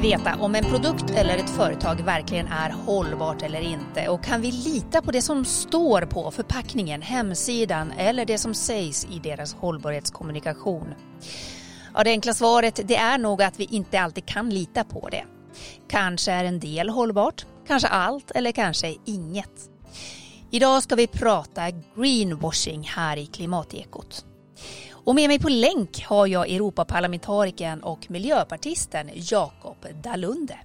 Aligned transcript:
vi 0.00 0.08
veta 0.08 0.36
om 0.40 0.54
en 0.54 0.64
produkt 0.64 1.10
eller 1.10 1.38
ett 1.38 1.50
företag 1.50 2.00
verkligen 2.00 2.46
är 2.46 2.70
hållbart 2.70 3.42
eller 3.42 3.60
inte? 3.60 4.08
Och 4.08 4.24
kan 4.24 4.40
vi 4.40 4.52
lita 4.52 5.02
på 5.02 5.10
det 5.10 5.22
som 5.22 5.44
står 5.44 6.02
på 6.02 6.30
förpackningen, 6.30 7.02
hemsidan 7.02 7.92
eller 7.98 8.24
det 8.24 8.38
som 8.38 8.54
sägs 8.54 9.06
i 9.10 9.18
deras 9.18 9.54
hållbarhetskommunikation? 9.54 10.94
Ja, 11.94 12.04
det 12.04 12.10
enkla 12.10 12.34
svaret 12.34 12.80
det 12.84 12.96
är 12.96 13.18
nog 13.18 13.42
att 13.42 13.60
vi 13.60 13.64
inte 13.64 14.00
alltid 14.00 14.26
kan 14.26 14.50
lita 14.50 14.84
på 14.84 15.08
det. 15.08 15.24
Kanske 15.88 16.32
är 16.32 16.44
en 16.44 16.60
del 16.60 16.88
hållbart, 16.88 17.46
kanske 17.66 17.88
allt 17.88 18.30
eller 18.30 18.52
kanske 18.52 18.94
inget. 19.04 19.70
Idag 20.50 20.82
ska 20.82 20.94
vi 20.94 21.06
prata 21.06 21.62
greenwashing 21.96 22.82
här 22.82 23.16
i 23.16 23.26
Klimatekot. 23.26 24.24
Och 25.06 25.14
med 25.14 25.28
mig 25.28 25.38
på 25.38 25.48
länk 25.48 26.04
har 26.04 26.26
jag 26.26 26.50
Europaparlamentarikern 26.50 27.80
och 27.80 28.10
miljöpartisten 28.10 29.10
Jakob 29.14 29.76
Dalunde. 30.02 30.58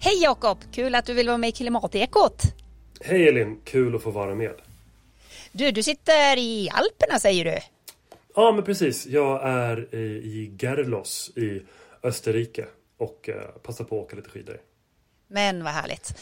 Hej 0.00 0.22
Jakob! 0.22 0.58
Kul 0.72 0.94
att 0.94 1.06
du 1.06 1.14
vill 1.14 1.26
vara 1.26 1.38
med 1.38 1.48
i 1.48 1.52
Klimatekot. 1.52 2.42
Hej 3.00 3.28
Elin! 3.28 3.60
Kul 3.64 3.96
att 3.96 4.02
få 4.02 4.10
vara 4.10 4.34
med. 4.34 4.54
Du, 5.52 5.70
du 5.70 5.82
sitter 5.82 6.38
i 6.38 6.68
Alperna 6.72 7.18
säger 7.18 7.44
du? 7.44 7.58
Ja, 8.34 8.52
men 8.52 8.64
precis. 8.64 9.06
Jag 9.06 9.48
är 9.48 9.94
i 9.94 10.56
Gerlos 10.58 11.30
i 11.36 11.62
Österrike 12.02 12.66
och 12.98 13.28
eh, 13.28 13.42
passar 13.62 13.84
på 13.84 13.98
att 13.98 14.04
åka 14.04 14.16
lite 14.16 14.30
skidor. 14.30 14.60
Men 15.28 15.64
vad 15.64 15.72
härligt. 15.72 16.18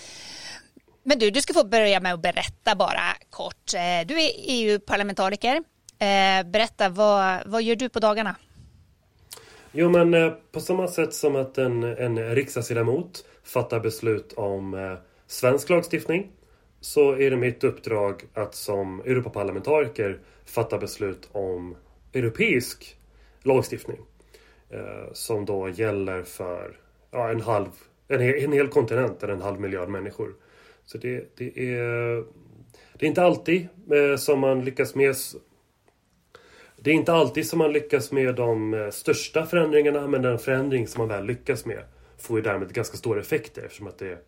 Men 1.03 1.19
du, 1.19 1.31
du 1.31 1.41
ska 1.43 1.55
få 1.55 1.65
börja 1.65 2.01
med 2.01 2.15
att 2.15 2.23
berätta 2.23 2.75
bara 2.75 3.17
kort. 3.31 3.75
Eh, 3.75 4.07
du 4.07 4.23
är 4.23 4.31
EU-parlamentariker 4.37 5.63
Eh, 6.05 6.47
berätta, 6.51 6.89
vad, 6.89 7.43
vad 7.47 7.63
gör 7.63 7.77
du 7.77 7.89
på 7.89 7.99
dagarna? 7.99 8.37
Jo 9.73 9.91
men 9.91 10.15
eh, 10.15 10.33
på 10.53 10.61
samma 10.61 10.89
sätt 10.89 11.15
som 11.15 11.37
att 11.37 11.59
en, 11.59 11.83
en 11.83 12.35
riksdagsledamot 12.35 13.25
fattar 13.45 13.81
beslut 13.81 14.33
om 14.33 14.75
eh, 14.75 14.95
svensk 15.27 15.71
lagstiftning 15.71 16.31
så 16.81 17.13
är 17.13 17.31
det 17.31 17.37
mitt 17.37 17.65
uppdrag 17.65 18.23
att 18.35 18.55
som 18.55 19.01
Europaparlamentariker 19.01 20.19
fatta 20.45 20.79
beslut 20.79 21.29
om 21.33 21.77
europeisk 22.13 22.97
lagstiftning. 23.43 23.99
Eh, 24.71 25.13
som 25.13 25.45
då 25.45 25.69
gäller 25.69 26.23
för 26.23 26.77
ja, 27.11 27.31
en, 27.31 27.41
halv, 27.41 27.69
en, 28.09 28.21
en 28.21 28.53
hel 28.53 28.69
kontinent 28.69 29.23
eller 29.23 29.35
en 29.35 29.43
halv 29.43 29.61
miljard 29.61 29.89
människor. 29.89 30.35
Så 30.87 30.99
det, 30.99 31.37
det, 31.37 31.75
är, 31.75 32.25
det 32.93 33.07
är 33.07 33.09
inte 33.09 33.23
alltid 33.23 33.69
eh, 33.93 34.17
som 34.17 34.41
man 34.41 34.65
lyckas 34.65 34.95
med 34.95 35.17
det 36.85 36.91
är 36.91 36.95
inte 36.95 37.13
alltid 37.13 37.49
som 37.49 37.59
man 37.59 37.73
lyckas 37.73 38.13
med 38.13 38.35
de 38.35 38.75
eh, 38.75 38.91
största 38.91 39.47
förändringarna 39.47 40.07
men 40.07 40.23
den 40.23 40.39
förändring 40.39 40.89
som 40.89 40.99
man 40.99 41.09
väl 41.09 41.25
lyckas 41.25 41.65
med 41.65 41.85
får 42.19 42.39
ju 42.39 42.43
därmed 42.43 42.73
ganska 42.73 42.97
stora 42.97 43.21
effekter 43.21 43.63
eftersom 43.63 43.87
att 43.87 43.99
det, 43.99 44.19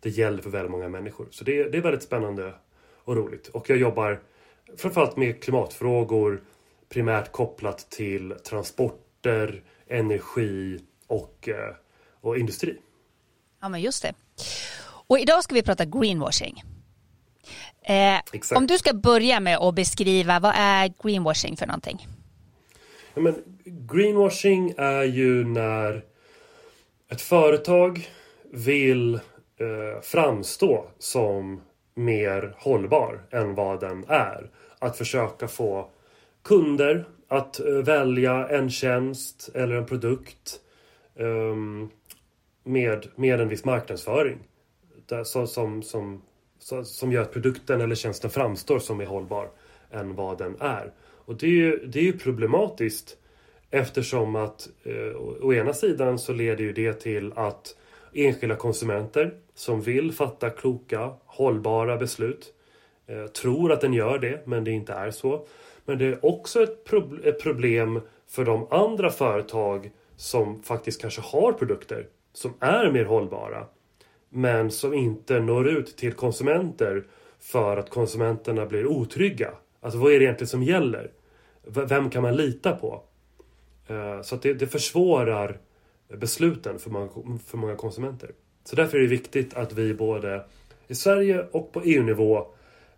det 0.00 0.10
gäller 0.10 0.42
för 0.42 0.50
väldigt 0.50 0.70
många 0.70 0.88
människor. 0.88 1.28
Så 1.30 1.44
det, 1.44 1.64
det 1.64 1.78
är 1.78 1.82
väldigt 1.82 2.02
spännande 2.02 2.54
och 3.04 3.16
roligt. 3.16 3.48
Och 3.48 3.70
jag 3.70 3.78
jobbar 3.78 4.20
framförallt 4.76 5.16
med 5.16 5.42
klimatfrågor 5.42 6.42
primärt 6.88 7.32
kopplat 7.32 7.90
till 7.90 8.34
transporter, 8.44 9.62
energi 9.86 10.80
och, 11.06 11.48
eh, 11.48 11.74
och 12.20 12.38
industri. 12.38 12.78
Ja 13.60 13.68
men 13.68 13.80
just 13.80 14.02
det. 14.02 14.14
Och 15.06 15.18
idag 15.18 15.44
ska 15.44 15.54
vi 15.54 15.62
prata 15.62 15.84
greenwashing. 15.84 16.62
Eh, 17.86 18.20
om 18.56 18.66
du 18.66 18.78
ska 18.78 18.94
börja 18.94 19.40
med 19.40 19.58
att 19.58 19.74
beskriva 19.74 20.40
vad 20.40 20.52
är 20.56 20.92
greenwashing 21.02 21.56
för 21.56 21.66
någonting? 21.66 22.06
Ja, 23.14 23.20
men 23.20 23.34
greenwashing 23.64 24.74
är 24.76 25.02
ju 25.02 25.44
när 25.44 26.04
ett 27.10 27.20
företag 27.20 28.08
vill 28.52 29.14
eh, 29.14 30.00
framstå 30.02 30.86
som 30.98 31.60
mer 31.94 32.54
hållbar 32.58 33.22
än 33.30 33.54
vad 33.54 33.80
den 33.80 34.04
är. 34.08 34.50
Att 34.78 34.98
försöka 34.98 35.48
få 35.48 35.90
kunder 36.44 37.04
att 37.28 37.60
eh, 37.60 37.66
välja 37.66 38.48
en 38.48 38.70
tjänst 38.70 39.50
eller 39.54 39.76
en 39.76 39.86
produkt 39.86 40.60
eh, 41.14 41.56
med, 42.64 43.06
med 43.16 43.40
en 43.40 43.48
viss 43.48 43.64
marknadsföring. 43.64 44.38
Där, 45.06 45.24
så, 45.24 45.46
som, 45.46 45.82
som 45.82 46.22
som 46.84 47.12
gör 47.12 47.22
att 47.22 47.32
produkten 47.32 47.80
eller 47.80 47.94
tjänsten 47.94 48.30
framstår 48.30 48.78
som 48.78 48.98
mer 48.98 49.06
hållbar 49.06 49.50
än 49.90 50.14
vad 50.14 50.38
den 50.38 50.56
är. 50.60 50.92
Och 51.00 51.36
det 51.36 51.46
är 51.46 51.50
ju, 51.50 51.86
det 51.86 51.98
är 51.98 52.04
ju 52.04 52.18
problematiskt 52.18 53.16
eftersom 53.70 54.36
att 54.36 54.68
eh, 54.84 55.16
å 55.42 55.54
ena 55.54 55.72
sidan 55.72 56.18
så 56.18 56.32
leder 56.32 56.64
ju 56.64 56.72
det 56.72 56.92
till 56.92 57.32
att 57.36 57.76
enskilda 58.12 58.56
konsumenter 58.56 59.34
som 59.54 59.80
vill 59.80 60.12
fatta 60.12 60.50
kloka, 60.50 61.12
hållbara 61.24 61.96
beslut 61.96 62.54
eh, 63.06 63.26
tror 63.26 63.72
att 63.72 63.80
den 63.80 63.92
gör 63.92 64.18
det, 64.18 64.46
men 64.46 64.64
det 64.64 64.70
inte 64.70 64.92
är 64.92 65.10
så. 65.10 65.46
Men 65.84 65.98
det 65.98 66.06
är 66.06 66.24
också 66.24 66.62
ett, 66.62 66.84
prob 66.84 67.20
ett 67.24 67.42
problem 67.42 68.00
för 68.28 68.44
de 68.44 68.66
andra 68.70 69.10
företag 69.10 69.90
som 70.16 70.62
faktiskt 70.62 71.00
kanske 71.00 71.20
har 71.20 71.52
produkter 71.52 72.06
som 72.32 72.54
är 72.60 72.90
mer 72.90 73.04
hållbara 73.04 73.66
men 74.36 74.70
som 74.70 74.94
inte 74.94 75.40
når 75.40 75.68
ut 75.68 75.96
till 75.96 76.12
konsumenter 76.12 77.04
för 77.38 77.76
att 77.76 77.90
konsumenterna 77.90 78.66
blir 78.66 78.86
otrygga. 78.86 79.50
Alltså 79.80 79.98
vad 79.98 80.12
är 80.12 80.18
det 80.18 80.24
egentligen 80.24 80.48
som 80.48 80.62
gäller? 80.62 81.10
Vem 81.62 82.10
kan 82.10 82.22
man 82.22 82.36
lita 82.36 82.72
på? 82.72 83.02
Eh, 83.86 84.22
så 84.22 84.34
att 84.34 84.42
det, 84.42 84.54
det 84.54 84.66
försvårar 84.66 85.58
besluten 86.08 86.78
för 86.78 86.90
många, 86.90 87.08
för 87.46 87.58
många 87.58 87.76
konsumenter. 87.76 88.30
Så 88.64 88.76
därför 88.76 88.98
är 88.98 89.02
det 89.02 89.08
viktigt 89.08 89.54
att 89.54 89.72
vi 89.72 89.94
både 89.94 90.44
i 90.88 90.94
Sverige 90.94 91.46
och 91.52 91.72
på 91.72 91.82
EU-nivå 91.84 92.46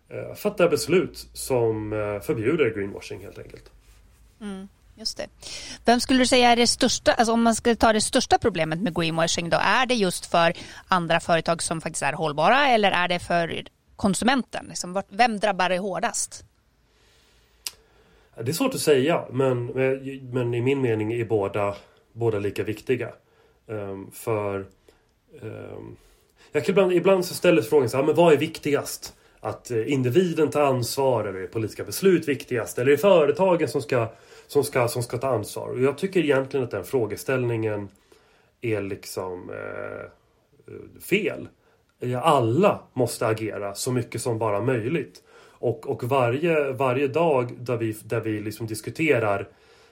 eh, 0.09 0.33
fattar 0.33 0.69
beslut 0.69 1.29
som 1.33 1.93
eh, 1.93 2.19
förbjuder 2.19 2.69
greenwashing 2.69 3.23
helt 3.23 3.39
enkelt. 3.39 3.71
Mm. 4.41 4.67
Just 4.99 5.17
det. 5.17 5.27
Vem 5.85 5.99
skulle 5.99 6.19
du 6.19 6.25
säga 6.25 6.49
är 6.49 6.55
det 6.55 6.67
största, 6.67 7.13
alltså 7.13 7.33
om 7.33 7.43
man 7.43 7.55
skulle 7.55 7.75
ta 7.75 7.93
det 7.93 8.01
största 8.01 8.37
problemet 8.37 8.81
med 8.81 8.95
greenwashing 8.95 9.49
då, 9.49 9.57
är 9.57 9.85
det 9.85 9.95
just 9.95 10.25
för 10.25 10.53
andra 10.87 11.19
företag 11.19 11.63
som 11.63 11.81
faktiskt 11.81 12.03
är 12.03 12.13
hållbara 12.13 12.67
eller 12.67 12.91
är 12.91 13.07
det 13.07 13.19
för 13.19 13.63
konsumenten? 13.95 14.65
Liksom, 14.69 15.03
vem 15.09 15.39
drabbar 15.39 15.69
det 15.69 15.77
hårdast? 15.77 16.43
Det 18.35 18.51
är 18.51 18.53
svårt 18.53 18.73
att 18.73 18.81
säga, 18.81 19.25
men, 19.31 19.65
men 20.31 20.53
i 20.53 20.61
min 20.61 20.81
mening 20.81 21.13
är 21.13 21.25
båda, 21.25 21.75
båda 22.13 22.39
lika 22.39 22.63
viktiga. 22.63 23.09
Um, 23.67 24.11
för 24.11 24.65
um, 25.41 25.97
jag 26.51 26.65
kan 26.65 26.73
ibland, 26.73 26.93
ibland 26.93 27.25
så 27.25 27.33
ställer 27.33 27.61
frågan 27.61 27.89
så 27.89 27.97
här, 27.97 28.03
men 28.03 28.15
vad 28.15 28.33
är 28.33 28.37
viktigast? 28.37 29.15
Att 29.39 29.71
eh, 29.71 29.91
individen 29.91 30.49
tar 30.49 30.61
ansvar 30.61 31.25
eller 31.25 31.39
är 31.39 31.47
politiska 31.47 31.83
beslut 31.83 32.27
viktigast? 32.27 32.77
Eller 32.79 32.91
är 32.91 32.95
det 32.95 33.01
företagen 33.01 33.67
som 33.67 33.81
ska 33.81 34.09
som 34.49 34.63
ska, 34.63 34.87
som 34.87 35.03
ska 35.03 35.17
ta 35.17 35.27
ansvar. 35.27 35.69
Och 35.69 35.81
jag 35.81 35.97
tycker 35.97 36.19
egentligen 36.19 36.63
att 36.63 36.71
den 36.71 36.83
frågeställningen 36.83 37.89
är 38.61 38.81
liksom 38.81 39.49
eh, 39.49 40.09
fel. 41.01 41.47
Alla 42.21 42.79
måste 42.93 43.27
agera 43.27 43.75
så 43.75 43.91
mycket 43.91 44.21
som 44.21 44.39
bara 44.39 44.61
möjligt. 44.61 45.23
Och, 45.41 45.87
och 45.87 46.03
varje, 46.03 46.71
varje 46.71 47.07
dag 47.07 47.57
där 47.59 47.77
vi, 47.77 47.91
där 47.91 48.19
vi 48.19 48.39
liksom 48.39 48.67
diskuterar 48.67 49.47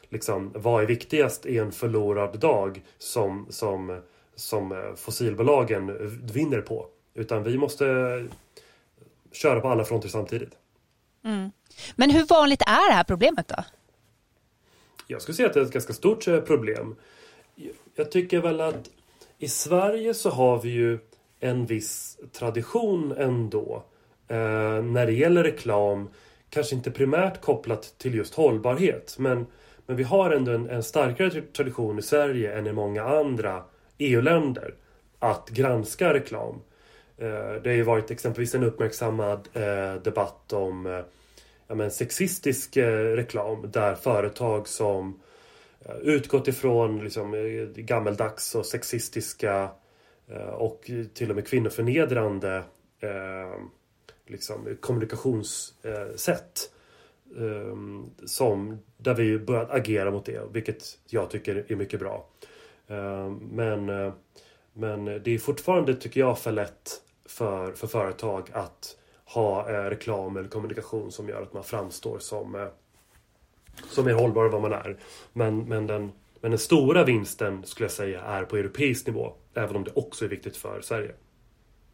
liksom, 0.10 0.52
vad 0.56 0.84
är 0.84 0.88
viktigast 0.88 1.46
är 1.46 1.62
en 1.62 1.72
förlorad 1.72 2.40
dag 2.40 2.82
som, 2.98 3.48
som, 3.50 4.02
som 4.36 4.72
eh, 4.72 4.96
fossilbolagen 4.96 6.18
vinner 6.34 6.62
på. 6.62 6.86
Utan 7.14 7.44
vi 7.44 7.58
måste 7.58 7.86
köra 9.32 9.60
på 9.60 9.68
alla 9.68 9.86
fronter 9.86 10.10
samtidigt. 10.10 10.54
Mm. 11.26 11.52
Men 11.96 12.10
hur 12.10 12.26
vanligt 12.26 12.62
är 12.62 12.90
det 12.90 12.96
här 12.96 13.04
problemet 13.04 13.48
då? 13.48 13.64
Jag 15.08 15.22
skulle 15.22 15.36
säga 15.36 15.48
att 15.48 15.54
det 15.54 15.60
är 15.60 15.64
ett 15.64 15.72
ganska 15.72 15.94
stort 15.94 16.28
eh, 16.28 16.40
problem. 16.40 16.96
Jag 17.96 18.12
tycker 18.12 18.42
väl 18.42 18.62
att 18.62 18.90
i 19.38 19.48
Sverige 19.48 20.14
så 20.14 20.30
har 20.30 20.62
vi 20.62 20.70
ju 20.70 21.00
en 21.40 21.66
viss 21.66 22.18
tradition 22.32 23.14
ändå 23.18 23.84
eh, 24.28 24.84
när 24.84 25.06
det 25.06 25.14
gäller 25.14 25.44
reklam. 25.44 26.10
Kanske 26.50 26.76
inte 26.76 26.92
primärt 26.92 27.42
kopplat 27.42 27.96
till 27.98 28.16
just 28.16 28.34
hållbarhet 28.34 29.16
men, 29.20 29.46
men 29.86 29.96
vi 29.96 30.04
har 30.04 30.32
ändå 30.32 30.52
en, 30.52 30.70
en 30.70 30.84
starkare 30.84 31.42
tradition 31.42 32.00
i 32.00 32.02
Sverige 32.02 32.58
än 32.58 32.68
i 32.68 32.74
många 32.74 33.04
andra 33.04 33.64
EU-länder 33.98 34.76
att 35.20 35.50
granska 35.50 36.14
reklam. 36.14 36.62
Eh, 37.18 37.62
det 37.64 37.70
har 37.70 37.76
ju 37.76 37.84
varit 37.84 38.12
exempelvis 38.12 38.56
en 38.56 38.64
uppmärksammad 38.64 39.48
eh, 39.54 40.02
debatt 40.02 40.54
om 40.54 40.86
eh, 40.86 41.00
ja, 41.68 41.76
men, 41.76 41.92
sexistisk 41.92 42.78
eh, 42.78 43.16
reklam 43.16 43.72
där 43.72 43.96
företag 43.96 44.68
som 44.68 45.20
eh, 45.80 45.98
utgått 45.98 46.48
ifrån 46.48 47.04
liksom, 47.04 47.34
eh, 47.34 47.84
gammeldags 47.84 48.56
och 48.56 48.66
sexistiska 48.66 49.70
och 50.54 50.92
till 51.14 51.30
och 51.30 51.36
med 51.36 51.48
kvinnoförnedrande 51.48 52.64
liksom, 54.28 54.78
kommunikationssätt 54.80 56.72
som, 58.26 58.80
där 58.98 59.14
vi 59.14 59.40
börjat 59.40 59.72
agera 59.72 60.12
mot 60.12 60.26
det, 60.26 60.42
vilket 60.52 60.84
jag 61.10 61.30
tycker 61.30 61.66
är 61.68 61.76
mycket 61.76 62.00
bra. 62.00 62.30
Men, 63.40 63.86
men 64.74 65.06
det 65.06 65.28
är 65.28 65.38
fortfarande, 65.38 65.94
tycker 65.94 66.20
jag, 66.20 66.40
för 66.40 66.52
lätt 66.52 67.02
för, 67.26 67.72
för 67.72 67.88
företag 67.88 68.50
att 68.52 68.98
ha 69.28 69.70
reklam 69.90 70.38
eller 70.38 70.50
kommunikation 70.50 71.12
som 71.12 71.30
gör 71.30 71.42
att 71.42 71.54
man 71.54 71.64
framstår 71.64 72.20
som, 72.20 72.70
som 73.90 74.08
är 74.08 74.14
hållbar 74.14 74.46
än 74.46 74.52
vad 74.52 74.62
man 74.62 74.74
är. 74.74 74.98
Men, 75.34 75.60
men, 75.60 75.88
den, 75.88 76.12
men 76.42 76.52
den 76.52 76.60
stora 76.60 77.04
vinsten 77.04 77.66
skulle 77.66 77.86
jag 77.86 77.92
säga 77.92 78.22
är 78.22 78.44
på 78.44 78.58
europeisk 78.58 79.08
nivå. 79.08 79.34
Även 79.54 79.76
om 79.76 79.84
det 79.84 79.92
också 79.96 80.26
är 80.26 80.30
viktigt 80.30 80.58
för 80.58 80.82
Sverige. 80.82 81.12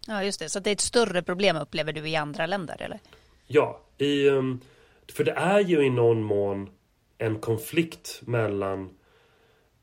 Ja, 0.08 0.24
just 0.24 0.40
det. 0.40 0.50
Så 0.50 0.60
det 0.60 0.70
är 0.70 0.74
ett 0.74 0.82
större 0.82 1.22
problem 1.22 1.56
upplever 1.56 1.94
du 1.94 2.10
i 2.10 2.16
andra 2.16 2.46
länder, 2.46 2.82
eller? 2.82 3.00
Ja, 3.48 3.80
i, 3.98 4.30
um, 4.30 4.62
för 5.14 5.24
det 5.24 5.32
är 5.32 5.60
ju 5.60 5.86
i 5.86 5.90
någon 5.90 6.24
mån 6.24 6.70
en 7.18 7.40
konflikt 7.40 8.22
mellan 8.22 8.90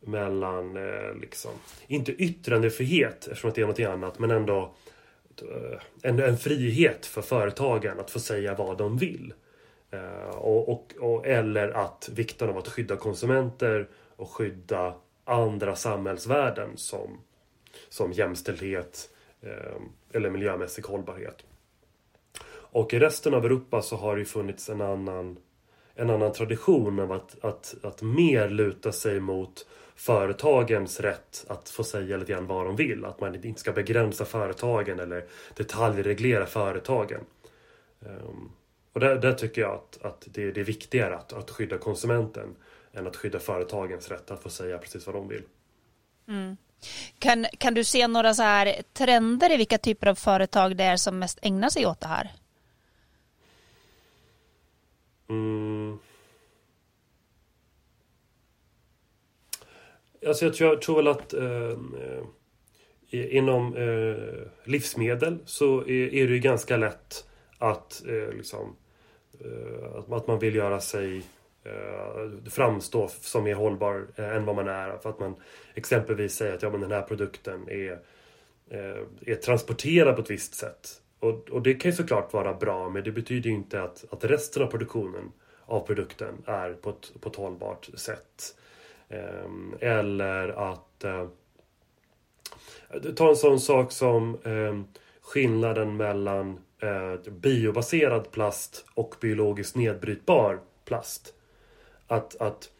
mellan, 0.01 0.77
eh, 0.77 1.15
liksom, 1.21 1.51
inte 1.87 2.13
yttrandefrihet 2.13 3.27
eftersom 3.27 3.53
det 3.55 3.61
är 3.61 3.67
något 3.67 3.81
annat, 3.81 4.19
men 4.19 4.31
ändå 4.31 4.59
eh, 4.59 4.71
Eh, 5.43 5.81
en, 6.03 6.21
en 6.21 6.37
frihet 6.37 7.07
för 7.07 7.23
företagen 7.23 8.01
att 8.01 8.11
få 8.11 8.21
säga 8.21 8.55
vad 8.55 8.79
de 8.79 8.99
vill. 8.99 9.35
Eh, 9.91 10.37
och, 10.37 10.69
och, 10.69 10.95
och, 10.99 11.27
eller 11.27 11.69
att 11.69 12.11
vikten 12.13 12.49
av 12.49 12.59
att 12.59 12.69
skydda 12.69 12.97
konsumenter 12.97 13.89
och 14.17 14.31
skydda 14.31 14.95
andra 15.25 15.77
samhällsvärden 15.77 16.77
som, 16.77 17.21
som 17.89 18.13
jämställdhet 18.13 19.11
eh, 19.43 19.83
eller 20.13 20.31
miljömässig 20.31 20.83
hållbarhet. 20.85 21.45
Och 22.73 22.95
i 22.95 22.99
resten 22.99 23.35
av 23.35 23.45
Europa 23.45 23.83
så 23.83 23.97
har 23.97 24.17
det 24.17 24.25
funnits 24.25 24.69
en 24.69 24.81
annan, 24.81 25.39
en 25.95 26.11
annan 26.11 26.33
tradition 26.33 27.01
av 27.01 27.13
att, 27.13 27.45
att, 27.45 27.75
att 27.83 28.03
mer 28.03 28.49
luta 28.49 28.93
sig 28.93 29.21
mot 29.21 29.67
företagens 30.01 31.01
rätt 31.01 31.45
att 31.49 31.69
få 31.69 31.85
säga 31.85 32.17
lite 32.17 32.33
grann 32.33 32.47
vad 32.47 32.67
de 32.67 32.77
vill. 32.77 33.05
Att 33.05 33.21
man 33.21 33.45
inte 33.45 33.61
ska 33.61 33.73
begränsa 33.73 34.25
företagen 34.25 35.01
eller 35.01 35.25
detaljreglera 35.57 36.47
företagen. 36.47 37.21
Um, 38.01 38.53
och 38.93 39.01
där, 39.01 39.17
där, 39.17 39.33
tycker 39.33 39.63
jag 39.63 39.75
att, 39.75 40.03
att 40.03 40.29
det, 40.31 40.51
det 40.51 40.61
är 40.61 40.65
viktigare 40.65 41.17
att, 41.17 41.33
att 41.33 41.51
skydda 41.51 41.79
konsumenten 41.79 42.57
än 42.93 43.07
att 43.07 43.17
skydda 43.17 43.39
företagens 43.39 44.09
rätt 44.09 44.31
att 44.31 44.43
få 44.43 44.51
säga 44.51 44.79
precis 44.79 45.07
vad 45.07 45.15
de 45.15 45.29
vill. 45.29 45.43
Mm. 46.29 46.57
Kan, 47.19 47.47
kan 47.59 47.75
du 47.75 47.85
se 47.85 48.09
några 48.09 48.35
så 48.35 48.43
här 48.43 48.83
trender 48.93 49.53
i 49.53 49.57
vilka 49.57 49.79
typer 49.79 50.07
av 50.07 50.15
företag 50.15 50.77
det 50.77 50.85
är 50.85 50.97
som 50.97 51.19
mest 51.19 51.39
ägnar 51.43 51.69
sig 51.69 51.87
åt 51.87 52.01
det 52.01 52.09
här? 52.09 52.33
Mm. 55.29 55.99
Alltså 60.27 60.45
jag 60.45 60.55
tror, 60.55 60.71
jag 60.71 60.83
tror 60.83 60.97
väl 60.97 61.09
att 61.09 61.35
eh, 61.35 61.71
eh 61.71 62.25
inom 63.11 63.77
eh, 63.77 64.47
livsmedel 64.65 65.39
så 65.45 65.81
är, 65.81 66.15
är, 66.15 66.27
det 66.27 66.35
ju 66.35 66.39
ganska 66.39 66.77
lätt 66.77 67.29
att 67.59 68.03
eh, 68.07 68.37
liksom 68.37 68.77
eh, 69.41 69.97
att, 69.97 70.13
att 70.13 70.27
man 70.27 70.39
vill 70.39 70.55
göra 70.55 70.81
sig 70.81 71.23
eh, 71.65 72.51
framstå 72.51 73.09
som 73.09 73.45
mer 73.45 73.55
hållbar 73.55 74.07
eh, 74.17 74.37
än 74.37 74.45
vad 74.45 74.57
man 74.57 74.69
är. 74.69 74.99
För 74.99 75.11
att 75.11 75.21
man 75.21 75.35
exempelvis 75.75 76.35
säger 76.35 76.55
att 76.55 76.63
ja, 76.63 76.71
men 76.71 76.81
den 76.81 76.93
här 76.93 77.03
produkten 77.03 77.69
är, 77.69 77.93
eh, 78.71 79.03
är 79.27 79.35
transporterad 79.35 80.17
på 80.17 80.23
ett 80.23 80.31
visst 80.31 80.55
sätt. 80.55 81.03
Och, 81.21 81.51
och 81.51 81.63
det 81.63 81.75
kan 81.75 81.91
ju 81.91 81.97
såklart 81.97 82.33
vara 82.33 82.55
bra 82.55 82.89
men 82.89 83.05
det 83.05 83.13
betyder 83.13 83.51
ju 83.51 83.57
inte 83.57 83.83
att, 83.83 84.05
att 84.11 84.25
resten 84.25 84.63
av 84.63 84.67
produktionen 84.67 85.33
av 85.65 85.87
produkten 85.87 86.43
är 86.47 86.73
på 86.73 86.91
ett, 86.91 87.21
på 87.21 87.29
ett 87.29 87.37
hållbart 87.37 87.89
sätt. 87.95 88.57
Ehm, 89.11 89.75
eller 89.81 90.49
att 90.49 91.05
eh, 91.05 91.27
Ta 93.17 93.29
en 93.29 93.37
sån 93.37 93.61
sak 93.61 93.93
som 93.93 94.39
ehm, 94.45 94.85
skillnaden 95.21 95.97
mellan 95.97 96.61
eh, 96.83 97.33
biobaserad 97.33 98.31
plast 98.31 98.85
och 98.95 99.15
biologiskt 99.21 99.77
nedbrytbar 99.77 100.61
plast. 100.85 101.35
Att, 102.07 102.41
att 102.41 102.71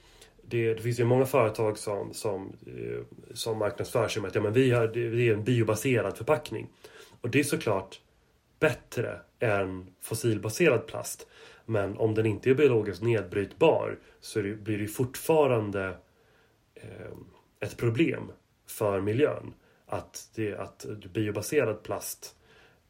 det, 0.43 0.75
det, 0.75 0.83
finns 0.83 1.01
ju 1.01 1.05
många 1.05 1.27
företag 1.27 1.79
som, 1.79 2.15
som, 2.15 2.53
eh, 2.67 3.35
som 3.35 3.59
marknadsför 3.59 4.09
sig 4.09 4.23
med 4.23 4.29
att 4.29 4.35
ja, 4.35 4.41
men 4.41 4.53
vi, 4.53 4.71
har, 4.71 4.87
vi 4.89 5.29
är 5.29 5.35
en 5.35 5.45
biobaserad 5.45 6.17
förpackning. 6.17 6.69
Och 7.21 7.31
det 7.31 7.41
är 7.41 7.45
såklart 7.45 8.01
bättre 8.61 9.21
än 9.39 9.87
fossilbaserad 10.01 10.87
plast. 10.87 11.27
Men 11.67 11.97
om 11.97 12.15
den 12.15 12.27
inte 12.27 12.51
är 12.51 12.55
biologiskt 12.55 13.03
nedbrytbar 13.03 13.99
så 14.21 14.41
det, 14.41 14.55
blir 14.55 14.79
det 14.79 14.87
fortfarande 14.87 15.95
Eh, 16.83 17.13
ett 17.61 17.77
problem 17.77 18.33
för 18.67 19.01
miljön. 19.01 19.55
Att, 19.87 20.29
det, 20.35 20.55
att 20.55 20.87
biobaserad 21.13 21.83
plast 21.83 22.35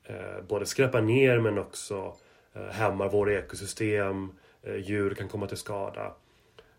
eh, 0.04 0.42
både 0.48 0.66
skräpar 0.66 1.00
ner 1.00 1.38
men 1.38 1.58
också 1.58 2.16
eh, 2.52 2.66
hämmar 2.66 3.08
våra 3.08 3.32
ekosystem. 3.32 4.32
Eh, 4.62 4.76
djur 4.76 5.14
kan 5.14 5.28
komma 5.28 5.46
till 5.46 5.56
skada. 5.56 6.14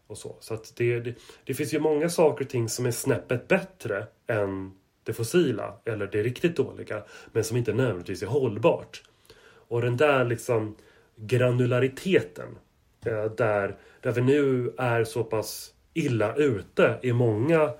Och 0.07 0.17
så 0.17 0.35
så 0.39 0.53
att 0.53 0.73
det, 0.75 0.99
det, 0.99 1.15
det 1.43 1.53
finns 1.53 1.73
ju 1.73 1.79
många 1.79 2.09
saker 2.09 2.45
och 2.45 2.51
ting 2.51 2.69
som 2.69 2.85
är 2.85 2.91
snäppet 2.91 3.47
bättre 3.47 4.07
än 4.27 4.71
det 5.03 5.13
fossila 5.13 5.77
eller 5.85 6.07
det 6.07 6.23
riktigt 6.23 6.55
dåliga 6.55 7.03
men 7.31 7.43
som 7.43 7.57
inte 7.57 7.73
nödvändigtvis 7.73 8.23
är 8.23 8.27
hållbart. 8.27 9.03
Och 9.43 9.81
den 9.81 9.97
där 9.97 10.25
liksom 10.25 10.75
granulariteten 11.15 12.57
eh, 13.05 13.25
där, 13.25 13.77
där 14.01 14.11
vi 14.11 14.21
nu 14.21 14.73
är 14.77 15.03
så 15.03 15.23
pass 15.23 15.73
illa 15.93 16.35
ute 16.35 16.99
i 17.01 17.13
många 17.13 17.73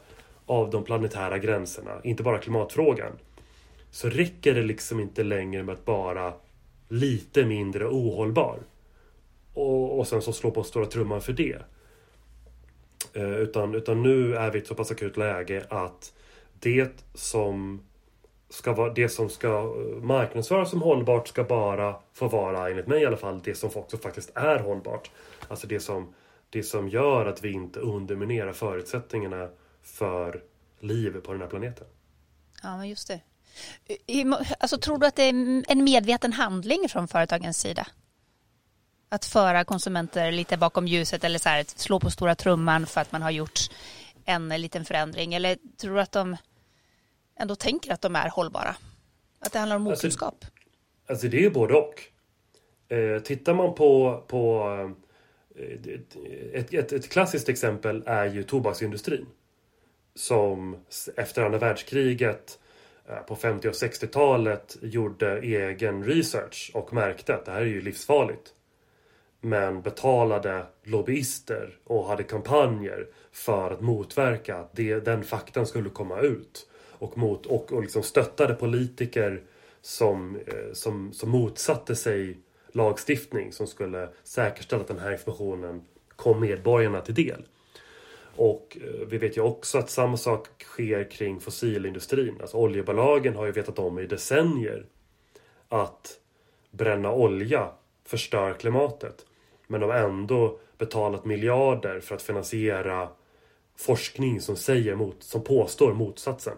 av 0.45 0.69
de 0.69 0.83
planetära 0.83 1.37
gränserna, 1.37 2.01
inte 2.03 2.23
bara 2.23 2.37
klimatfrågan. 2.37 3.11
Så 3.91 4.09
räcker 4.09 4.53
det 4.53 4.63
liksom 4.63 4.99
inte 4.99 5.23
längre 5.23 5.63
med 5.63 5.73
att 5.73 5.85
bara 5.85 6.33
lite 6.87 7.45
mindre 7.45 7.87
ohållbar. 7.87 8.59
Och, 9.53 9.99
och 9.99 10.07
sen 10.07 10.21
så 10.21 10.33
slå 10.33 10.51
på 10.51 10.63
stora 10.63 10.85
trumman 10.85 11.21
för 11.21 11.33
det. 11.33 11.61
Eh, 13.13 13.35
utan, 13.35 13.75
utan 13.75 14.03
nu 14.03 14.35
är 14.35 14.51
vi 14.51 14.59
i 14.59 14.61
ett 14.61 14.67
så 14.67 14.75
pass 14.75 14.91
akut 14.91 15.17
läge 15.17 15.65
att 15.69 16.13
det 16.59 17.05
som 17.13 17.81
ska 18.49 18.73
vara, 18.73 18.93
det 18.93 19.09
som 19.09 19.29
ska 19.29 19.47
eh, 19.47 20.03
marknadsföras 20.03 20.69
som 20.69 20.81
hållbart 20.81 21.27
ska 21.27 21.43
bara 21.43 21.95
få 22.13 22.27
vara, 22.27 22.69
enligt 22.69 22.87
mig 22.87 23.01
i 23.01 23.05
alla 23.05 23.17
fall, 23.17 23.41
det 23.43 23.55
som 23.55 23.69
också 23.73 23.97
faktiskt 23.97 24.31
är 24.35 24.59
hållbart. 24.59 25.11
Alltså 25.47 25.67
det 25.67 25.79
som, 25.79 26.13
det 26.51 26.63
som 26.63 26.89
gör 26.89 27.25
att 27.25 27.43
vi 27.43 27.51
inte 27.51 27.79
underminerar 27.79 28.53
förutsättningarna 28.53 29.49
för 29.81 30.43
liv 30.79 31.21
på 31.21 31.31
den 31.31 31.41
här 31.41 31.47
planeten. 31.47 31.87
Ja, 32.63 32.77
men 32.77 32.89
just 32.89 33.07
det. 33.07 33.21
Alltså, 34.59 34.77
tror 34.77 34.97
du 34.97 35.07
att 35.07 35.15
det 35.15 35.23
är 35.23 35.63
en 35.67 35.83
medveten 35.83 36.33
handling 36.33 36.89
från 36.89 37.07
företagens 37.07 37.57
sida? 37.57 37.87
Att 39.09 39.25
föra 39.25 39.63
konsumenter 39.63 40.31
lite 40.31 40.57
bakom 40.57 40.87
ljuset 40.87 41.23
eller 41.23 41.39
så 41.39 41.49
här, 41.49 41.65
slå 41.67 41.99
på 41.99 42.11
stora 42.11 42.35
trumman 42.35 42.85
för 42.85 43.01
att 43.01 43.11
man 43.11 43.21
har 43.21 43.31
gjort 43.31 43.59
en 44.25 44.49
liten 44.49 44.85
förändring? 44.85 45.33
Eller 45.33 45.57
tror 45.77 45.95
du 45.95 46.01
att 46.01 46.11
de 46.11 46.37
ändå 47.39 47.55
tänker 47.55 47.93
att 47.93 48.01
de 48.01 48.15
är 48.15 48.29
hållbara? 48.29 48.75
Att 49.39 49.53
det 49.53 49.59
handlar 49.59 49.75
om 49.75 49.87
alltså, 49.87 50.07
okunskap? 50.07 50.35
Alltså, 50.41 50.51
alltså 51.09 51.27
det 51.27 51.45
är 51.45 51.49
både 51.49 51.73
och. 51.73 52.03
Eh, 52.95 53.21
tittar 53.21 53.53
man 53.53 53.75
på, 53.75 54.23
på 54.27 54.95
Eh, 55.55 55.93
ett, 56.53 56.73
ett, 56.73 56.93
ett, 56.93 57.09
klassiskt 57.09 57.49
exempel 57.49 58.03
är 58.05 58.25
ju 58.25 58.43
tobaksindustrin. 58.43 59.25
Som 60.15 60.77
efter 61.15 61.43
andra 61.43 61.59
världskriget 61.59 62.59
eh, 63.09 63.19
på 63.19 63.35
50 63.35 63.67
och 63.67 63.73
60-talet 63.73 64.77
gjorde 64.81 65.39
egen 65.39 66.03
research 66.03 66.71
och 66.73 66.93
märkte 66.93 67.35
att 67.35 67.45
det 67.45 67.51
här 67.51 67.61
är 67.61 67.65
ju 67.65 67.81
livsfarligt. 67.81 68.53
Men 69.41 69.81
betalade 69.81 70.65
lobbyister 70.83 71.77
och 71.83 72.07
hade 72.07 72.23
kampanjer 72.23 73.07
för 73.31 73.71
att 73.71 73.81
motverka 73.81 74.57
att 74.57 74.75
det, 74.75 74.99
den 74.99 75.23
faktan 75.23 75.67
skulle 75.67 75.89
komma 75.89 76.19
ut 76.19 76.67
och, 76.89 77.17
mot, 77.17 77.45
och, 77.45 77.73
och 77.73 77.81
liksom 77.81 78.03
stöttade 78.03 78.53
politiker 78.53 79.41
som, 79.81 80.35
eh, 80.35 80.73
som, 80.73 81.13
som 81.13 81.29
motsatte 81.29 81.95
sig 81.95 82.37
lagstiftning 82.71 83.53
som 83.53 83.67
skulle 83.67 84.09
säkerställa 84.23 84.81
att 84.81 84.87
den 84.87 84.99
här 84.99 85.11
informationen 85.11 85.81
kom 86.15 86.39
medborgarna 86.39 87.01
till 87.01 87.15
del. 87.15 87.43
Och 88.35 88.77
eh, 88.81 89.07
vi 89.07 89.17
vet 89.17 89.37
ju 89.37 89.41
också 89.41 89.77
att 89.77 89.89
samma 89.89 90.17
sak 90.17 90.47
sker 90.63 91.11
kring 91.11 91.39
fossilindustrin. 91.39 92.37
Alltså 92.41 92.57
oljebolagen 92.57 93.35
har 93.35 93.45
ju 93.45 93.51
vetat 93.51 93.79
om 93.79 93.99
i 93.99 94.05
decennier 94.05 94.85
att 95.69 96.19
bränna 96.71 97.11
olja 97.11 97.69
förstör 98.05 98.53
klimatet. 98.53 99.25
Men 99.67 99.81
de 99.81 99.89
har 99.89 99.97
ändå 99.97 100.59
betalat 100.77 101.25
miljarder 101.25 101.99
för 101.99 102.15
att 102.15 102.21
finansiera 102.21 103.09
forskning 103.75 104.41
som 104.41 104.55
säger 104.55 104.95
mot, 104.95 105.23
som 105.23 105.43
påstår 105.43 105.93
motsatsen 105.93 106.57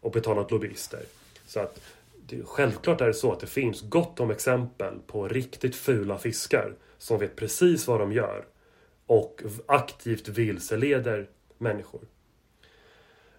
och 0.00 0.12
betalat 0.12 0.50
lobbyister. 0.50 1.02
Så 1.46 1.60
att 1.60 1.80
det, 2.26 2.42
självklart 2.44 3.00
är 3.00 3.06
det 3.06 3.14
så 3.14 3.32
att 3.32 3.40
det 3.40 3.46
finns 3.46 3.82
gott 3.82 4.20
om 4.20 4.30
exempel 4.30 4.98
på 5.06 5.28
riktigt 5.28 5.76
fula 5.76 6.18
fiskar 6.18 6.74
som 6.98 7.18
vet 7.18 7.36
precis 7.36 7.88
vad 7.88 8.00
de 8.00 8.12
gör 8.12 8.44
och 9.06 9.42
aktivt 9.66 10.28
vilseleder 10.28 11.28
människor. 11.58 12.00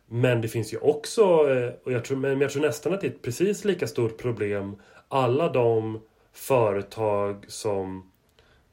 Men 0.08 0.42
det 0.42 0.48
finns 0.48 0.74
ju 0.74 0.77
också, 0.77 1.22
eh, 1.24 1.74
och 1.84 1.92
jag 1.92 2.06
tror, 2.06 2.18
men 2.18 2.42
jag 2.42 2.51
tror 2.51 2.62
nästan 2.62 2.94
att 2.94 3.01
det 3.01 3.08
är 3.08 3.12
ett 3.12 3.22
precis 3.22 3.65
lika 3.65 3.88
stort 3.88 4.18
problem, 4.18 4.75
alla 5.08 5.50
de 5.50 6.01
företag 6.34 7.46
som, 7.48 8.12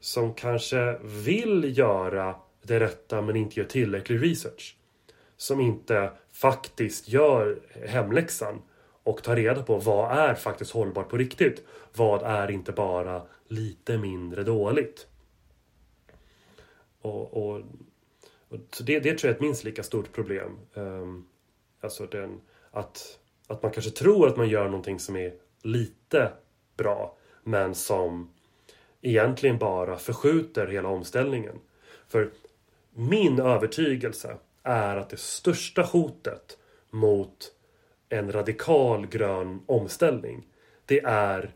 som 0.00 0.34
kanske 0.34 0.98
vill 1.02 1.78
göra 1.78 2.36
det 2.62 2.80
rätta 2.80 3.22
men 3.22 3.36
inte 3.36 3.60
gör 3.60 3.66
tillräcklig 3.66 4.22
research. 4.22 4.76
Som 5.36 5.60
inte 5.60 6.10
faktiskt 6.32 7.08
gör 7.08 7.60
hemläxan 7.86 8.62
och 9.04 9.22
ta 9.22 9.36
reda 9.36 9.62
på 9.62 9.76
vad 9.76 10.18
är 10.18 10.34
faktiskt 10.34 10.70
hållbart 10.70 11.08
på 11.08 11.16
riktigt. 11.16 11.64
Vad 11.94 12.22
är 12.22 12.50
inte 12.50 12.72
bara 12.72 13.22
lite 13.48 13.98
mindre 13.98 14.42
dåligt. 14.42 15.06
Och, 17.00 17.36
och, 17.36 17.62
och 18.48 18.58
så 18.70 18.82
det, 18.82 19.00
det 19.00 19.18
tror 19.18 19.28
jag 19.28 19.30
är 19.30 19.34
ett 19.34 19.40
minst 19.40 19.64
lika 19.64 19.82
stort 19.82 20.12
problem. 20.12 20.58
Um, 20.74 21.28
alltså 21.80 22.06
den, 22.06 22.40
att, 22.70 23.18
att 23.46 23.62
man 23.62 23.72
kanske 23.72 23.90
tror 23.90 24.28
att 24.28 24.36
man 24.36 24.48
gör 24.48 24.64
någonting 24.64 24.98
som 24.98 25.16
är 25.16 25.34
lite 25.62 26.32
bra 26.76 27.16
men 27.42 27.74
som 27.74 28.30
egentligen 29.00 29.58
bara 29.58 29.98
förskjuter 29.98 30.66
hela 30.66 30.88
omställningen. 30.88 31.58
För 32.08 32.30
min 32.90 33.40
övertygelse 33.40 34.36
är 34.62 34.96
att 34.96 35.10
det 35.10 35.20
största 35.20 35.82
hotet 35.82 36.58
mot 36.90 37.52
en 38.12 38.32
radikal 38.32 39.06
grön 39.06 39.60
omställning 39.66 40.46
det 40.86 41.00
är 41.04 41.50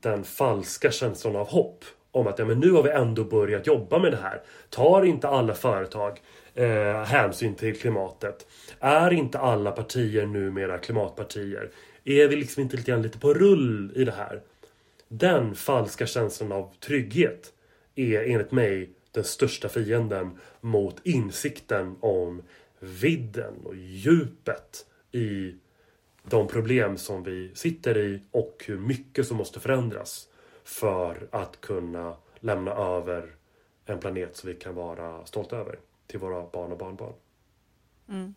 den 0.00 0.24
falska 0.24 0.90
känslan 0.90 1.36
av 1.36 1.48
hopp 1.48 1.84
om 2.10 2.26
att 2.26 2.38
ja, 2.38 2.44
men 2.44 2.60
nu 2.60 2.70
har 2.70 2.82
vi 2.82 2.90
ändå 2.90 3.24
börjat 3.24 3.66
jobba 3.66 3.98
med 3.98 4.12
det 4.12 4.16
här. 4.16 4.42
Tar 4.70 5.04
inte 5.04 5.28
alla 5.28 5.54
företag 5.54 6.20
eh, 6.54 7.02
hänsyn 7.04 7.54
till 7.54 7.80
klimatet? 7.80 8.46
Är 8.80 9.12
inte 9.12 9.38
alla 9.38 9.72
partier 9.72 10.26
numera 10.26 10.78
klimatpartier? 10.78 11.70
Är 12.04 12.28
vi 12.28 12.36
liksom 12.36 12.62
inte 12.62 12.76
lite 12.76 12.90
grann 12.90 13.02
lite 13.02 13.18
på 13.18 13.34
rull 13.34 13.92
i 13.94 14.04
det 14.04 14.12
här? 14.12 14.42
Den 15.08 15.54
falska 15.54 16.06
känslan 16.06 16.52
av 16.52 16.72
trygghet 16.80 17.52
är 17.94 18.30
enligt 18.30 18.52
mig 18.52 18.90
den 19.12 19.24
största 19.24 19.68
fienden 19.68 20.38
mot 20.60 20.96
insikten 21.02 21.96
om 22.00 22.42
vidden 22.80 23.54
och 23.64 23.76
djupet 23.76 24.86
i 25.14 25.54
de 26.22 26.48
problem 26.48 26.98
som 26.98 27.22
vi 27.22 27.50
sitter 27.54 27.98
i 27.98 28.22
och 28.30 28.64
hur 28.66 28.78
mycket 28.78 29.26
som 29.26 29.36
måste 29.36 29.60
förändras 29.60 30.28
för 30.64 31.28
att 31.32 31.60
kunna 31.60 32.16
lämna 32.40 32.70
över 32.70 33.34
en 33.86 33.98
planet 33.98 34.36
som 34.36 34.48
vi 34.48 34.54
kan 34.54 34.74
vara 34.74 35.26
stolta 35.26 35.56
över 35.56 35.78
till 36.06 36.18
våra 36.18 36.46
barn 36.46 36.72
och 36.72 36.78
barnbarn. 36.78 37.14
Mm. 38.08 38.34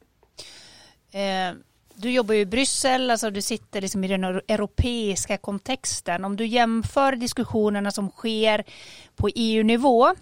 Eh, 1.12 1.60
du 1.96 2.12
jobbar 2.12 2.34
ju 2.36 2.42
i 2.42 2.46
Bryssel, 2.46 3.12
alltså 3.12 3.30
du 3.30 3.42
sitter 3.42 3.82
liksom 3.82 4.04
i 4.04 4.08
den 4.08 4.24
europeiska 4.24 5.38
kontexten. 5.38 6.26
Om 6.26 6.36
du 6.36 6.46
jämför 6.46 7.16
diskussionerna 7.16 7.92
som 7.92 8.10
sker 8.10 8.64
på 9.16 9.30
EU-nivå 9.36 10.16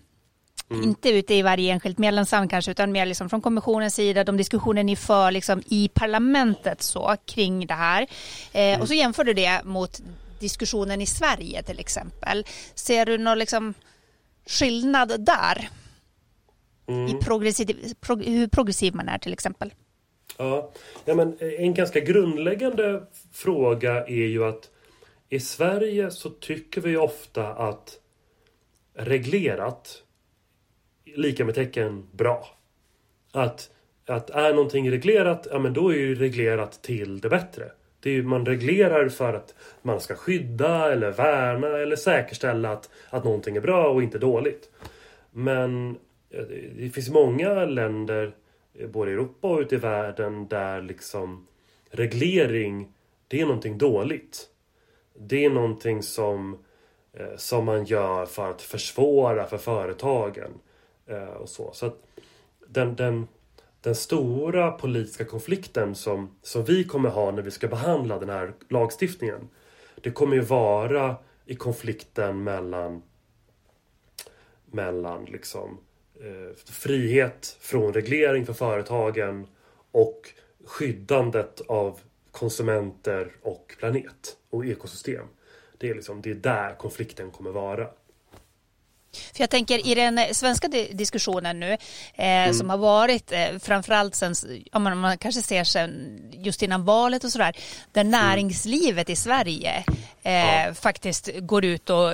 Mm. 0.70 0.84
Inte 0.84 1.10
ute 1.10 1.34
i 1.34 1.42
varje 1.42 1.74
enskilt 1.74 1.98
medlemsland 1.98 2.50
kanske, 2.50 2.72
utan 2.72 2.92
mer 2.92 3.06
liksom 3.06 3.30
från 3.30 3.42
kommissionens 3.42 3.96
sida, 3.96 4.24
de 4.24 4.38
diskussioner 4.38 4.84
ni 4.84 4.96
för 4.96 5.32
liksom 5.32 5.64
i 5.66 5.90
parlamentet 5.94 6.82
så, 6.82 7.16
kring 7.26 7.68
det 7.68 7.74
här. 7.74 8.02
Eh, 8.02 8.62
mm. 8.62 8.82
Och 8.82 8.88
så 8.88 8.94
jämför 8.94 9.24
du 9.24 9.34
det 9.34 9.64
mot 9.64 10.02
diskussionen 10.40 11.02
i 11.02 11.06
Sverige 11.06 11.64
till 11.64 11.80
exempel. 11.80 12.46
Ser 12.76 13.06
du 13.06 13.18
någon 13.18 13.40
liksom 13.40 13.74
skillnad 14.46 15.26
där? 15.26 15.70
Mm. 16.88 17.08
I 17.08 17.22
progressiv, 17.22 17.94
prog, 18.02 18.24
hur 18.24 18.48
progressiv 18.48 18.96
man 18.96 19.10
är 19.10 19.18
till 19.18 19.34
exempel? 19.34 19.74
Ja, 20.38 20.72
ja 21.06 21.16
men 21.16 21.38
en 21.40 21.74
ganska 21.74 22.00
grundläggande 22.00 23.04
fråga 23.32 24.06
är 24.06 24.28
ju 24.28 24.46
att 24.46 24.70
i 25.30 25.40
Sverige 25.40 26.12
så 26.12 26.30
tycker 26.30 26.82
vi 26.82 26.98
ofta 26.98 27.48
att 27.48 28.00
reglerat 28.94 30.02
lika 31.16 31.46
med 31.46 31.56
tecken 31.56 32.08
bra. 32.12 32.48
Att, 33.32 33.70
att 34.06 34.30
är 34.30 34.54
någonting 34.54 34.92
reglerat, 34.92 35.48
ja 35.52 35.60
men 35.60 35.74
då 35.74 35.90
är 35.90 35.98
ju 35.98 36.16
reglerat 36.16 36.82
till 36.82 37.20
det 37.20 37.30
bättre. 37.30 37.72
Det 38.00 38.10
är, 38.10 38.22
man 38.22 38.46
reglerar 38.46 39.10
för 39.10 39.34
att 39.34 39.54
man 39.82 40.02
ska 40.02 40.16
skydda 40.16 40.92
eller 40.92 41.12
värna 41.12 41.68
eller 41.68 41.96
säkerställa 41.96 42.72
att, 42.72 42.90
att 43.10 43.24
någonting 43.24 43.56
är 43.56 43.62
bra 43.62 43.90
och 43.90 44.04
inte 44.04 44.18
dåligt. 44.18 44.70
Men 45.32 45.98
det 46.78 46.90
finns 46.90 47.10
många 47.10 47.66
länder, 47.66 48.36
eh, 48.74 48.88
både 48.88 49.12
i 49.12 49.14
Europa 49.14 49.48
och 49.48 49.60
ute 49.60 49.76
i 49.76 49.78
världen, 49.78 50.48
där 50.48 50.82
liksom 50.82 51.48
reglering, 51.90 52.94
det 53.28 53.42
är 53.42 53.46
någonting 53.46 53.78
dåligt. 53.78 54.48
Det 55.20 55.46
är 55.46 55.50
någonting 55.50 56.04
som, 56.04 56.58
eh, 57.14 57.36
som 57.38 57.66
man 57.66 57.86
gör 57.86 58.26
för 58.26 58.52
att 58.52 58.62
försvåra 58.62 59.46
för 59.46 59.58
företagen. 59.58 60.52
Eh, 61.08 61.24
och 61.24 61.50
så. 61.50 61.72
så 61.74 61.86
att 61.86 62.02
den, 62.68 62.96
den, 62.96 63.28
den 63.82 63.96
stora 63.96 64.72
politiska 64.72 65.26
konflikten 65.26 65.96
som, 65.96 66.36
som 66.42 66.64
vi 66.64 66.84
kommer 66.84 67.10
ha 67.10 67.32
när 67.32 67.42
vi 67.42 67.52
ska 67.52 67.68
behandla 67.68 68.20
den 68.20 68.30
här 68.30 68.54
lagstiftningen. 68.70 69.50
Det 69.96 70.12
kommer 70.12 70.36
ju 70.36 70.42
vara 70.42 71.16
i 71.46 71.56
konflikten 71.56 72.44
mellan 72.44 73.02
mellan 74.66 75.26
liksom 75.26 75.78
eh, 76.22 76.56
frihet 76.66 77.58
från 77.60 77.94
reglering 77.94 78.46
för 78.46 78.54
företagen 78.54 79.48
och 79.92 80.30
skyddandet 80.66 81.62
av 81.68 82.00
konsumenter 82.32 83.32
och 83.42 83.76
planet 83.80 84.38
och 84.50 84.66
ekosystem. 84.66 85.26
Det 85.78 85.90
är, 85.90 85.96
liksom, 85.96 86.22
det 86.22 86.32
är 86.32 86.36
där 86.36 86.76
konflikten 86.76 87.32
kommer 87.32 87.52
vara. 87.52 87.90
För 89.34 89.44
jag 89.44 89.50
tänker 89.50 89.88
i 89.88 89.96
den 89.96 90.20
svenska 90.32 90.68
diskussionen 90.92 91.60
nu 91.60 91.72
eh, 91.72 91.78
mm. 92.18 92.54
som 92.54 92.70
har 92.70 92.78
varit 92.78 93.32
eh, 93.32 93.60
framförallt 93.60 94.16
sen, 94.16 94.36
ja, 94.72 94.80
man, 94.80 94.98
man 94.98 95.18
kanske 95.18 95.42
ser 95.42 95.64
sen 95.64 96.20
just 96.32 96.64
innan 96.64 96.86
valet 96.86 97.24
och 97.24 97.32
sådär, 97.32 97.56
där 97.92 98.02
mm. 98.02 98.12
näringslivet 98.12 99.10
i 99.10 99.16
Sverige 99.16 99.84
eh, 100.24 100.66
ja. 100.66 100.74
faktiskt 100.74 101.30
går 101.40 101.66
ut 101.66 101.90
och 101.90 102.14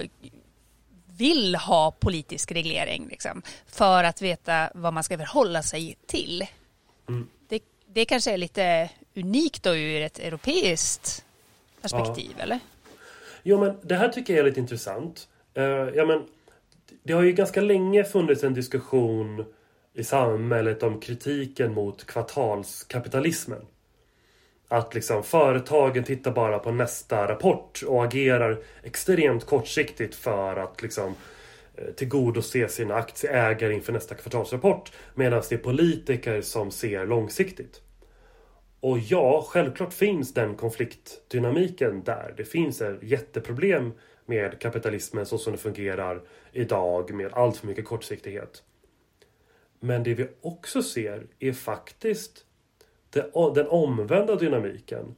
vill 1.17 1.55
ha 1.55 1.91
politisk 1.91 2.51
reglering 2.51 3.07
liksom, 3.09 3.41
för 3.67 4.03
att 4.03 4.21
veta 4.21 4.71
vad 4.73 4.93
man 4.93 5.03
ska 5.03 5.17
förhålla 5.17 5.63
sig 5.63 5.97
till. 6.07 6.47
Mm. 7.09 7.27
Det, 7.49 7.63
det 7.87 8.05
kanske 8.05 8.31
är 8.31 8.37
lite 8.37 8.89
unikt 9.15 9.63
då 9.63 9.75
ur 9.75 10.01
ett 10.01 10.19
europeiskt 10.19 11.25
perspektiv, 11.81 12.31
ja. 12.37 12.43
eller? 12.43 12.59
Jo, 13.43 13.59
men 13.59 13.77
det 13.81 13.95
här 13.95 14.09
tycker 14.09 14.33
jag 14.33 14.39
är 14.39 14.43
lite 14.43 14.59
intressant. 14.59 15.27
Uh, 15.57 15.63
ja, 15.95 16.05
men 16.05 16.27
det 17.03 17.13
har 17.13 17.23
ju 17.23 17.31
ganska 17.31 17.61
länge 17.61 18.03
funnits 18.03 18.43
en 18.43 18.53
diskussion 18.53 19.45
i 19.93 20.03
samhället 20.03 20.83
om 20.83 20.99
kritiken 20.99 21.73
mot 21.73 22.05
kvartalskapitalismen. 22.05 23.65
Att 24.67 24.93
liksom 24.93 25.23
företagen 25.23 26.03
tittar 26.03 26.31
bara 26.31 26.59
på 26.59 26.71
nästa 26.71 27.27
rapport 27.27 27.83
och 27.87 28.03
agerar 28.03 28.63
extremt 28.83 29.45
kortsiktigt 29.45 30.15
för 30.15 30.55
att 30.55 30.81
liksom 30.81 31.15
eh, 31.75 31.93
tillgodose 31.93 32.67
sina 32.67 32.95
aktieägare 32.95 33.73
inför 33.73 33.93
nästa 33.93 34.15
kvartalsrapport. 34.15 34.91
Medan 35.15 35.43
det 35.49 35.55
är 35.55 35.59
politiker 35.59 36.41
som 36.41 36.71
ser 36.71 37.05
långsiktigt. 37.05 37.81
Och 38.79 38.99
ja, 38.99 39.45
självklart 39.49 39.93
finns 39.93 40.33
den 40.33 40.55
konfliktdynamiken 40.55 42.03
där. 42.03 42.33
Det 42.37 42.45
finns 42.45 42.81
ett 42.81 43.03
jätteproblem 43.03 43.93
med 44.25 44.59
kapitalismen 44.59 45.25
så 45.25 45.37
som 45.37 45.53
det 45.53 45.59
fungerar 45.59 46.21
idag 46.51 47.13
med 47.13 47.33
allt 47.33 47.57
för 47.57 47.67
mycket 47.67 47.85
kortsiktighet. 47.85 48.63
Men 49.79 50.03
det 50.03 50.13
vi 50.13 50.27
också 50.41 50.83
ser 50.83 51.27
är 51.39 51.53
faktiskt 51.53 52.45
den 53.53 53.67
omvända 53.67 54.35
dynamiken. 54.35 55.15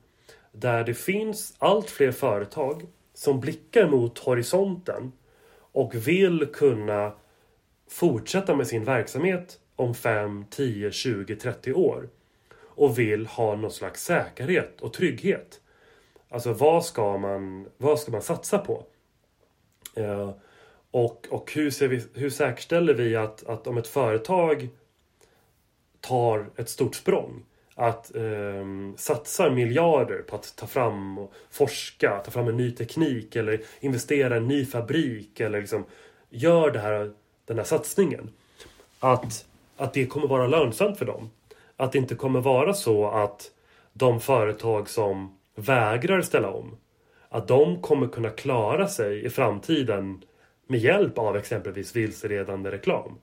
Där 0.51 0.83
det 0.83 0.93
finns 0.93 1.55
allt 1.57 1.89
fler 1.89 2.12
företag 2.12 2.88
som 3.13 3.39
blickar 3.39 3.88
mot 3.88 4.19
horisonten 4.19 5.12
och 5.55 5.95
vill 6.07 6.48
kunna 6.53 7.13
fortsätta 7.89 8.55
med 8.55 8.67
sin 8.67 8.83
verksamhet 8.83 9.60
om 9.75 9.93
5, 9.93 10.45
10, 10.50 10.91
20, 10.91 11.36
30 11.36 11.74
år. 11.74 12.10
Och 12.75 13.00
vill 13.00 13.27
ha 13.27 13.55
någon 13.55 13.72
slags 13.72 14.03
säkerhet 14.03 14.81
och 14.81 14.93
trygghet. 14.93 15.62
Alltså 16.29 16.53
vad 16.53 16.86
ska 16.86 17.17
man, 17.17 17.69
vad 17.77 18.00
ska 18.00 18.12
man 18.12 18.22
satsa 18.22 18.57
på? 18.57 18.86
Eh, 19.95 20.31
och, 20.91 21.27
och 21.29 21.51
hur, 21.53 21.71
ser 21.71 21.88
vi, 21.88 22.03
hur 22.13 22.29
säkerställer 22.29 22.93
vi 22.93 23.15
att, 23.15 23.43
att 23.43 23.67
om 23.67 23.77
ett 23.77 23.88
företag 23.88 24.69
tar 26.01 26.50
ett 26.55 26.69
stort 26.69 26.95
språng 26.95 27.43
att 27.75 28.15
eh, 28.15 28.65
satsar 28.97 29.50
miljarder 29.50 30.21
på 30.21 30.35
att 30.35 30.55
ta 30.55 30.67
fram 30.67 31.17
och 31.17 31.33
forska, 31.50 32.19
ta 32.25 32.31
fram 32.31 32.47
en 32.47 32.57
ny 32.57 32.71
teknik 32.71 33.35
eller 33.35 33.62
investera 33.79 34.35
i 34.35 34.38
en 34.38 34.47
ny 34.47 34.65
fabrik 34.65 35.39
eller 35.39 35.59
liksom 35.59 35.85
gör 36.29 36.71
det 36.71 36.79
här, 36.79 37.13
den 37.45 37.57
här 37.57 37.63
satsningen. 37.63 38.29
Att, 39.00 39.45
att 39.77 39.93
det 39.93 40.05
kommer 40.05 40.27
vara 40.27 40.47
lönsamt 40.47 40.97
för 40.97 41.05
dem. 41.05 41.29
att 41.77 41.91
det 41.91 41.97
inte 41.97 42.15
kommer 42.15 42.41
vara 42.41 42.73
så 42.73 43.07
att 43.07 43.51
de 43.93 44.19
företag 44.19 44.89
som 44.89 45.38
vägrar 45.55 46.21
ställa 46.21 46.50
om, 46.50 46.77
att 47.33 47.47
de 47.47 47.81
kommer 47.81 48.07
kunna 48.07 48.29
klara 48.29 48.87
sig 48.87 49.25
i 49.25 49.29
framtiden 49.29 50.23
med 50.67 50.79
hjälp 50.79 51.17
av 51.17 51.37
exempelvis 51.37 51.95
vilseledande 51.95 52.71
reklam. 52.71 53.17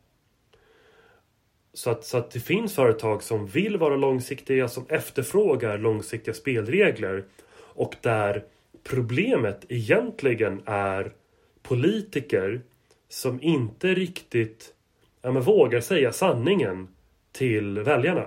Så 1.73 1.91
att, 1.91 2.05
så 2.05 2.19
att 2.19 2.31
det 2.31 2.41
finns 2.41 2.75
företag 2.75 3.23
som 3.23 3.47
vill 3.47 3.77
vara 3.77 3.97
långsiktiga, 3.97 4.69
som 4.69 4.85
efterfrågar 4.89 5.79
långsiktiga 5.79 6.35
spelregler 6.35 7.25
och 7.59 7.97
där 8.01 8.45
problemet 8.85 9.65
egentligen 9.69 10.63
är 10.67 11.13
politiker 11.63 12.61
som 13.09 13.43
inte 13.43 13.95
riktigt 13.95 14.75
ja, 15.23 15.33
men 15.33 15.43
vågar 15.43 15.81
säga 15.81 16.13
sanningen 16.13 16.89
till 17.33 17.79
väljarna. 17.79 18.27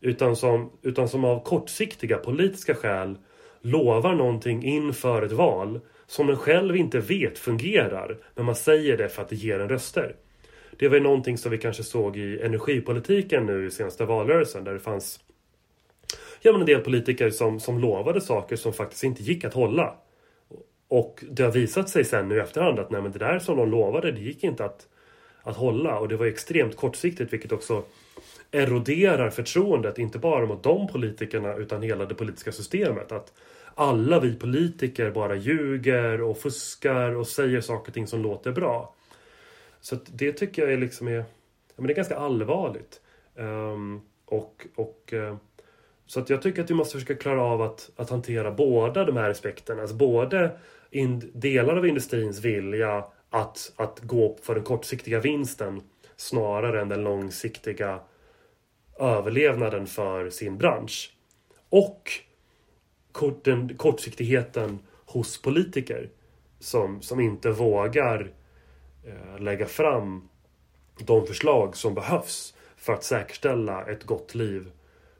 Utan 0.00 0.36
som, 0.36 0.70
utan 0.82 1.08
som 1.08 1.24
av 1.24 1.44
kortsiktiga 1.44 2.18
politiska 2.18 2.74
skäl 2.74 3.16
lovar 3.62 4.14
någonting 4.14 4.64
inför 4.64 5.22
ett 5.22 5.32
val 5.32 5.80
som 6.06 6.26
den 6.26 6.36
själv 6.36 6.76
inte 6.76 6.98
vet 6.98 7.38
fungerar. 7.38 8.18
Men 8.34 8.44
man 8.44 8.56
säger 8.56 8.96
det 8.96 9.08
för 9.08 9.22
att 9.22 9.28
det 9.28 9.36
ger 9.36 9.60
en 9.60 9.68
röster. 9.68 10.16
Det 10.78 10.88
var 10.88 10.96
ju 10.96 11.02
någonting 11.02 11.38
som 11.38 11.50
vi 11.50 11.58
kanske 11.58 11.82
såg 11.82 12.16
i 12.16 12.40
energipolitiken 12.40 13.46
nu 13.46 13.66
i 13.66 13.70
senaste 13.70 14.04
valrörelsen 14.04 14.64
där 14.64 14.72
det 14.72 14.80
fanns 14.80 15.20
ja, 16.40 16.52
men 16.52 16.60
en 16.60 16.66
del 16.66 16.80
politiker 16.80 17.30
som, 17.30 17.60
som 17.60 17.78
lovade 17.78 18.20
saker 18.20 18.56
som 18.56 18.72
faktiskt 18.72 19.04
inte 19.04 19.22
gick 19.22 19.44
att 19.44 19.54
hålla. 19.54 19.94
Och 20.88 21.24
det 21.30 21.42
har 21.42 21.50
visat 21.50 21.88
sig 21.88 22.04
sen 22.04 22.28
nu 22.28 22.36
i 22.36 22.40
efterhand 22.40 22.78
att 22.78 22.90
nej, 22.90 23.02
men 23.02 23.12
det 23.12 23.18
där 23.18 23.38
som 23.38 23.56
de 23.56 23.70
lovade 23.70 24.12
det 24.12 24.20
gick 24.20 24.44
inte 24.44 24.64
att, 24.64 24.86
att 25.42 25.56
hålla 25.56 25.98
och 25.98 26.08
det 26.08 26.16
var 26.16 26.26
extremt 26.26 26.76
kortsiktigt 26.76 27.32
vilket 27.32 27.52
också 27.52 27.82
eroderar 28.52 29.30
förtroendet 29.30 29.98
inte 29.98 30.18
bara 30.18 30.46
mot 30.46 30.62
de 30.62 30.88
politikerna 30.88 31.54
utan 31.54 31.82
hela 31.82 32.04
det 32.04 32.14
politiska 32.14 32.52
systemet. 32.52 33.12
Att 33.12 33.32
alla 33.74 34.20
vi 34.20 34.34
politiker 34.34 35.10
bara 35.10 35.34
ljuger 35.34 36.22
och 36.22 36.38
fuskar 36.38 37.16
och 37.16 37.26
säger 37.26 37.60
saker 37.60 37.90
och 37.90 37.94
ting 37.94 38.06
som 38.06 38.22
låter 38.22 38.52
bra. 38.52 38.94
Så 39.80 39.96
det 40.06 40.32
tycker 40.32 40.62
jag 40.62 40.72
är 40.72 40.78
liksom 40.78 41.08
är, 41.08 41.24
men 41.76 41.86
det 41.86 41.92
är 41.92 41.96
ganska 41.96 42.16
allvarligt. 42.16 43.00
Um, 43.34 44.02
och, 44.24 44.66
och 44.76 45.12
uh, 45.12 45.36
så 46.06 46.20
att 46.20 46.30
jag 46.30 46.42
tycker 46.42 46.62
att 46.62 46.70
vi 46.70 46.74
måste 46.74 46.94
försöka 46.94 47.22
klara 47.22 47.42
av 47.42 47.62
att, 47.62 47.90
att 47.96 48.10
hantera 48.10 48.50
båda 48.50 49.04
de 49.04 49.16
här 49.16 49.30
aspekterna. 49.30 49.80
Alltså 49.80 49.96
både 49.96 50.50
in, 50.90 51.30
delar 51.34 51.76
av 51.76 51.86
industrins 51.86 52.40
vilja 52.40 53.04
att, 53.30 53.72
att 53.76 54.00
gå 54.00 54.36
för 54.42 54.54
den 54.54 54.64
kortsiktiga 54.64 55.20
vinsten 55.20 55.80
snarare 56.16 56.80
än 56.80 56.88
den 56.88 57.04
långsiktiga 57.04 58.00
överlevnaden 59.02 59.86
för 59.86 60.30
sin 60.30 60.58
bransch. 60.58 61.16
Och 61.68 62.10
kort, 63.12 63.44
den 63.44 63.76
kortsiktigheten 63.76 64.78
hos 65.06 65.42
politiker 65.42 66.10
som, 66.58 67.02
som 67.02 67.20
inte 67.20 67.50
vågar 67.50 68.32
eh, 69.04 69.40
lägga 69.40 69.66
fram 69.66 70.28
de 70.98 71.26
förslag 71.26 71.76
som 71.76 71.94
behövs 71.94 72.54
för 72.76 72.92
att 72.92 73.04
säkerställa 73.04 73.86
ett 73.86 74.04
gott 74.04 74.34
liv 74.34 74.70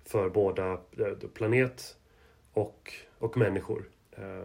för 0.05 0.31
båda 0.31 0.73
eh, 0.73 1.29
planet 1.35 1.97
och, 2.53 2.93
och 3.19 3.37
människor 3.37 3.89
eh, 4.13 4.45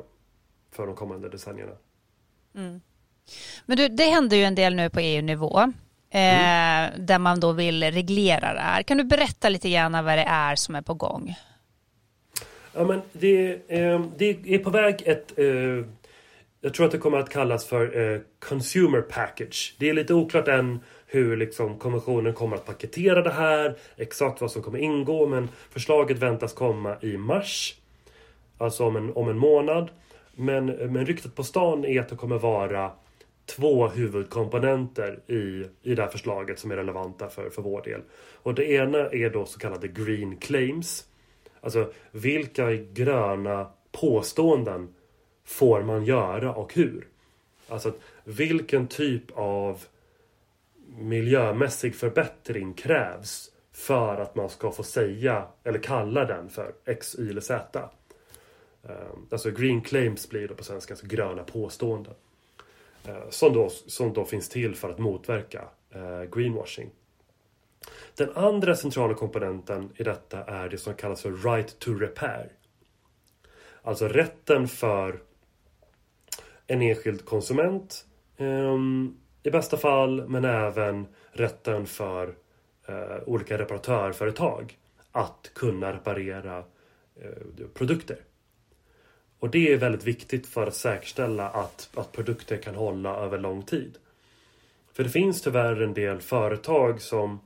för 0.72 0.88
de 0.88 0.96
kommande 0.96 1.30
decennierna. 1.30 1.76
Mm. 2.56 2.82
Men 3.66 3.78
du, 3.78 3.88
det 3.88 4.04
händer 4.04 4.38
ju 4.38 4.44
en 4.44 4.56
del 4.56 4.76
nu 4.76 4.90
på 4.90 5.00
EU-nivå 5.00 5.74
eh, 6.10 6.98
där 6.98 7.20
man 7.20 7.40
då 7.40 7.52
vill 7.52 7.84
reglera 7.84 8.54
det 8.54 8.60
här. 8.60 8.84
Kan 8.84 8.98
du 8.98 9.04
berätta 9.04 9.50
lite 9.50 9.70
grann 9.70 9.92
vad 9.92 10.18
det 10.18 10.26
är 10.28 10.56
som 10.56 10.76
är 10.76 10.82
på 10.82 10.94
gång? 10.94 11.36
Ja, 12.74 12.86
men 12.86 13.02
det, 13.12 13.50
eh, 13.68 14.02
det 14.18 14.30
är 14.46 14.60
på 14.60 14.70
väg 14.70 15.04
ett 15.06 15.40
eh, 15.40 15.86
jag 16.62 16.74
tror 16.74 16.86
att 16.86 16.92
det 16.92 16.98
kommer 16.98 17.18
att 17.18 17.30
kallas 17.30 17.66
för 17.66 18.14
eh, 18.14 18.20
Consumer 18.40 19.02
Package. 19.02 19.76
Det 19.80 19.90
är 19.90 19.94
lite 19.94 20.14
oklart 20.14 20.48
än 20.48 20.80
hur 21.06 21.38
liksom 21.38 21.78
kommissionen 21.78 22.34
kommer 22.34 22.56
att 22.56 22.66
paketera 22.66 23.22
det 23.22 23.32
här, 23.32 23.76
exakt 23.98 24.42
vad 24.42 24.52
som 24.52 24.62
kommer 24.62 24.80
ingå, 24.80 25.28
men 25.28 25.50
förslaget 25.72 26.18
väntas 26.18 26.54
komma 26.54 26.96
i 27.02 27.18
mars. 27.18 27.76
Alltså 28.58 28.86
om 28.86 28.96
en, 28.96 29.14
om 29.14 29.30
en 29.30 29.38
månad. 29.38 29.90
Men, 30.36 30.66
men 30.66 31.06
ryktet 31.06 31.36
på 31.36 31.44
stan 31.44 31.86
är 31.86 32.00
att 32.00 32.10
det 32.10 32.16
kommer 32.16 32.38
vara 32.38 32.92
två 33.48 33.88
huvudkomponenter 33.88 35.20
i, 35.28 35.66
i 35.82 35.96
det 35.96 36.02
här 36.02 36.10
förslaget 36.10 36.60
som 36.60 36.72
är 36.72 36.76
relevanta 36.76 37.30
för, 37.30 37.50
för 37.50 37.62
vår 37.62 37.82
del. 37.82 38.02
Och 38.34 38.54
det 38.54 38.72
ena 38.72 38.98
är 38.98 39.30
då 39.30 39.46
så 39.46 39.60
kallade 39.60 39.88
green 39.88 40.38
claims. 40.38 41.06
Alltså 41.62 41.92
vilka 42.12 42.74
gröna 42.74 43.72
påståenden 43.92 44.96
får 45.46 45.82
man 45.82 46.06
göra 46.06 46.54
och 46.54 46.74
hur? 46.74 47.08
Alltså 47.68 47.94
vilken 48.24 48.88
typ 48.88 49.24
av 49.34 49.84
miljömässig 50.98 51.96
förbättring 51.96 52.74
krävs 52.74 53.52
för 53.72 54.18
att 54.18 54.36
man 54.36 54.50
ska 54.50 54.72
få 54.72 54.84
säga 54.84 55.48
eller 55.64 55.80
kalla 55.80 56.26
den 56.26 56.50
för 56.50 56.74
X, 56.86 57.16
Y 57.20 57.30
eller 57.30 57.42
Z. 57.42 57.90
Ehm, 58.84 59.28
alltså 59.32 59.52
green 59.52 59.82
claims 59.82 60.30
blir 60.30 60.48
då 60.48 60.56
på 60.56 60.64
svenska 60.64 60.94
alltså 60.94 61.08
gröna 61.08 61.44
påståenden. 61.44 62.14
Eh, 63.08 63.30
som 63.30 63.54
då, 63.54 63.70
som 63.70 64.14
då 64.14 64.26
finns 64.26 64.50
till 64.50 64.76
för 64.76 64.90
att 64.90 65.00
motverka 65.00 65.64
eh, 65.90 66.24
greenwashing. 66.24 66.90
Den 68.16 68.30
andra 68.36 68.76
centrala 68.76 69.14
komponenten 69.14 69.92
i 69.96 70.04
detta 70.04 70.44
är 70.44 70.70
det 70.70 70.78
som 70.78 70.94
kallas 70.94 71.22
för 71.22 71.32
right 71.32 71.80
to 71.80 71.94
repair. 71.94 72.52
Alltså 73.82 74.08
rätten 74.08 74.68
för 74.68 75.20
en 76.68 76.82
enskild 76.82 77.26
konsument 77.26 78.06
ehm, 78.38 79.18
i 79.44 79.52
bästa 79.52 79.78
fall, 79.78 80.28
men 80.28 80.46
även 80.46 81.08
rätten 81.32 81.86
för 81.86 82.36
eh, 82.88 83.18
olika 83.26 83.58
reparatörföretag 83.58 84.78
att 85.12 85.52
kunna 85.54 85.94
reparera 85.94 86.64
produkter. 87.74 88.18
Och 89.40 89.50
det 89.50 89.74
är 89.74 89.78
väldigt 89.78 90.04
viktigt 90.04 90.48
för 90.48 90.68
att 90.68 90.76
säkerställa 90.76 91.50
att, 91.50 91.90
att 91.96 92.12
produkter 92.12 92.58
kan 92.58 92.76
hålla 92.76 93.16
över 93.16 93.38
lång 93.38 93.64
tid. 93.64 93.98
För 94.94 95.04
det 95.04 95.10
finns 95.10 95.42
tyvärr 95.42 95.82
en 95.82 95.94
del 95.94 96.22
företag 96.22 97.02
som 97.02 97.40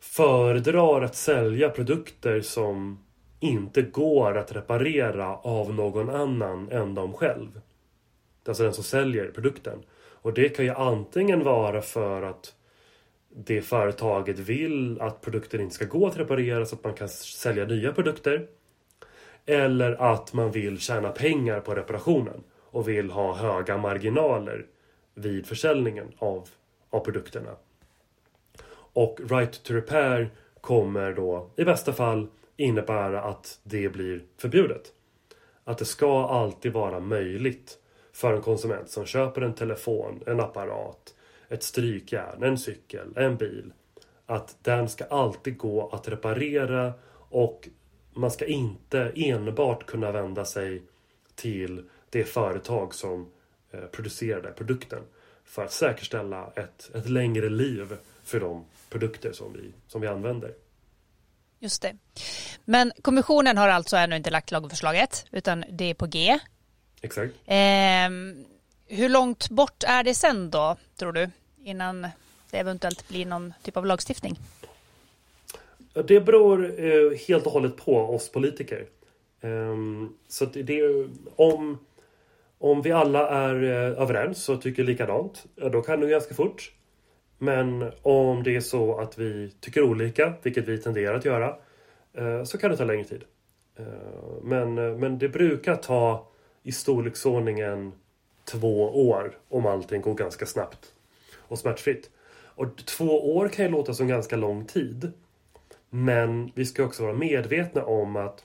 föredrar 0.00 1.02
att 1.02 1.14
sälja 1.14 1.70
produkter 1.70 2.40
som 2.40 3.04
inte 3.40 3.82
går 3.82 4.38
att 4.38 4.52
reparera 4.52 5.36
av 5.36 5.74
någon 5.74 6.10
annan 6.10 6.68
än 6.70 6.94
de 6.94 7.12
själv. 7.12 7.60
Alltså 8.46 8.62
den 8.62 8.74
som 8.74 8.84
säljer 8.84 9.30
produkten. 9.30 9.82
Och 9.98 10.34
det 10.34 10.48
kan 10.48 10.64
ju 10.64 10.70
antingen 10.70 11.44
vara 11.44 11.82
för 11.82 12.22
att 12.22 12.54
det 13.34 13.62
företaget 13.62 14.38
vill 14.38 15.00
att 15.00 15.20
produkten 15.20 15.60
inte 15.60 15.74
ska 15.74 15.84
gå 15.84 16.06
att 16.06 16.16
reparera 16.16 16.66
så 16.66 16.76
att 16.76 16.84
man 16.84 16.94
kan 16.94 17.08
sälja 17.08 17.64
nya 17.64 17.92
produkter. 17.92 18.46
Eller 19.46 19.92
att 19.92 20.32
man 20.32 20.50
vill 20.50 20.78
tjäna 20.78 21.08
pengar 21.08 21.60
på 21.60 21.74
reparationen 21.74 22.42
och 22.60 22.88
vill 22.88 23.10
ha 23.10 23.34
höga 23.34 23.76
marginaler 23.76 24.66
vid 25.14 25.46
försäljningen 25.46 26.12
av, 26.18 26.48
av 26.90 27.00
produkterna. 27.00 27.56
Och 28.92 29.20
Right 29.30 29.62
to 29.62 29.74
Repair 29.74 30.30
kommer 30.60 31.12
då 31.12 31.50
i 31.56 31.64
bästa 31.64 31.92
fall 31.92 32.26
innebära 32.56 33.22
att 33.22 33.60
det 33.62 33.88
blir 33.88 34.24
förbjudet. 34.36 34.92
Att 35.64 35.78
det 35.78 35.84
ska 35.84 36.28
alltid 36.28 36.72
vara 36.72 37.00
möjligt 37.00 37.78
för 38.12 38.34
en 38.34 38.42
konsument 38.42 38.90
som 38.90 39.06
köper 39.06 39.40
en 39.40 39.54
telefon, 39.54 40.22
en 40.26 40.40
apparat, 40.40 41.14
ett 41.48 41.62
strykjärn, 41.62 42.42
en 42.42 42.58
cykel, 42.58 43.16
en 43.16 43.36
bil. 43.36 43.72
Att 44.26 44.56
den 44.62 44.88
ska 44.88 45.04
alltid 45.04 45.58
gå 45.58 45.88
att 45.88 46.08
reparera 46.08 46.92
och 47.28 47.68
man 48.14 48.30
ska 48.30 48.46
inte 48.46 49.12
enbart 49.16 49.86
kunna 49.86 50.12
vända 50.12 50.44
sig 50.44 50.82
till 51.34 51.84
det 52.10 52.24
företag 52.24 52.94
som 52.94 53.32
eh, 53.70 53.80
producerade 53.80 54.50
produkten 54.52 55.02
för 55.44 55.64
att 55.64 55.72
säkerställa 55.72 56.52
ett, 56.56 56.90
ett 56.94 57.08
längre 57.08 57.48
liv 57.48 57.96
för 58.24 58.40
de 58.40 58.64
produkter 58.90 59.32
som 59.32 59.52
vi, 59.52 59.72
som 59.88 60.00
vi 60.00 60.06
använder. 60.06 60.54
Just 61.58 61.82
det. 61.82 61.96
Men 62.64 62.92
kommissionen 63.02 63.58
har 63.58 63.68
alltså 63.68 63.96
ännu 63.96 64.16
inte 64.16 64.30
lagt 64.30 64.50
lagförslaget 64.50 65.26
utan 65.30 65.64
det 65.70 65.84
är 65.84 65.94
på 65.94 66.06
G. 66.06 66.38
Exakt. 67.00 67.34
Eh, 67.46 68.10
hur 68.86 69.08
långt 69.08 69.50
bort 69.50 69.84
är 69.84 70.04
det 70.04 70.14
sen 70.14 70.50
då, 70.50 70.76
tror 70.96 71.12
du? 71.12 71.30
Innan 71.64 72.02
det 72.50 72.58
eventuellt 72.58 73.08
blir 73.08 73.26
någon 73.26 73.54
typ 73.62 73.76
av 73.76 73.86
lagstiftning? 73.86 74.38
Det 75.92 76.20
beror 76.20 76.80
eh, 76.80 77.18
helt 77.28 77.46
och 77.46 77.52
hållet 77.52 77.76
på 77.76 77.96
oss 77.96 78.32
politiker. 78.32 78.86
Eh, 79.40 79.76
så 80.28 80.44
det, 80.44 81.06
om, 81.36 81.78
om 82.58 82.82
vi 82.82 82.92
alla 82.92 83.28
är 83.28 83.62
eh, 83.62 84.02
överens 84.02 84.48
och 84.48 84.62
tycker 84.62 84.84
likadant, 84.84 85.46
då 85.72 85.82
kan 85.82 86.00
det 86.00 86.06
gå 86.06 86.10
ganska 86.10 86.34
fort. 86.34 86.72
Men 87.42 87.92
om 88.02 88.42
det 88.42 88.56
är 88.56 88.60
så 88.60 88.98
att 88.98 89.18
vi 89.18 89.52
tycker 89.60 89.82
olika, 89.82 90.32
vilket 90.42 90.68
vi 90.68 90.78
tenderar 90.78 91.14
att 91.14 91.24
göra, 91.24 91.56
eh, 92.12 92.44
så 92.44 92.58
kan 92.58 92.70
det 92.70 92.76
ta 92.76 92.84
längre 92.84 93.04
tid. 93.04 93.24
Ehm, 93.76 93.86
eh, 93.86 94.42
men, 94.42 94.74
men 94.74 95.18
det 95.18 95.28
brukar 95.28 95.76
ta 95.76 96.28
i 96.62 96.72
storleksordningen 96.72 97.92
två 98.44 99.08
år 99.08 99.38
om 99.48 99.66
allting 99.66 100.00
går 100.00 100.14
ganska 100.14 100.46
snabbt 100.46 100.92
och 101.38 101.58
smärtfritt. 101.58 102.10
Och 102.44 102.76
två 102.76 103.36
år 103.36 103.48
kan 103.48 103.64
ju 103.64 103.70
låta 103.70 103.94
som 103.94 104.08
ganska 104.08 104.36
lång 104.36 104.66
tid. 104.66 105.12
Men 105.94 106.52
vi 106.54 106.66
ska 106.66 106.84
också 106.84 107.02
vara 107.02 107.14
medvetna 107.14 107.84
om 107.84 108.16
att 108.16 108.44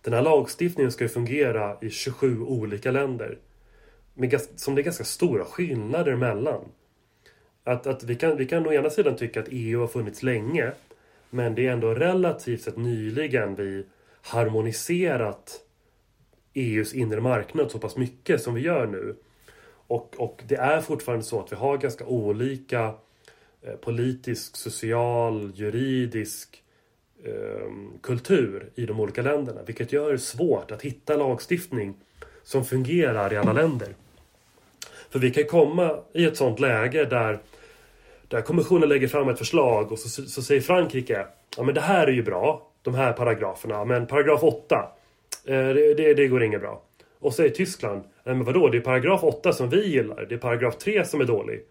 den 0.00 0.12
här 0.12 0.22
lagstiftningen 0.22 0.92
ska 0.92 1.08
fungera 1.08 1.76
i 1.80 1.90
27 1.90 2.40
olika 2.40 2.90
länder. 2.90 3.38
Med, 4.14 4.40
som 4.56 4.74
det 4.74 4.80
är 4.80 4.84
ganska 4.84 5.04
stora 5.04 5.44
skillnader 5.44 6.16
mellan. 6.16 6.60
Att, 7.64 7.86
att 7.86 8.04
vi, 8.04 8.14
kan, 8.14 8.36
vi 8.36 8.46
kan 8.46 8.66
å 8.66 8.72
ena 8.72 8.90
sidan 8.90 9.16
tycka 9.16 9.40
att 9.40 9.48
EU 9.50 9.80
har 9.80 9.86
funnits 9.86 10.22
länge. 10.22 10.72
Men 11.30 11.54
det 11.54 11.66
är 11.66 11.72
ändå 11.72 11.94
relativt 11.94 12.62
sett 12.62 12.76
nyligen 12.76 13.54
vi 13.54 13.86
harmoniserat 14.22 15.60
EUs 16.54 16.94
inre 16.94 17.20
marknad 17.20 17.70
så 17.70 17.78
pass 17.78 17.96
mycket 17.96 18.42
som 18.42 18.54
vi 18.54 18.60
gör 18.60 18.86
nu. 18.86 19.16
Och, 19.86 20.14
och 20.18 20.42
det 20.46 20.56
är 20.56 20.80
fortfarande 20.80 21.24
så 21.24 21.40
att 21.40 21.52
vi 21.52 21.56
har 21.56 21.76
ganska 21.76 22.06
olika 22.06 22.84
eh, 22.84 22.94
Eh, 23.66 23.74
politisk, 23.74 24.56
social, 24.56 25.52
juridisk 25.54 26.62
ehm, 27.24 27.98
kultur 28.02 28.70
i 28.74 28.86
de 28.86 29.00
olika 29.00 29.22
länderna. 29.22 29.60
Vilket 29.66 29.92
gör 29.92 30.12
det 30.12 30.18
svårt 30.18 30.70
att 30.70 30.82
hitta 30.82 31.16
lagstiftning 31.16 31.94
som 32.42 32.64
fungerar 32.64 33.32
i 33.32 33.36
alla 33.36 33.52
länder. 33.52 33.88
För 35.10 35.18
vi 35.18 35.30
kan 35.30 35.44
komma 35.44 35.98
i 36.12 36.24
ett 36.24 36.36
sånt 36.36 36.60
läge 36.60 37.04
där, 37.04 37.38
där 38.28 38.42
kommissionen 38.42 38.88
lägger 38.88 39.08
fram 39.08 39.28
ett 39.28 39.38
förslag 39.38 39.92
och 39.92 39.98
så, 39.98 40.22
så 40.22 40.42
säger 40.42 40.60
Frankrike 40.60 41.26
Ja 41.56 41.62
men 41.62 41.74
det 41.74 41.80
här 41.80 42.06
är 42.06 42.12
ju 42.12 42.22
bra, 42.22 42.70
de 42.82 42.94
här 42.94 43.12
paragraferna, 43.12 43.84
men 43.84 44.06
paragraf 44.06 44.42
8 44.42 44.88
eh, 45.44 45.54
det, 45.54 45.94
det, 45.94 46.14
det 46.14 46.28
går 46.28 46.42
inget 46.42 46.60
bra. 46.60 46.82
Och 47.18 47.34
säger 47.34 47.50
Tyskland 47.50 48.02
Nej 48.24 48.34
men 48.34 48.44
vadå, 48.44 48.68
det 48.68 48.76
är 48.76 48.80
paragraf 48.80 49.24
8 49.24 49.52
som 49.52 49.70
vi 49.70 49.86
gillar. 49.86 50.26
Det 50.28 50.34
är 50.34 50.38
paragraf 50.38 50.78
3 50.78 51.04
som 51.04 51.20
är 51.20 51.24
dålig. 51.24 51.64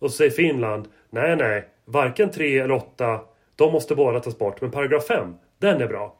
Och 0.00 0.10
så 0.10 0.16
säger 0.16 0.30
Finland 0.30 0.88
Nej 1.10 1.36
nej, 1.36 1.68
varken 1.84 2.30
3 2.30 2.58
eller 2.58 2.74
8 2.74 3.20
De 3.56 3.72
måste 3.72 3.94
båda 3.94 4.20
tas 4.20 4.38
bort. 4.38 4.60
Men 4.60 4.70
paragraf 4.70 5.06
5, 5.06 5.34
den 5.58 5.82
är 5.82 5.86
bra. 5.86 6.16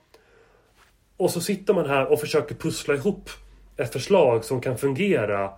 Och 1.17 1.31
så 1.31 1.41
sitter 1.41 1.75
man 1.75 1.87
här 1.87 2.13
och 2.13 2.21
försöker 2.21 2.55
pussla 2.55 2.95
ihop 2.95 3.31
ett 3.77 3.93
förslag 3.93 4.45
som 4.45 4.61
kan 4.61 4.79
fungera. 4.79 5.51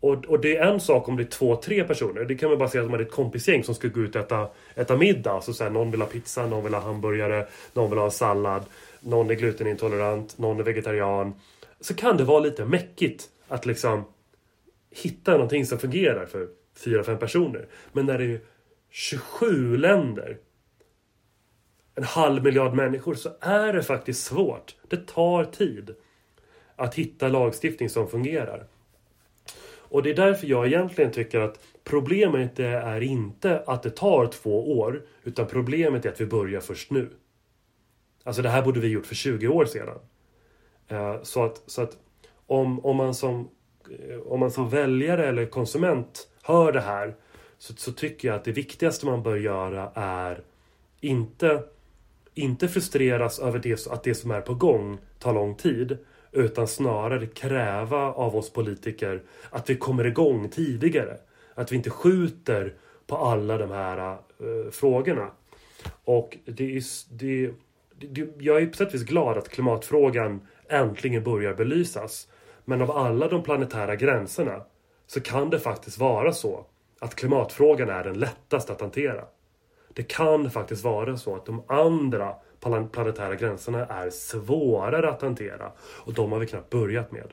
Och, 0.00 0.24
och 0.24 0.40
det 0.40 0.56
är 0.56 0.66
en 0.66 0.80
sak 0.80 1.08
om 1.08 1.16
det 1.16 1.22
är 1.22 1.24
två, 1.24 1.56
tre 1.56 1.84
personer. 1.84 2.24
Det 2.24 2.34
kan 2.34 2.48
man 2.48 2.58
bara 2.58 2.68
säga 2.68 2.84
att 2.84 2.90
man 2.90 3.00
är 3.00 3.04
ett 3.04 3.10
kompisgäng 3.10 3.64
som 3.64 3.74
ska 3.74 3.88
gå 3.88 4.00
ut 4.00 4.16
och 4.16 4.22
äta, 4.22 4.48
äta 4.74 4.96
middag. 4.96 5.40
Så, 5.40 5.52
så 5.52 5.64
här, 5.64 5.70
någon 5.70 5.90
vill 5.90 6.00
ha 6.00 6.08
pizza, 6.08 6.46
någon 6.46 6.64
vill 6.64 6.74
ha 6.74 6.80
hamburgare, 6.80 7.46
någon 7.72 7.90
vill 7.90 7.98
ha 7.98 8.10
sallad. 8.10 8.64
Någon 9.00 9.30
är 9.30 9.34
glutenintolerant, 9.34 10.38
någon 10.38 10.60
är 10.60 10.64
vegetarian. 10.64 11.34
Så 11.80 11.94
kan 11.94 12.16
det 12.16 12.24
vara 12.24 12.40
lite 12.40 12.64
mäckigt 12.64 13.24
att 13.48 13.66
liksom 13.66 14.04
hitta 14.90 15.32
någonting 15.32 15.66
som 15.66 15.78
fungerar 15.78 16.26
för 16.26 16.48
fyra, 16.84 17.04
fem 17.04 17.18
personer. 17.18 17.66
Men 17.92 18.06
när 18.06 18.18
det 18.18 18.24
är 18.24 18.40
27 18.90 19.76
länder, 19.76 20.38
en 21.94 22.04
halv 22.04 22.42
miljard 22.42 22.74
människor, 22.74 23.14
så 23.14 23.30
är 23.40 23.72
det 23.72 23.82
faktiskt 23.82 24.24
svårt. 24.24 24.76
Det 24.88 25.06
tar 25.06 25.44
tid 25.44 25.94
att 26.76 26.94
hitta 26.94 27.28
lagstiftning 27.28 27.90
som 27.90 28.08
fungerar. 28.08 28.66
Och 29.92 30.02
det 30.02 30.10
är 30.10 30.14
därför 30.14 30.46
jag 30.46 30.66
egentligen 30.66 31.12
tycker 31.12 31.40
att 31.40 31.60
problemet 31.84 32.58
är 32.58 33.00
inte 33.00 33.62
att 33.66 33.82
det 33.82 33.90
tar 33.90 34.26
två 34.26 34.78
år, 34.78 35.02
utan 35.22 35.46
problemet 35.46 36.04
är 36.06 36.10
att 36.10 36.20
vi 36.20 36.26
börjar 36.26 36.60
först 36.60 36.90
nu. 36.90 37.10
Alltså 38.24 38.42
det 38.42 38.48
här 38.48 38.62
borde 38.62 38.80
vi 38.80 38.88
gjort 38.88 39.06
för 39.06 39.14
20 39.14 39.48
år 39.48 39.64
sedan. 39.64 39.98
Eh, 40.88 41.22
så 41.22 41.44
att, 41.44 41.62
så 41.66 41.82
att 41.82 41.96
om, 42.46 42.84
om, 42.84 42.96
man 42.96 43.14
som, 43.14 43.48
eh, 43.90 44.18
om 44.18 44.40
man 44.40 44.50
som 44.50 44.70
väljare 44.70 45.26
eller 45.26 45.46
konsument 45.46 46.28
hör 46.42 46.72
det 46.72 46.80
här 46.80 47.14
så, 47.58 47.74
så 47.74 47.92
tycker 47.92 48.28
jag 48.28 48.34
att 48.34 48.44
det 48.44 48.52
viktigaste 48.52 49.06
man 49.06 49.22
bör 49.22 49.36
göra 49.36 49.90
är 49.94 50.40
inte, 51.00 51.62
inte 52.34 52.68
frustreras 52.68 53.38
över 53.38 53.58
det, 53.58 53.86
att 53.86 54.04
det 54.04 54.14
som 54.14 54.30
är 54.30 54.40
på 54.40 54.54
gång 54.54 54.98
tar 55.18 55.34
lång 55.34 55.54
tid 55.54 55.98
utan 56.32 56.68
snarare 56.68 57.26
kräva 57.26 58.12
av 58.12 58.36
oss 58.36 58.52
politiker 58.52 59.22
att 59.50 59.70
vi 59.70 59.76
kommer 59.76 60.04
igång 60.04 60.48
tidigare. 60.48 61.16
Att 61.54 61.72
vi 61.72 61.76
inte 61.76 61.90
skjuter 61.90 62.74
på 63.06 63.16
alla 63.16 63.58
de 63.58 63.70
här 63.70 64.10
uh, 64.10 64.70
frågorna. 64.70 65.30
Och 66.04 66.38
det 66.44 66.76
är, 66.76 66.82
det, 67.10 67.50
det, 67.98 68.28
jag 68.38 68.62
är 68.62 68.66
på 68.66 68.76
sätt 68.76 68.88
och 68.88 68.94
vis 68.94 69.02
glad 69.02 69.38
att 69.38 69.48
klimatfrågan 69.48 70.40
äntligen 70.68 71.24
börjar 71.24 71.54
belysas. 71.54 72.28
Men 72.64 72.82
av 72.82 72.90
alla 72.90 73.28
de 73.28 73.42
planetära 73.42 73.96
gränserna 73.96 74.62
så 75.12 75.20
kan 75.20 75.50
det 75.50 75.60
faktiskt 75.60 75.98
vara 75.98 76.32
så 76.32 76.64
att 77.00 77.14
klimatfrågan 77.14 77.90
är 77.90 78.04
den 78.04 78.18
lättaste 78.18 78.72
att 78.72 78.80
hantera. 78.80 79.24
Det 79.92 80.02
kan 80.02 80.50
faktiskt 80.50 80.84
vara 80.84 81.16
så 81.16 81.36
att 81.36 81.46
de 81.46 81.62
andra 81.66 82.34
planetära 82.92 83.34
gränserna 83.34 83.86
är 83.86 84.10
svårare 84.10 85.10
att 85.10 85.22
hantera. 85.22 85.72
Och 85.78 86.12
de 86.12 86.32
har 86.32 86.38
vi 86.38 86.46
knappt 86.46 86.70
börjat 86.70 87.12
med. 87.12 87.32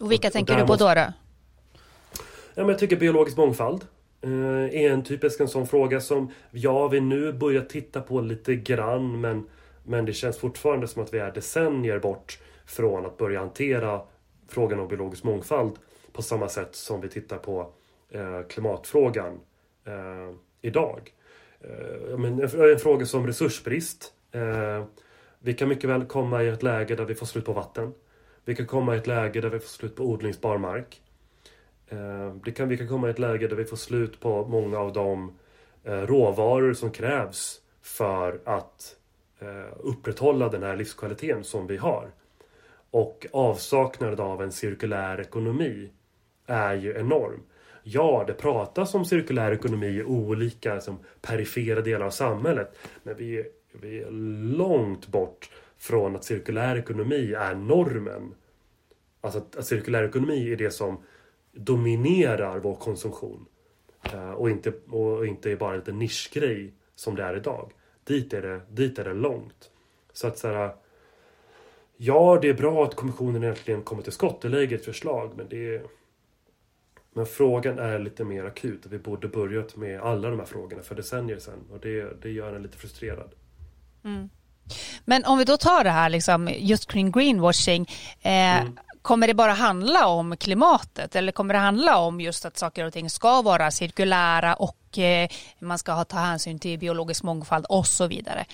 Och 0.00 0.12
vilka 0.12 0.28
och, 0.28 0.32
tänker 0.32 0.54
och 0.54 0.60
du 0.60 0.66
på 0.66 0.76
då? 0.76 0.94
då? 0.94 1.00
Ja, 1.00 1.12
men 2.54 2.68
jag 2.68 2.78
tycker 2.78 2.96
biologisk 2.96 3.36
mångfald 3.36 3.86
eh, 4.20 4.30
är 4.82 4.90
en 4.90 5.04
typisk 5.04 5.40
en 5.40 5.48
sån 5.48 5.66
fråga 5.66 6.00
som 6.00 6.30
ja, 6.50 6.88
vi 6.88 7.00
nu 7.00 7.32
börjar 7.32 7.62
titta 7.62 8.00
på 8.00 8.20
lite 8.20 8.56
grann 8.56 9.20
men, 9.20 9.46
men 9.84 10.04
det 10.04 10.12
känns 10.12 10.38
fortfarande 10.38 10.88
som 10.88 11.02
att 11.02 11.14
vi 11.14 11.18
är 11.18 11.32
decennier 11.32 11.98
bort 11.98 12.38
från 12.66 13.06
att 13.06 13.16
börja 13.16 13.38
hantera 13.38 14.00
frågan 14.48 14.80
om 14.80 14.88
biologisk 14.88 15.24
mångfald 15.24 15.72
på 16.14 16.22
samma 16.22 16.48
sätt 16.48 16.74
som 16.74 17.00
vi 17.00 17.08
tittar 17.08 17.38
på 17.38 17.72
eh, 18.10 18.42
klimatfrågan 18.48 19.40
eh, 19.84 20.34
idag. 20.60 21.12
Eh, 21.60 22.18
men 22.18 22.40
en 22.40 22.78
fråga 22.78 23.06
som 23.06 23.26
resursbrist. 23.26 24.12
Vi 25.38 25.54
kan 25.54 25.68
mycket 25.68 25.90
väl 25.90 26.04
komma 26.04 26.42
i 26.42 26.48
ett 26.48 26.62
läge 26.62 26.94
där 26.96 27.04
vi 27.04 27.14
får 27.14 27.26
slut 27.26 27.44
på 27.44 27.52
vatten. 27.52 27.94
Vi 28.44 28.54
kan 28.54 28.66
komma 28.66 28.94
i 28.94 28.98
ett 28.98 29.06
läge 29.06 29.40
där 29.40 29.48
vi 29.48 29.58
får 29.58 29.68
slut 29.68 29.96
på 29.96 30.04
odlingsbar 30.04 30.58
mark. 30.58 31.02
Det 32.44 32.52
kan, 32.52 32.68
vi 32.68 32.76
kan 32.76 32.88
komma 32.88 33.06
i 33.06 33.10
ett 33.10 33.18
läge 33.18 33.48
där 33.48 33.56
vi 33.56 33.64
får 33.64 33.76
slut 33.76 34.20
på 34.20 34.46
många 34.46 34.78
av 34.78 34.92
de 34.92 35.38
råvaror 35.84 36.74
som 36.74 36.90
krävs 36.90 37.60
för 37.82 38.40
att 38.44 38.96
upprätthålla 39.76 40.48
den 40.48 40.62
här 40.62 40.76
livskvaliteten 40.76 41.44
som 41.44 41.66
vi 41.66 41.76
har. 41.76 42.10
Och 42.90 43.26
avsaknaden 43.32 44.20
av 44.20 44.42
en 44.42 44.52
cirkulär 44.52 45.20
ekonomi 45.20 45.90
är 46.46 46.74
ju 46.74 46.98
enorm. 46.98 47.42
Ja, 47.82 48.24
det 48.26 48.32
pratas 48.32 48.94
om 48.94 49.04
cirkulär 49.04 49.52
ekonomi 49.52 49.86
i 49.86 50.04
olika 50.04 50.80
som 50.80 50.98
perifera 51.20 51.80
delar 51.80 52.06
av 52.06 52.10
samhället. 52.10 52.78
Men 53.02 53.16
vi 53.16 53.38
är, 53.38 53.46
vi 53.72 54.02
är 54.02 54.10
långt 54.56 55.06
bort 55.06 55.50
från 55.78 56.16
att 56.16 56.24
cirkulär 56.24 56.76
ekonomi 56.76 57.34
är 57.34 57.54
normen. 57.54 58.34
Alltså 59.20 59.38
att, 59.38 59.56
att 59.56 59.66
cirkulär 59.66 60.04
ekonomi 60.04 60.52
är 60.52 60.56
det 60.56 60.70
som 60.70 61.02
dominerar 61.52 62.58
vår 62.58 62.74
konsumtion. 62.74 63.46
Uh, 64.14 64.30
och, 64.30 64.50
inte, 64.50 64.72
och 64.90 65.26
inte 65.26 65.52
är 65.52 65.56
bara 65.56 65.72
en 65.72 65.78
liten 65.78 65.98
nischgrej 65.98 66.74
som 66.94 67.14
det 67.14 67.22
är 67.22 67.36
idag. 67.36 67.72
Dit 68.04 68.32
är 68.32 68.42
det, 68.42 68.60
dit 68.68 68.98
är 68.98 69.04
det 69.04 69.14
långt. 69.14 69.70
Så 70.12 70.26
att 70.26 70.38
så 70.38 70.48
här, 70.48 70.74
Ja, 71.96 72.38
det 72.42 72.48
är 72.48 72.54
bra 72.54 72.84
att 72.84 72.94
kommissionen 72.94 73.42
äntligen 73.42 73.82
kommer 73.82 74.02
till 74.02 74.12
skott 74.12 74.44
och 74.44 74.50
lägger 74.50 74.76
ett 74.76 74.84
förslag, 74.84 75.32
men 75.36 75.48
det 75.48 75.74
är... 75.74 75.82
Men 77.14 77.26
frågan 77.26 77.78
är 77.78 77.98
lite 77.98 78.24
mer 78.24 78.44
akut 78.44 78.86
och 78.86 78.92
vi 78.92 78.98
borde 78.98 79.28
börjat 79.28 79.76
med 79.76 80.00
alla 80.00 80.30
de 80.30 80.38
här 80.38 80.46
frågorna 80.46 80.82
för 80.82 80.94
decennier 80.94 81.38
sedan 81.38 81.64
och 81.72 81.80
det, 81.80 82.22
det 82.22 82.30
gör 82.30 82.54
en 82.54 82.62
lite 82.62 82.78
frustrerad. 82.78 83.30
Mm. 84.04 84.30
Men 85.04 85.24
om 85.24 85.38
vi 85.38 85.44
då 85.44 85.56
tar 85.56 85.84
det 85.84 85.90
här 85.90 86.08
liksom, 86.08 86.48
just 86.58 86.92
kring 86.92 87.12
greenwashing. 87.12 87.86
Eh, 88.22 88.60
mm. 88.60 88.78
Kommer 89.02 89.26
det 89.26 89.34
bara 89.34 89.52
handla 89.52 90.06
om 90.06 90.36
klimatet 90.36 91.16
eller 91.16 91.32
kommer 91.32 91.54
det 91.54 91.60
handla 91.60 91.98
om 91.98 92.20
just 92.20 92.44
att 92.44 92.58
saker 92.58 92.86
och 92.86 92.92
ting 92.92 93.10
ska 93.10 93.42
vara 93.42 93.70
cirkulära 93.70 94.54
och 94.54 94.98
eh, 94.98 95.28
man 95.58 95.78
ska 95.78 95.92
ha, 95.92 96.04
ta 96.04 96.16
hänsyn 96.16 96.58
till 96.58 96.78
biologisk 96.78 97.22
mångfald 97.22 97.66
och 97.68 97.86
så 97.86 98.06
vidare? 98.06 98.44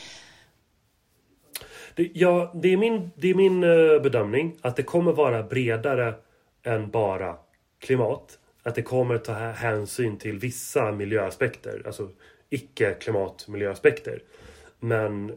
Det, 1.95 2.11
ja, 2.15 2.53
det 2.55 2.73
är 2.73 2.77
min, 2.77 3.11
det 3.17 3.31
är 3.31 3.35
min 3.35 3.65
uh, 3.65 4.03
bedömning 4.03 4.57
att 4.63 4.77
det 4.77 4.83
kommer 4.83 5.13
vara 5.13 5.43
bredare 5.43 6.15
än 6.63 6.91
bara 6.91 7.37
klimat. 7.79 8.39
Att 8.63 8.75
det 8.75 8.83
kommer 8.83 9.19
ta 9.19 9.33
hänsyn 9.33 10.19
till 10.19 10.39
vissa 10.39 10.93
miljöaspekter, 10.93 11.83
alltså 11.87 12.11
icke 12.51 12.95
klimatmiljöaspekter. 12.95 14.23
Men 14.81 15.31
uh, 15.31 15.37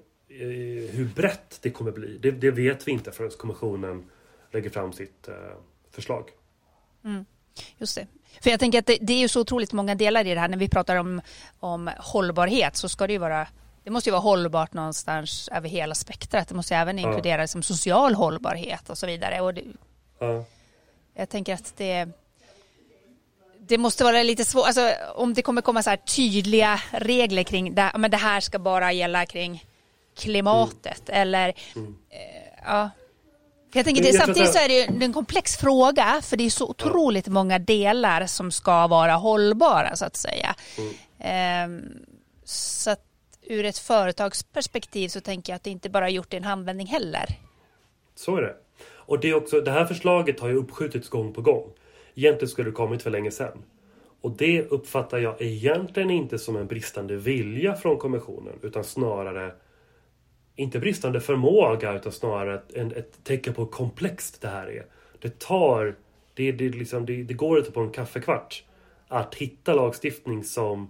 hur 0.91 1.09
brett 1.15 1.59
det 1.61 1.69
kommer 1.69 1.91
bli, 1.91 2.17
det, 2.17 2.31
det, 2.31 2.51
vet 2.51 2.87
vi 2.87 2.91
inte 2.91 3.11
förrän 3.11 3.29
kommissionen 3.29 4.05
lägger 4.51 4.69
fram 4.69 4.93
sitt 4.93 5.29
uh, 5.29 5.35
förslag. 5.91 6.29
Mm. 7.05 7.25
Just 7.77 7.95
det. 7.95 8.07
För 8.41 8.49
jag 8.49 8.59
tänker 8.59 8.79
att 8.79 8.85
det, 8.85 8.97
det, 9.01 9.13
är 9.13 9.19
ju 9.19 9.27
så 9.27 9.41
otroligt 9.41 9.73
många 9.73 9.95
delar 9.95 10.27
i 10.27 10.33
det 10.33 10.39
här. 10.39 10.47
När 10.47 10.57
vi 10.57 10.69
pratar 10.69 10.95
om, 10.95 11.21
om 11.59 11.89
hållbarhet 11.97 12.75
så 12.75 12.89
ska 12.89 13.07
det 13.07 13.13
ju 13.13 13.19
vara 13.19 13.47
det 13.83 13.89
måste 13.89 14.09
ju 14.09 14.11
vara 14.11 14.21
hållbart 14.21 14.73
någonstans 14.73 15.49
över 15.51 15.69
hela 15.69 15.95
spektrat. 15.95 16.47
Det 16.47 16.55
måste 16.55 16.75
även 16.75 16.99
inkludera 16.99 17.41
ja. 17.41 17.47
som 17.47 17.63
social 17.63 18.15
hållbarhet 18.15 18.89
och 18.89 18.97
så 18.97 19.07
vidare. 19.07 19.41
Och 19.41 19.53
det, 19.53 19.63
ja. 20.19 20.45
Jag 21.13 21.29
tänker 21.29 21.53
att 21.53 21.73
det 21.77 22.09
det 23.67 23.77
måste 23.77 24.03
vara 24.03 24.23
lite 24.23 24.45
svårt, 24.45 24.65
alltså, 24.65 24.91
om 25.15 25.33
det 25.33 25.41
kommer 25.41 25.61
komma 25.61 25.83
så 25.83 25.89
här 25.89 25.97
tydliga 25.97 26.81
regler 26.91 27.43
kring 27.43 27.75
det, 27.75 27.91
men 27.97 28.11
det 28.11 28.17
här 28.17 28.39
ska 28.39 28.59
bara 28.59 28.91
gälla 28.91 29.25
kring 29.25 29.65
klimatet 30.17 31.09
mm. 31.09 31.21
eller 31.21 31.53
mm. 31.75 31.95
Eh, 32.09 32.63
ja. 32.65 32.89
Jag 33.75 33.85
tänker 33.85 34.03
det, 34.03 34.13
samtidigt 34.13 34.53
så 34.53 34.59
är 34.59 34.67
det 34.67 34.73
ju 34.73 35.03
en 35.03 35.13
komplex 35.13 35.57
fråga 35.57 36.21
för 36.23 36.37
det 36.37 36.45
är 36.45 36.49
så 36.49 36.69
otroligt 36.69 37.27
många 37.27 37.59
delar 37.59 38.25
som 38.25 38.51
ska 38.51 38.87
vara 38.87 39.13
hållbara 39.13 39.95
så 39.95 40.05
att 40.05 40.15
säga. 40.15 40.55
Mm. 40.77 41.79
Eh, 41.79 41.91
så 42.43 42.89
att 42.89 43.05
ur 43.41 43.65
ett 43.65 43.77
företagsperspektiv 43.77 45.09
så 45.09 45.21
tänker 45.21 45.53
jag 45.53 45.55
att 45.55 45.63
det 45.63 45.69
inte 45.69 45.89
bara 45.89 46.07
är 46.07 46.11
gjort 46.11 46.33
i 46.33 46.37
en 46.37 46.43
handvändning 46.43 46.87
heller. 46.87 47.25
Så 48.15 48.37
är 48.37 48.41
det. 48.41 48.55
Och 48.85 49.19
det, 49.19 49.29
är 49.29 49.33
också, 49.33 49.61
det 49.61 49.71
här 49.71 49.85
förslaget 49.85 50.39
har 50.39 50.49
ju 50.49 50.55
uppskjutits 50.55 51.09
gång 51.09 51.33
på 51.33 51.41
gång. 51.41 51.69
Egentligen 52.15 52.49
skulle 52.49 52.69
det 52.69 52.75
kommit 52.75 53.03
för 53.03 53.09
länge 53.09 53.31
sedan. 53.31 53.63
Och 54.21 54.31
det 54.31 54.63
uppfattar 54.63 55.17
jag 55.17 55.41
egentligen 55.41 56.09
inte 56.09 56.39
som 56.39 56.55
en 56.55 56.67
bristande 56.67 57.15
vilja 57.15 57.75
från 57.75 57.97
kommissionen 57.97 58.53
utan 58.61 58.83
snarare 58.83 59.51
inte 60.55 60.79
bristande 60.79 61.21
förmåga 61.21 61.93
utan 61.93 62.11
snarare 62.11 62.55
ett, 62.55 62.93
ett 62.97 63.23
tecken 63.23 63.53
på 63.53 63.61
hur 63.61 63.69
komplext 63.69 64.41
det 64.41 64.47
här 64.47 64.67
är. 64.67 64.85
Det 65.19 65.39
tar, 65.39 65.95
det, 66.33 66.51
det, 66.51 66.69
liksom, 66.69 67.05
det, 67.05 67.23
det 67.23 67.33
går 67.33 67.59
inte 67.59 67.71
på 67.71 67.79
en 67.79 67.91
kaffekvart 67.91 68.63
att 69.07 69.35
hitta 69.35 69.73
lagstiftning 69.73 70.43
som 70.43 70.89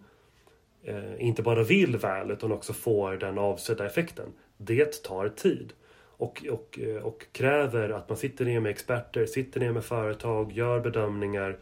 eh, 0.83 1.25
inte 1.27 1.41
bara 1.41 1.63
vill 1.63 1.97
väl 1.97 2.31
utan 2.31 2.51
också 2.51 2.73
får 2.73 3.13
den 3.13 3.37
avsedda 3.37 3.85
effekten. 3.85 4.33
Det 4.57 5.03
tar 5.03 5.29
tid. 5.29 5.73
Och, 6.17 6.45
och, 6.51 6.79
eh, 6.79 6.95
och 6.95 7.25
kräver 7.31 7.89
att 7.89 8.09
man 8.09 8.17
sitter 8.17 8.45
ner 8.45 8.59
med 8.59 8.69
experter, 8.69 9.25
sitter 9.25 9.59
ner 9.59 9.71
med 9.71 9.83
företag, 9.83 10.51
gör 10.51 10.79
bedömningar 10.79 11.57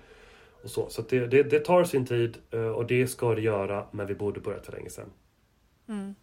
och 0.64 0.70
så. 0.70 0.90
Så 0.90 1.02
det, 1.02 1.28
det, 1.28 1.44
det, 1.44 1.60
tar 1.60 1.84
sin 1.84 2.06
tid 2.06 2.38
eh, 2.52 2.60
och 2.60 2.86
det 2.86 3.08
ska 3.08 3.36
det 3.36 3.42
göra 3.42 3.86
men 3.92 4.08
vi 4.08 4.16
borde 4.16 4.40
börjat 4.40 4.66
för 4.66 4.72
länge 4.72 4.90
sedan. 4.90 5.10
Mm. 5.90 6.16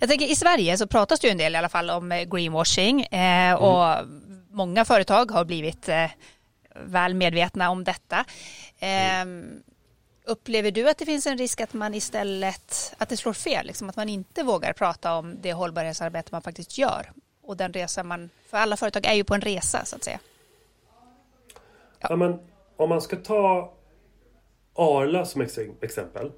Jag 0.00 0.08
tänker 0.08 0.26
i 0.26 0.36
Sverige 0.36 0.78
så 0.78 0.86
pratas 0.86 1.20
det 1.20 1.26
ju 1.26 1.30
en 1.30 1.38
del 1.38 1.54
i 1.54 1.58
alla 1.58 1.68
fall 1.68 1.90
om 1.90 2.12
eh, 2.12 2.24
greenwashing 2.24 3.02
eh, 3.02 3.54
och 3.54 3.98
mm. 3.98 4.44
många 4.50 4.84
företag 4.84 5.30
har 5.30 5.44
blivit 5.44 5.88
eh, 5.88 6.10
väl 6.74 7.14
medvetna 7.14 7.70
om 7.70 7.84
detta. 7.84 8.24
Eh, 8.78 9.20
mm. 9.20 9.62
Upplever 10.24 10.70
du 10.70 10.88
att 10.88 10.98
det 10.98 11.06
finns 11.06 11.26
en 11.26 11.38
risk 11.38 11.60
att 11.60 11.72
man 11.72 11.94
istället, 11.94 12.94
att 12.98 13.08
det 13.08 13.16
slår 13.16 13.32
fel, 13.32 13.66
liksom 13.66 13.88
att 13.88 13.96
man 13.96 14.08
inte 14.08 14.42
vågar 14.42 14.72
prata 14.72 15.14
om 15.14 15.36
det 15.42 15.52
hållbarhetsarbete 15.52 16.28
man 16.32 16.42
faktiskt 16.42 16.78
gör 16.78 17.12
och 17.42 17.56
den 17.56 17.72
resa 17.72 18.02
man, 18.02 18.30
för 18.46 18.58
alla 18.58 18.76
företag 18.76 19.06
är 19.06 19.14
ju 19.14 19.24
på 19.24 19.34
en 19.34 19.40
resa 19.40 19.84
så 19.84 19.96
att 19.96 20.04
säga. 20.04 20.20
Ja, 21.98 22.06
ja 22.08 22.16
men 22.16 22.38
om 22.76 22.88
man 22.88 23.00
ska 23.00 23.16
ta 23.16 23.72
Arla 24.74 25.24
som 25.24 25.40
exempel. 25.80 26.32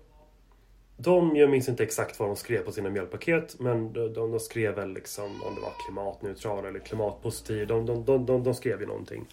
De, 0.96 1.36
jag 1.36 1.50
minns 1.50 1.68
inte 1.68 1.82
exakt 1.82 2.18
vad 2.18 2.28
de 2.28 2.36
skrev 2.36 2.62
på 2.62 2.72
sina 2.72 2.90
mjölkpaket 2.90 3.60
men 3.60 3.92
de, 3.92 4.12
de, 4.12 4.30
de 4.30 4.40
skrev 4.40 4.74
väl 4.74 4.92
liksom 4.92 5.24
om 5.24 5.54
det 5.54 5.60
var 5.60 5.72
klimatneutral 5.86 6.64
eller 6.64 6.78
klimatpositiv. 6.78 7.66
De, 7.66 7.86
de, 7.86 8.04
de, 8.04 8.26
de, 8.26 8.42
de 8.42 8.54
skrev 8.54 8.80
ju 8.80 8.86
någonting. 8.86 9.26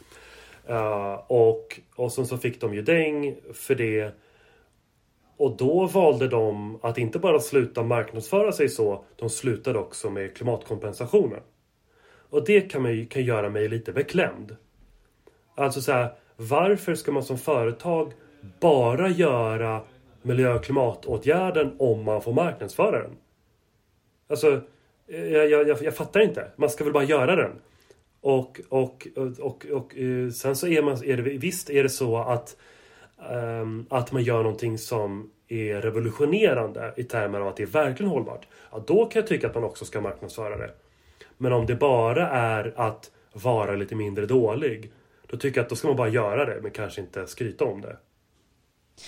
Uh, 0.70 1.14
och, 1.28 1.80
och 1.96 2.12
sen 2.12 2.28
så 2.28 2.38
fick 2.38 2.62
de 2.62 2.74
ju 2.74 2.82
däng 2.82 3.36
för 3.54 3.76
det. 3.76 4.16
Och 5.38 5.58
då 5.58 5.86
valde 5.86 6.28
de 6.28 6.80
att 6.82 6.98
inte 6.98 7.20
bara 7.20 7.40
sluta 7.40 7.84
marknadsföra 7.84 8.52
sig 8.52 8.70
så, 8.70 9.04
de 9.16 9.30
slutade 9.30 9.80
också 9.80 10.10
med 10.10 10.38
klimatkompensationen. 10.38 11.40
Och 12.32 12.46
det 12.46 12.62
kan, 12.62 12.82
man, 12.82 13.06
kan 13.06 13.24
göra 13.24 13.50
mig 13.50 13.70
lite 13.70 13.92
beklämd. 13.92 14.56
Alltså 15.56 15.82
så 15.82 15.92
här, 15.92 16.14
varför 16.36 16.96
ska 16.96 17.12
man 17.12 17.24
som 17.24 17.38
företag 17.38 18.14
bara 18.60 19.10
göra 19.10 19.82
miljö 20.22 20.54
och 20.54 20.64
klimatåtgärden 20.64 21.76
om 21.80 22.04
man 22.04 22.22
får 22.22 22.34
marknadsföra 22.34 23.02
den? 23.02 23.18
Alltså, 24.30 24.62
jag, 25.08 25.50
jag, 25.50 25.68
jag, 25.68 25.84
jag 25.84 25.96
fattar 25.96 26.20
inte. 26.20 26.52
Man 26.56 26.70
ska 26.70 26.84
väl 26.84 26.94
bara 26.94 27.04
göra 27.04 27.36
den. 27.36 27.52
Och, 28.22 28.62
och, 28.70 29.08
och, 29.16 29.40
och, 29.40 29.66
och 29.66 29.98
eh, 29.98 30.30
sen 30.30 30.56
så 30.56 30.68
är, 30.68 30.82
man, 30.82 31.04
är 31.04 31.18
det 31.18 31.22
visst 31.22 31.70
är 31.70 31.84
det 31.84 31.90
så 31.90 32.18
att, 32.18 32.58
um, 33.62 33.86
att 33.90 34.12
man 34.12 34.24
gör 34.24 34.44
någonting 34.44 34.78
som 34.78 35.32
är 35.48 35.82
revolutionerande 35.82 36.94
i 36.98 37.04
termer 37.04 37.40
av 37.40 37.48
att 37.48 37.58
det 37.58 37.64
är 37.64 37.68
verkligen 37.68 38.12
hållbart. 38.12 38.48
Ja, 38.72 38.84
då 38.88 39.06
kan 39.06 39.20
jag 39.20 39.28
tycka 39.28 39.48
att 39.48 39.56
man 39.56 39.64
också 39.64 39.86
ska 39.86 40.02
marknadsföra 40.02 40.58
det. 40.58 40.72
Men 41.42 41.54
om 41.54 41.66
det 41.66 41.76
bara 41.76 42.30
är 42.30 42.74
att 42.76 43.12
vara 43.34 43.76
lite 43.76 43.96
mindre 43.96 44.26
dålig. 44.26 44.92
Då 45.28 45.38
tycker 45.38 45.60
jag 45.60 45.64
att 45.64 45.70
då 45.70 45.76
ska 45.76 45.88
man 45.88 45.98
bara 45.98 46.10
göra 46.10 46.46
det 46.46 46.62
men 46.62 46.72
kanske 46.72 47.02
inte 47.02 47.28
skryta 47.28 47.66
om 47.66 47.82
det. 47.82 47.98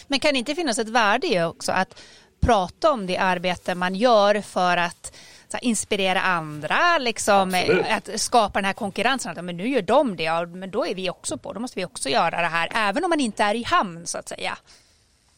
Men 0.07 0.19
kan 0.19 0.33
det 0.33 0.39
inte 0.39 0.55
finnas 0.55 0.79
ett 0.79 0.89
värde 0.89 1.27
i 1.27 1.43
också 1.43 1.71
att 1.71 2.01
prata 2.39 2.91
om 2.91 3.07
det 3.07 3.17
arbete 3.17 3.75
man 3.75 3.95
gör 3.95 4.41
för 4.41 4.77
att 4.77 5.15
här, 5.53 5.63
inspirera 5.63 6.21
andra, 6.21 6.97
liksom, 6.97 7.63
att 7.89 8.19
skapa 8.21 8.59
den 8.59 8.65
här 8.65 8.73
konkurrensen. 8.73 9.37
Att 9.37 9.45
men 9.45 9.57
nu 9.57 9.67
gör 9.67 9.81
de 9.81 10.15
det, 10.15 10.23
ja, 10.23 10.45
men 10.45 10.71
då 10.71 10.85
är 10.85 10.95
vi 10.95 11.09
också 11.09 11.37
på, 11.37 11.53
då 11.53 11.59
måste 11.59 11.79
vi 11.79 11.85
också 11.85 12.09
göra 12.09 12.41
det 12.41 12.47
här, 12.47 12.69
även 12.75 13.03
om 13.03 13.09
man 13.09 13.19
inte 13.19 13.43
är 13.43 13.55
i 13.55 13.63
hamn 13.63 14.05
så 14.05 14.17
att 14.17 14.29
säga. 14.29 14.57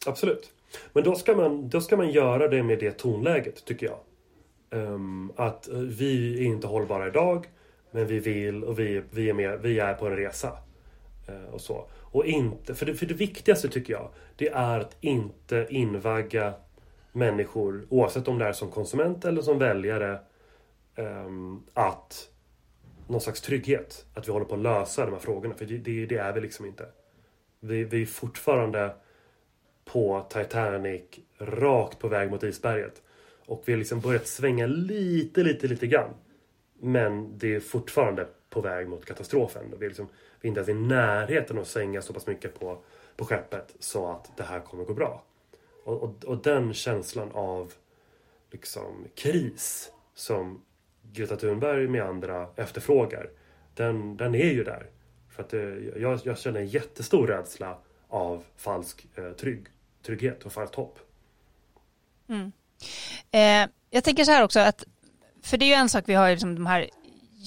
Absolut. 0.06 0.52
Men 0.94 1.04
då 1.04 1.16
ska 1.16 1.36
man, 1.36 1.70
då 1.70 1.82
ska 1.82 1.98
man 1.98 2.12
göra 2.12 2.48
det 2.48 2.64
med 2.64 2.80
det 2.80 2.92
tonläget, 2.92 3.66
tycker 3.66 3.86
jag. 3.86 3.98
Um, 4.76 5.32
att 5.36 5.68
eh, 5.68 5.78
vi 5.78 6.40
är 6.40 6.46
inte 6.46 6.68
hållbara 6.68 7.08
idag, 7.08 7.48
men 7.92 8.08
vi 8.08 8.20
vill 8.20 8.64
och 8.64 8.80
vi, 8.80 9.02
vi, 9.12 9.30
är, 9.30 9.34
med, 9.34 9.62
vi 9.62 9.80
är 9.80 9.94
på 9.94 10.08
en 10.08 10.16
resa. 10.16 10.58
Uh, 11.30 11.54
och 11.54 11.62
så. 11.62 11.88
Och 11.94 12.26
inte, 12.26 12.76
för 12.76 12.86
det, 12.86 12.96
för 12.96 13.06
det 13.06 13.14
viktigaste 13.14 13.70
tycker 13.70 13.94
jag, 13.94 14.10
det 14.36 14.50
är 14.50 14.80
att 14.80 14.98
inte 15.02 15.68
invagga 15.70 16.54
människor, 17.12 17.86
oavsett 17.90 18.28
om 18.28 18.40
det 18.40 18.46
är 18.46 18.54
som 18.54 18.72
konsument 18.72 19.26
eller 19.26 19.42
som 19.42 19.60
väljare, 19.60 20.20
um, 20.96 21.64
att 21.74 22.30
någon 23.08 23.22
slags 23.22 23.42
trygghet. 23.42 24.06
Att 24.14 24.28
vi 24.28 24.32
håller 24.32 24.46
på 24.46 24.56
att 24.56 24.62
lösa 24.62 25.06
de 25.06 25.12
här 25.12 25.20
frågorna. 25.20 25.56
För 25.56 25.66
det, 25.66 25.78
det, 25.78 26.06
det 26.06 26.18
är 26.18 26.34
vi 26.34 26.42
liksom 26.42 26.66
inte. 26.66 26.86
Vi, 27.60 27.84
vi 27.84 28.02
är 28.02 28.06
fortfarande 28.06 28.96
på 29.86 30.26
Titanic, 30.30 31.02
rakt 31.38 32.00
på 32.00 32.08
väg 32.08 32.32
mot 32.32 32.44
isberget. 32.44 33.02
Och 33.46 33.64
vi 33.66 33.74
har 33.74 33.78
liksom 33.80 34.00
börjat 34.00 34.28
svänga 34.28 34.66
lite, 34.66 35.44
lite, 35.44 35.68
lite 35.68 35.88
grann. 35.88 36.14
Men 36.80 37.38
det 37.38 37.56
är 37.56 37.60
fortfarande 37.60 38.28
på 38.50 38.62
väg 38.62 38.88
mot 38.88 39.06
katastrofen. 39.06 39.74
Vi 39.80 39.86
är, 39.86 39.90
liksom, 39.90 40.08
vi 40.42 40.48
är 40.48 40.50
inte 40.50 40.60
ens 40.60 40.70
i 40.70 40.74
närheten 40.74 41.58
av 41.58 41.62
att 41.62 41.68
svänga 41.68 42.02
så 42.02 42.14
pass 42.14 42.28
mycket 42.28 42.60
på, 42.60 42.78
på 43.16 43.26
skeppet 43.26 43.76
så 43.80 44.12
att 44.12 44.38
det 44.38 44.44
här 44.44 44.60
kommer 44.60 44.84
gå 44.84 44.94
bra. 44.94 45.24
Och, 45.84 46.04
och, 46.04 46.26
och 46.26 46.38
den 46.38 46.74
känslan 46.74 47.32
av 47.32 47.74
liksom 48.52 49.08
kris 49.16 49.92
som 50.14 50.62
Greta 51.12 51.36
Thunberg 51.36 51.88
med 51.88 52.04
andra 52.04 52.50
efterfrågar. 52.56 53.30
Den, 53.74 54.18
den 54.18 54.36
är 54.36 54.52
ju 54.52 54.64
där. 54.64 54.90
För 55.30 55.44
att 55.44 55.50
det, 55.50 55.80
jag, 55.96 56.20
jag 56.24 56.38
känner 56.40 56.60
en 56.60 56.68
jättestor 56.68 57.28
rädsla 57.28 57.78
av 58.08 58.44
falsk 58.56 59.08
eh, 59.16 59.32
trygg, 59.32 59.68
trygghet 60.02 60.46
och 60.46 60.54
falskt 60.54 60.76
hopp. 60.76 61.00
Mm. 62.28 62.52
Eh, 63.32 63.68
jag 63.90 64.04
tänker 64.04 64.24
så 64.24 64.32
här 64.32 64.44
också 64.44 64.60
att, 64.60 64.84
för 65.44 65.58
det 65.58 65.66
är 65.66 65.68
ju 65.68 65.74
en 65.74 65.90
sak 65.90 66.04
vi 66.08 66.14
har 66.14 66.32
liksom 66.32 66.56
de 66.56 66.66
här 66.66 66.90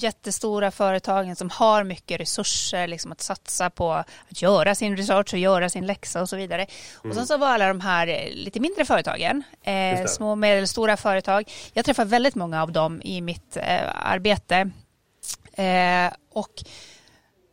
jättestora 0.01 0.71
företagen 0.71 1.35
som 1.35 1.49
har 1.49 1.83
mycket 1.83 2.19
resurser 2.19 2.87
liksom 2.87 3.11
att 3.11 3.21
satsa 3.21 3.69
på 3.69 3.93
att 3.93 4.41
göra 4.41 4.75
sin 4.75 4.97
research 4.97 5.33
och 5.33 5.39
göra 5.39 5.69
sin 5.69 5.85
läxa 5.85 6.21
och 6.21 6.29
så 6.29 6.35
vidare. 6.35 6.61
Mm. 6.61 7.09
Och 7.09 7.15
sen 7.15 7.27
så 7.27 7.37
var 7.37 7.47
alla 7.47 7.67
de 7.67 7.81
här 7.81 8.07
eh, 8.07 8.31
lite 8.31 8.59
mindre 8.59 8.85
företagen, 8.85 9.43
eh, 9.63 10.05
små 10.05 10.31
och 10.31 10.37
medelstora 10.37 10.97
företag. 10.97 11.51
Jag 11.73 11.85
träffar 11.85 12.05
väldigt 12.05 12.35
många 12.35 12.61
av 12.61 12.71
dem 12.71 13.01
i 13.01 13.21
mitt 13.21 13.57
eh, 13.57 14.05
arbete. 14.11 14.71
Eh, 15.53 16.13
och 16.33 16.53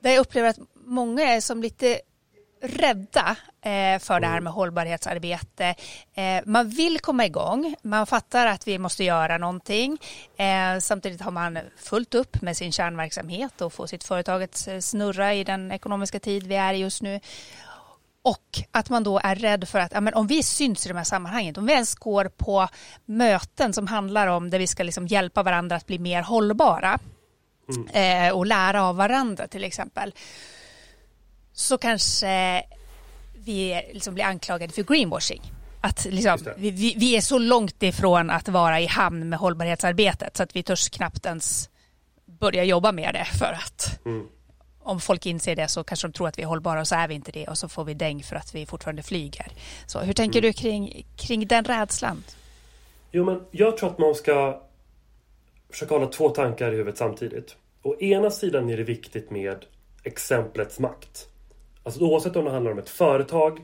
där 0.02 0.10
jag 0.10 0.20
upplever 0.20 0.48
att 0.48 0.58
många 0.74 1.22
är 1.22 1.40
som 1.40 1.62
lite 1.62 2.00
rädda 2.60 3.36
eh, 3.60 3.98
för 3.98 4.20
det 4.20 4.26
här 4.26 4.40
med 4.40 4.52
hållbarhetsarbete. 4.52 5.74
Eh, 6.14 6.42
man 6.46 6.68
vill 6.68 7.00
komma 7.00 7.26
igång, 7.26 7.74
man 7.82 8.06
fattar 8.06 8.46
att 8.46 8.68
vi 8.68 8.78
måste 8.78 9.04
göra 9.04 9.38
någonting. 9.38 9.98
Eh, 10.36 10.78
samtidigt 10.80 11.20
har 11.20 11.30
man 11.30 11.58
fullt 11.76 12.14
upp 12.14 12.42
med 12.42 12.56
sin 12.56 12.72
kärnverksamhet 12.72 13.60
och 13.60 13.72
få 13.72 13.86
sitt 13.86 14.04
företag 14.04 14.42
att 14.42 14.68
snurra 14.80 15.34
i 15.34 15.44
den 15.44 15.72
ekonomiska 15.72 16.20
tid 16.20 16.46
vi 16.46 16.54
är 16.54 16.74
i 16.74 16.76
just 16.76 17.02
nu. 17.02 17.20
Och 18.22 18.62
att 18.70 18.90
man 18.90 19.04
då 19.04 19.20
är 19.24 19.34
rädd 19.34 19.68
för 19.68 19.78
att 19.78 19.92
ja, 19.92 20.00
men 20.00 20.14
om 20.14 20.26
vi 20.26 20.42
syns 20.42 20.86
i 20.86 20.88
de 20.88 20.96
här 20.96 21.04
sammanhangen, 21.04 21.54
om 21.58 21.66
vi 21.66 21.72
ens 21.72 21.94
går 21.94 22.24
på 22.24 22.68
möten 23.04 23.72
som 23.72 23.86
handlar 23.86 24.26
om 24.26 24.50
där 24.50 24.58
vi 24.58 24.66
ska 24.66 24.82
liksom 24.82 25.06
hjälpa 25.06 25.42
varandra 25.42 25.76
att 25.76 25.86
bli 25.86 25.98
mer 25.98 26.22
hållbara 26.22 26.98
mm. 27.94 28.36
och 28.36 28.46
lära 28.46 28.82
av 28.82 28.96
varandra 28.96 29.48
till 29.48 29.64
exempel 29.64 30.14
så 31.56 31.78
kanske 31.78 32.62
vi 33.32 33.82
liksom 33.92 34.14
blir 34.14 34.24
anklagade 34.24 34.72
för 34.72 34.82
greenwashing. 34.82 35.42
Att 35.80 36.04
liksom, 36.04 36.38
vi, 36.56 36.94
vi, 36.98 37.16
är 37.16 37.20
så 37.20 37.38
långt 37.38 37.82
ifrån 37.82 38.30
att 38.30 38.48
vara 38.48 38.80
i 38.80 38.86
hamn 38.86 39.28
med 39.28 39.38
hållbarhetsarbetet 39.38 40.36
så 40.36 40.42
att 40.42 40.56
vi 40.56 40.62
törs 40.62 40.88
knappt 40.88 41.26
ens 41.26 41.70
börja 42.24 42.64
jobba 42.64 42.92
med 42.92 43.14
det 43.14 43.24
för 43.24 43.52
att 43.52 44.00
mm. 44.04 44.26
om 44.82 45.00
folk 45.00 45.26
inser 45.26 45.56
det 45.56 45.68
så 45.68 45.84
kanske 45.84 46.08
de 46.08 46.12
tror 46.12 46.28
att 46.28 46.38
vi 46.38 46.42
är 46.42 46.46
hållbara 46.46 46.80
och 46.80 46.88
så 46.88 46.94
är 46.94 47.08
vi 47.08 47.14
inte 47.14 47.32
det 47.32 47.48
och 47.48 47.58
så 47.58 47.68
får 47.68 47.84
vi 47.84 47.94
däng 47.94 48.22
för 48.22 48.36
att 48.36 48.54
vi 48.54 48.66
fortfarande 48.66 49.02
flyger. 49.02 49.46
Så 49.86 50.00
hur 50.00 50.12
tänker 50.12 50.38
mm. 50.38 50.48
du 50.48 50.52
kring, 50.52 51.06
kring 51.16 51.46
den 51.46 51.64
rädslan? 51.64 52.24
Jo 53.10 53.24
men 53.24 53.42
jag 53.50 53.76
tror 53.76 53.90
att 53.90 53.98
man 53.98 54.14
ska 54.14 54.62
försöka 55.70 55.94
hålla 55.94 56.06
två 56.06 56.28
tankar 56.28 56.72
i 56.72 56.76
huvudet 56.76 56.98
samtidigt. 56.98 57.56
Å 57.82 58.00
ena 58.00 58.30
sidan 58.30 58.70
är 58.70 58.76
det 58.76 58.84
viktigt 58.84 59.30
med 59.30 59.64
exemplets 60.02 60.78
makt. 60.78 61.28
Alltså 61.86 62.00
oavsett 62.00 62.36
om 62.36 62.44
det 62.44 62.50
handlar 62.50 62.72
om 62.72 62.78
ett 62.78 62.88
företag 62.88 63.60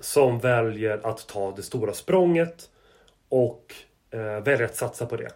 som 0.00 0.38
väljer 0.38 1.06
att 1.06 1.26
ta 1.28 1.52
det 1.56 1.62
stora 1.62 1.92
språnget 1.92 2.70
och 3.28 3.74
eh, 4.10 4.40
väljer 4.40 4.64
att 4.64 4.76
satsa 4.76 5.06
på 5.06 5.16
det. 5.16 5.30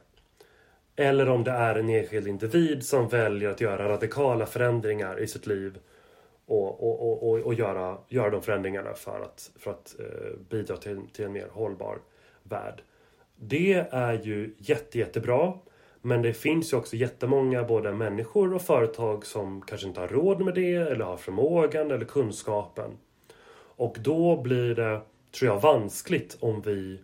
Eller 0.97 1.29
om 1.29 1.45
det 1.45 1.51
är 1.51 1.75
en 1.75 1.89
enskild 1.89 2.29
individ 2.29 2.87
som 2.87 3.09
väljer 3.09 3.49
att 3.51 3.61
göra 3.61 3.89
radikala 3.89 4.47
förändringar 4.47 5.21
i 5.21 5.27
sitt 5.27 5.47
liv 5.47 5.79
och, 6.47 6.83
och, 6.83 7.29
och, 7.29 7.39
och 7.39 7.55
göra, 7.55 7.99
göra 8.09 8.31
de 8.31 8.43
förändringarna 8.43 8.95
för 8.95 9.21
att, 9.21 9.51
för 9.59 9.71
att 9.71 9.97
eh, 9.99 10.39
bidra 10.51 10.77
till, 10.77 11.01
till 11.13 11.25
en 11.25 11.33
mer 11.33 11.49
hållbar 11.53 11.99
värld. 12.43 12.83
Det 13.37 13.87
är 13.91 14.13
ju 14.13 14.55
jätte, 14.59 14.99
jättebra. 14.99 15.59
Men 16.03 16.23
det 16.23 16.33
finns 16.33 16.73
ju 16.73 16.77
också 16.77 16.97
jättemånga 16.97 17.65
både 17.65 17.93
människor 17.93 18.55
och 18.55 18.63
företag 18.63 19.27
som 19.27 19.63
kanske 19.63 19.87
inte 19.87 20.01
har 20.01 20.09
råd 20.09 20.41
med 20.41 20.55
det 20.55 20.75
eller 20.75 21.05
har 21.05 21.17
förmågan 21.17 21.91
eller 21.91 22.05
kunskapen. 22.05 22.91
Och 23.77 23.97
då 24.01 24.43
blir 24.43 24.75
det, 24.75 25.01
tror 25.39 25.51
jag, 25.51 25.61
vanskligt 25.61 26.37
om 26.41 26.61
vi 26.61 27.01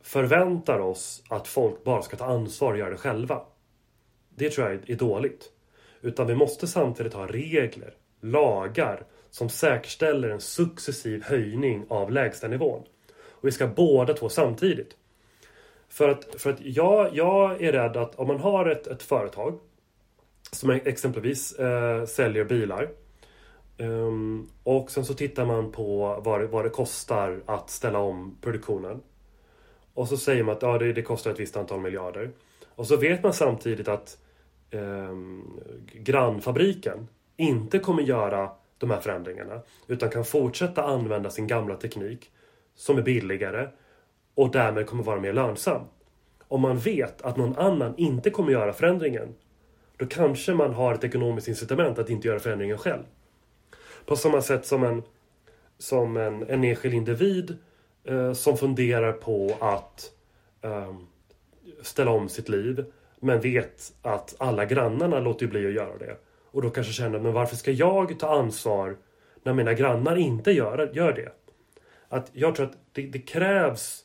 förväntar 0.00 0.78
oss 0.78 1.22
att 1.28 1.48
folk 1.48 1.84
bara 1.84 2.02
ska 2.02 2.16
ta 2.16 2.24
ansvar 2.24 2.72
och 2.72 2.78
göra 2.78 2.90
det 2.90 2.96
själva. 2.96 3.42
Det 4.36 4.50
tror 4.50 4.70
jag 4.70 4.90
är 4.90 4.96
dåligt. 4.96 5.50
Utan 6.00 6.26
vi 6.26 6.34
måste 6.34 6.66
samtidigt 6.66 7.14
ha 7.14 7.26
regler, 7.26 7.94
lagar 8.20 9.06
som 9.30 9.48
säkerställer 9.48 10.28
en 10.28 10.40
successiv 10.40 11.22
höjning 11.24 11.84
av 11.88 12.10
lägstanivån. 12.10 12.82
Och 13.30 13.46
vi 13.46 13.52
ska 13.52 13.66
båda 13.66 14.14
två 14.14 14.28
samtidigt. 14.28 14.96
För 15.92 16.08
att, 16.08 16.40
för 16.40 16.50
att 16.50 16.60
jag, 16.60 17.16
jag 17.16 17.62
är 17.62 17.72
rädd 17.72 17.96
att 17.96 18.14
om 18.14 18.28
man 18.28 18.40
har 18.40 18.66
ett, 18.66 18.86
ett 18.86 19.02
företag 19.02 19.58
som 20.52 20.70
exempelvis 20.70 21.52
eh, 21.52 22.04
säljer 22.04 22.44
bilar 22.44 22.88
um, 23.78 24.50
och 24.62 24.90
sen 24.90 25.04
så 25.04 25.14
tittar 25.14 25.46
man 25.46 25.72
på 25.72 26.20
vad 26.24 26.40
det, 26.40 26.46
vad 26.46 26.64
det 26.64 26.70
kostar 26.70 27.40
att 27.46 27.70
ställa 27.70 27.98
om 27.98 28.36
produktionen. 28.40 29.00
Och 29.94 30.08
så 30.08 30.16
säger 30.16 30.42
man 30.42 30.56
att 30.56 30.62
ja, 30.62 30.78
det, 30.78 30.92
det 30.92 31.02
kostar 31.02 31.30
ett 31.30 31.40
visst 31.40 31.56
antal 31.56 31.80
miljarder. 31.80 32.30
Och 32.68 32.86
så 32.86 32.96
vet 32.96 33.22
man 33.22 33.32
samtidigt 33.32 33.88
att 33.88 34.18
eh, 34.70 35.16
grannfabriken 35.92 37.08
inte 37.36 37.78
kommer 37.78 38.02
göra 38.02 38.50
de 38.78 38.90
här 38.90 39.00
förändringarna 39.00 39.60
utan 39.86 40.10
kan 40.10 40.24
fortsätta 40.24 40.82
använda 40.82 41.30
sin 41.30 41.46
gamla 41.46 41.76
teknik 41.76 42.30
som 42.74 42.98
är 42.98 43.02
billigare 43.02 43.68
och 44.34 44.50
därmed 44.50 44.86
kommer 44.86 45.02
vara 45.02 45.20
mer 45.20 45.32
lönsam. 45.32 45.82
Om 46.48 46.60
man 46.60 46.78
vet 46.78 47.22
att 47.22 47.36
någon 47.36 47.56
annan 47.56 47.94
inte 47.96 48.30
kommer 48.30 48.52
göra 48.52 48.72
förändringen 48.72 49.34
då 49.96 50.06
kanske 50.06 50.54
man 50.54 50.74
har 50.74 50.94
ett 50.94 51.04
ekonomiskt 51.04 51.48
incitament 51.48 51.98
att 51.98 52.10
inte 52.10 52.28
göra 52.28 52.38
förändringen 52.38 52.78
själv. 52.78 53.02
På 54.06 54.16
samma 54.16 54.42
sätt 54.42 54.66
som 54.66 54.84
en, 54.84 55.02
som 55.78 56.16
en, 56.16 56.42
en 56.48 56.64
enskild 56.64 56.94
individ 56.94 57.56
eh, 58.04 58.32
som 58.32 58.56
funderar 58.56 59.12
på 59.12 59.56
att 59.60 60.10
eh, 60.62 60.94
ställa 61.82 62.10
om 62.10 62.28
sitt 62.28 62.48
liv 62.48 62.84
men 63.20 63.40
vet 63.40 63.92
att 64.02 64.34
alla 64.38 64.64
grannarna 64.64 65.20
låter 65.20 65.46
bli 65.46 65.66
att 65.66 65.72
göra 65.72 65.98
det. 65.98 66.16
Och 66.50 66.62
då 66.62 66.70
kanske 66.70 66.92
känner, 66.92 67.18
men 67.18 67.32
varför 67.32 67.56
ska 67.56 67.70
jag 67.70 68.18
ta 68.18 68.38
ansvar 68.38 68.96
när 69.42 69.54
mina 69.54 69.74
grannar 69.74 70.16
inte 70.16 70.52
gör, 70.52 70.90
gör 70.94 71.12
det? 71.12 71.32
Att 72.08 72.30
jag 72.32 72.54
tror 72.54 72.66
att 72.66 72.76
det, 72.92 73.02
det 73.02 73.18
krävs 73.18 74.01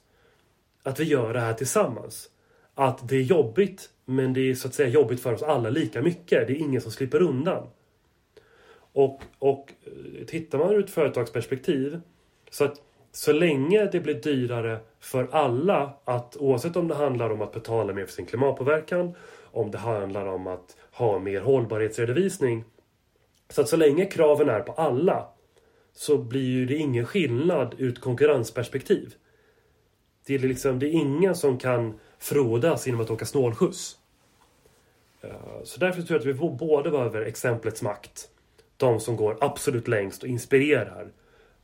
att 0.88 1.00
vi 1.00 1.04
gör 1.04 1.34
det 1.34 1.40
här 1.40 1.54
tillsammans. 1.54 2.30
Att 2.76 3.10
det 3.10 3.16
är 3.16 3.22
jobbigt, 3.22 3.90
men 4.06 4.34
det 4.34 4.50
är 4.50 4.56
så 4.56 4.68
att 4.68 4.74
säga 4.74 4.90
jobbigt 4.90 5.20
för 5.20 5.34
oss 5.34 5.44
alla 5.44 5.70
lika 5.70 6.02
mycket. 6.02 6.48
Det 6.48 6.54
är 6.54 6.58
ingen 6.58 6.82
som 6.82 6.92
slipper 6.92 7.22
undan. 7.22 7.68
Och, 8.94 9.22
och 9.40 9.74
eh, 9.86 10.26
tittar 10.26 10.58
man 10.58 10.72
ur 10.72 10.84
ett 10.84 10.90
företagsperspektiv 10.90 12.02
så 12.52 12.66
att 12.66 12.82
så 13.12 13.32
länge 13.32 13.86
det 13.86 14.00
blir 14.00 14.14
dyrare 14.14 14.80
för 15.00 15.28
alla 15.32 15.94
att 16.06 16.38
oavsett 16.38 16.76
om 16.76 16.88
det 16.88 16.96
handlar 16.96 17.30
om 17.30 17.42
att 17.42 17.54
betala 17.54 17.94
mer 17.94 18.06
för 18.06 18.14
sin 18.14 18.26
klimatpåverkan, 18.26 19.14
om 19.44 19.72
det 19.72 19.78
handlar 19.78 20.26
om 20.26 20.48
att 20.48 20.78
ha 20.92 21.20
mer 21.20 21.42
hållbarhetsredovisning. 21.42 22.64
Så 23.50 23.62
att 23.62 23.70
så 23.70 23.78
länge 23.78 24.06
kraven 24.06 24.50
är 24.50 24.60
på 24.60 24.72
alla 24.72 25.28
så 25.94 26.18
blir 26.18 26.66
det 26.66 26.76
ingen 26.76 27.06
skillnad 27.06 27.76
ur 27.78 27.92
ett 27.92 28.02
konkurrensperspektiv. 28.02 29.16
Det 30.28 30.36
är, 30.36 30.40
liksom, 30.40 30.80
det 30.80 30.86
är 30.88 30.92
ingen 30.92 31.36
som 31.36 31.58
kan 31.58 32.00
frodas 32.18 32.86
genom 32.86 33.02
att 33.02 33.12
åka 33.12 33.26
snålskjuts. 33.26 33.98
Eh, 35.22 35.64
så 35.64 35.80
därför 35.80 36.02
tror 36.02 36.20
jag 36.20 36.20
att 36.20 36.36
vi 36.36 36.50
både 36.58 36.90
behöver 36.92 37.22
exemplets 37.22 37.82
makt. 37.82 38.30
De 38.78 39.00
som 39.00 39.16
går 39.16 39.38
absolut 39.42 39.88
längst 39.88 40.24
och 40.24 40.30
inspirerar. 40.30 41.08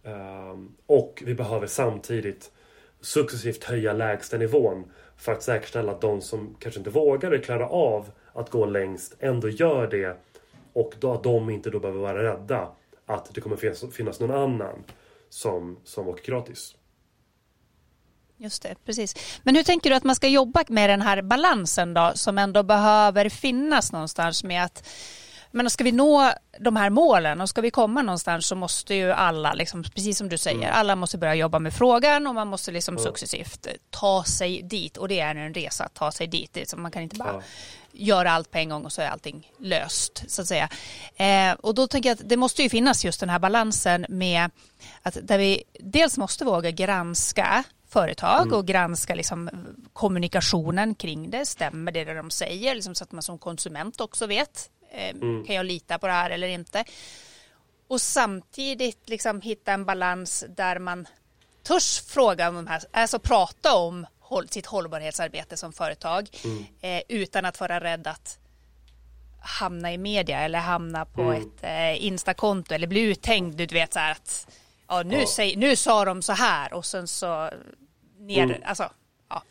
Ehm, 0.04 0.72
och 0.86 1.24
vi 1.26 1.34
behöver 1.36 1.68
samtidigt 1.68 2.52
successivt 3.02 3.64
höja 3.64 3.94
lägstanivån 3.94 4.84
för 5.18 5.32
att 5.32 5.44
säkerställa 5.44 5.92
att 5.92 6.02
de 6.02 6.22
som 6.22 6.56
kanske 6.60 6.80
inte 6.80 6.90
vågar 6.90 7.32
eller 7.32 7.44
klarar 7.44 7.68
av 7.68 8.12
att 8.34 8.50
gå 8.50 8.66
längst 8.66 9.16
ändå 9.20 9.50
gör 9.50 9.88
det. 9.88 10.18
Och 10.74 10.94
då 11.00 11.14
att 11.14 11.24
de 11.24 11.50
inte 11.50 11.70
då 11.70 11.80
behöver 11.80 12.02
vara 12.02 12.24
rädda 12.24 12.72
att 13.06 13.36
det 13.36 13.42
kommer 13.42 13.92
finnas 13.92 14.20
någon 14.20 14.32
annan 14.32 14.84
som, 15.30 15.78
som 15.84 16.08
åker 16.08 16.32
gratis. 16.32 16.76
Just 18.38 18.64
det, 18.64 18.76
precis. 18.86 19.40
Men 19.44 19.56
hur 19.56 19.64
tänker 19.64 19.90
du 19.90 19.96
att 19.96 20.04
man 20.04 20.16
ska 20.16 20.28
jobba 20.28 20.64
med 20.68 20.90
den 20.90 21.02
här 21.02 21.22
balansen 21.22 21.94
då 21.94 22.12
som 22.16 22.38
ändå 22.38 22.64
behöver 22.64 23.30
finnas 23.30 23.92
någonstans 23.92 24.44
med 24.44 24.64
att 24.64 24.88
men 25.56 25.70
ska 25.70 25.84
vi 25.84 25.92
nå 25.92 26.32
de 26.60 26.76
här 26.76 26.90
målen 26.90 27.42
och 27.42 27.50
ska 27.50 27.62
vi 27.62 27.72
komma 27.72 28.02
någonstans 28.02 28.46
så 28.46 28.56
måste 28.56 28.96
ju 28.96 29.12
alla, 29.12 29.54
liksom, 29.54 29.84
precis 29.84 30.18
som 30.18 30.30
du 30.30 30.38
säger, 30.38 30.58
mm. 30.58 30.74
alla 30.74 30.96
måste 30.96 31.18
börja 31.18 31.36
jobba 31.36 31.60
med 31.60 31.74
frågan 31.74 32.28
och 32.28 32.36
man 32.36 32.48
måste 32.48 32.72
liksom 32.72 32.94
mm. 32.94 33.04
successivt 33.04 33.68
ta 33.90 34.24
sig 34.24 34.62
dit 34.62 34.98
och 34.98 35.08
det 35.08 35.20
är 35.20 35.36
en 35.36 35.54
resa 35.54 35.84
att 35.84 35.94
ta 35.94 36.12
sig 36.12 36.28
dit. 36.28 36.54
Det, 36.54 36.76
man 36.76 36.92
kan 36.92 37.02
inte 37.02 37.16
bara 37.16 37.34
ja. 37.34 37.42
göra 37.92 38.32
allt 38.32 38.52
på 38.52 38.58
en 38.58 38.70
gång 38.70 38.86
och 38.86 38.92
så 38.92 39.02
är 39.02 39.10
allting 39.10 39.52
löst 39.60 40.24
så 40.28 40.42
att 40.42 40.48
säga. 40.48 40.70
Eh, 41.16 41.54
och 41.54 41.76
då 41.76 41.88
tänker 41.88 42.10
jag 42.10 42.16
att 42.16 42.30
det 42.30 42.38
måste 42.38 42.64
ju 42.64 42.70
finnas 42.70 43.06
just 43.06 43.20
den 43.20 43.30
här 43.30 43.40
balansen 43.40 44.06
med 44.10 44.52
att 45.02 45.18
där 45.22 45.38
vi 45.38 45.64
dels 45.80 46.18
måste 46.18 46.46
våga 46.46 46.72
granska 46.72 47.64
företag 47.94 48.42
mm. 48.42 48.54
och 48.54 48.68
granska 48.68 49.16
liksom 49.16 49.50
kommunikationen 49.94 50.96
kring 50.96 51.30
det. 51.30 51.46
Stämmer 51.46 51.92
det 51.92 52.14
de 52.14 52.32
säger? 52.32 52.76
Liksom 52.76 52.96
så 52.96 53.04
att 53.04 53.12
man 53.12 53.24
som 53.24 53.38
konsument 53.38 54.02
också 54.02 54.28
vet. 54.28 54.70
Eh, 54.92 55.10
mm. 55.10 55.46
Kan 55.46 55.56
jag 55.56 55.66
lita 55.66 56.00
på 56.00 56.08
det 56.08 56.14
här 56.14 56.30
eller 56.30 56.48
inte? 56.48 56.84
Och 57.88 58.02
samtidigt 58.02 59.10
liksom 59.10 59.42
hitta 59.42 59.72
en 59.74 59.86
balans 59.86 60.46
där 60.50 60.80
man 60.80 61.08
törs 61.64 62.02
fråga 62.02 62.50
om 62.50 62.56
de 62.56 62.68
här, 62.68 62.84
alltså 62.92 63.20
prata 63.20 63.76
om 63.76 64.06
sitt 64.50 64.66
hållbarhetsarbete 64.66 65.58
som 65.58 65.74
företag 65.74 66.30
mm. 66.44 66.66
eh, 66.82 67.02
utan 67.10 67.46
att 67.46 67.60
vara 67.60 67.80
rädd 67.80 68.08
att 68.08 68.40
hamna 69.44 69.94
i 69.94 69.98
media 69.98 70.40
eller 70.40 70.60
hamna 70.60 71.06
på 71.06 71.22
mm. 71.22 71.42
ett 71.42 71.64
eh, 71.64 72.06
instakonto 72.06 72.74
eller 72.74 72.88
bli 72.88 73.02
uthängd. 73.02 73.56
Du 73.56 73.66
vet 73.66 73.94
så 73.94 74.00
här 74.00 74.12
att 74.12 74.48
ja, 74.88 75.04
nu, 75.04 75.20
ja. 75.20 75.28
Säg, 75.28 75.56
nu 75.56 75.76
sa 75.76 76.06
de 76.06 76.22
så 76.22 76.34
här 76.34 76.74
och 76.74 76.86
sen 76.86 77.08
så 77.08 77.50
ner, 78.28 78.44
mm. 78.44 78.62
alltså, 78.66 78.90
ja. 79.30 79.44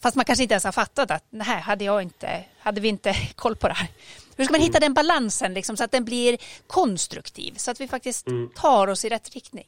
Fast 0.00 0.16
man 0.16 0.24
kanske 0.24 0.42
inte 0.42 0.54
ens 0.54 0.64
har 0.64 0.72
fattat 0.72 1.10
att 1.10 1.24
nej, 1.30 1.60
hade 1.60 1.84
jag 1.84 2.02
inte, 2.02 2.44
hade 2.58 2.80
vi 2.80 2.88
inte 2.88 3.14
koll 3.34 3.56
på 3.56 3.68
det 3.68 3.74
här. 3.74 3.88
Hur 4.36 4.44
ska 4.44 4.52
man 4.52 4.60
hitta 4.60 4.78
mm. 4.78 4.86
den 4.86 4.94
balansen 4.94 5.54
liksom, 5.54 5.76
så 5.76 5.84
att 5.84 5.92
den 5.92 6.04
blir 6.04 6.38
konstruktiv 6.66 7.54
så 7.56 7.70
att 7.70 7.80
vi 7.80 7.88
faktiskt 7.88 8.26
mm. 8.26 8.50
tar 8.54 8.86
oss 8.86 9.04
i 9.04 9.08
rätt 9.08 9.34
riktning? 9.34 9.66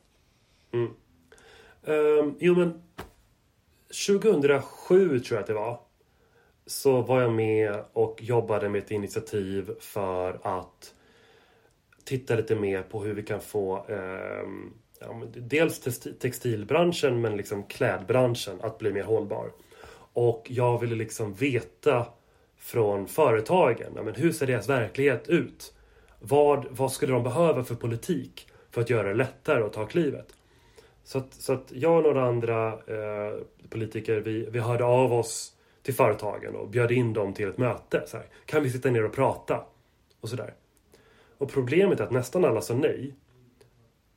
Um, 1.84 2.36
jo 2.40 2.54
men 2.54 2.82
2007 4.06 5.20
tror 5.20 5.36
jag 5.36 5.40
att 5.40 5.46
det 5.46 5.54
var 5.54 5.80
så 6.66 7.02
var 7.02 7.20
jag 7.20 7.32
med 7.32 7.84
och 7.92 8.22
jobbade 8.22 8.68
med 8.68 8.82
ett 8.82 8.90
initiativ 8.90 9.70
för 9.80 10.40
att 10.42 10.94
titta 12.04 12.34
lite 12.34 12.54
mer 12.54 12.82
på 12.82 13.04
hur 13.04 13.14
vi 13.14 13.22
kan 13.22 13.40
få 13.40 13.86
um, 13.86 14.74
ja, 15.06 15.22
dels 15.34 15.98
textilbranschen 16.20 17.20
men 17.20 17.36
liksom 17.36 17.62
klädbranschen 17.62 18.60
att 18.60 18.78
bli 18.78 18.92
mer 18.92 19.02
hållbar. 19.02 19.52
Och 20.12 20.46
jag 20.50 20.80
ville 20.80 20.94
liksom 20.94 21.34
veta 21.34 22.06
från 22.58 23.08
företagen, 23.08 23.92
ja, 23.96 24.02
men 24.02 24.14
hur 24.14 24.32
ser 24.32 24.46
deras 24.46 24.68
verklighet 24.68 25.28
ut? 25.28 25.74
Vad, 26.20 26.66
vad 26.70 26.92
skulle 26.92 27.12
de 27.12 27.22
behöva 27.22 27.64
för 27.64 27.74
politik 27.74 28.48
för 28.70 28.80
att 28.80 28.90
göra 28.90 29.08
det 29.08 29.14
lättare 29.14 29.62
att 29.62 29.72
ta 29.72 29.86
klivet. 29.86 30.34
Så 31.04 31.18
att, 31.18 31.34
så 31.34 31.52
att 31.52 31.72
jag 31.72 31.96
och 31.96 32.02
några 32.02 32.24
andra 32.24 32.68
eh, 32.72 33.38
politiker, 33.68 34.20
vi, 34.20 34.48
vi 34.50 34.58
hörde 34.58 34.84
av 34.84 35.12
oss 35.12 35.52
till 35.82 35.94
företagen 35.94 36.56
och 36.56 36.68
bjöd 36.68 36.90
in 36.90 37.12
dem 37.12 37.34
till 37.34 37.48
ett 37.48 37.58
möte. 37.58 38.02
Så 38.06 38.16
här, 38.16 38.26
kan 38.46 38.62
vi 38.62 38.70
sitta 38.70 38.90
ner 38.90 39.04
och 39.04 39.12
prata? 39.12 39.64
Och 40.20 40.28
sådär. 40.28 40.54
Och 41.38 41.52
problemet 41.52 42.00
är 42.00 42.04
att 42.04 42.10
nästan 42.10 42.44
alla 42.44 42.60
sa 42.60 42.74
nej. 42.74 43.14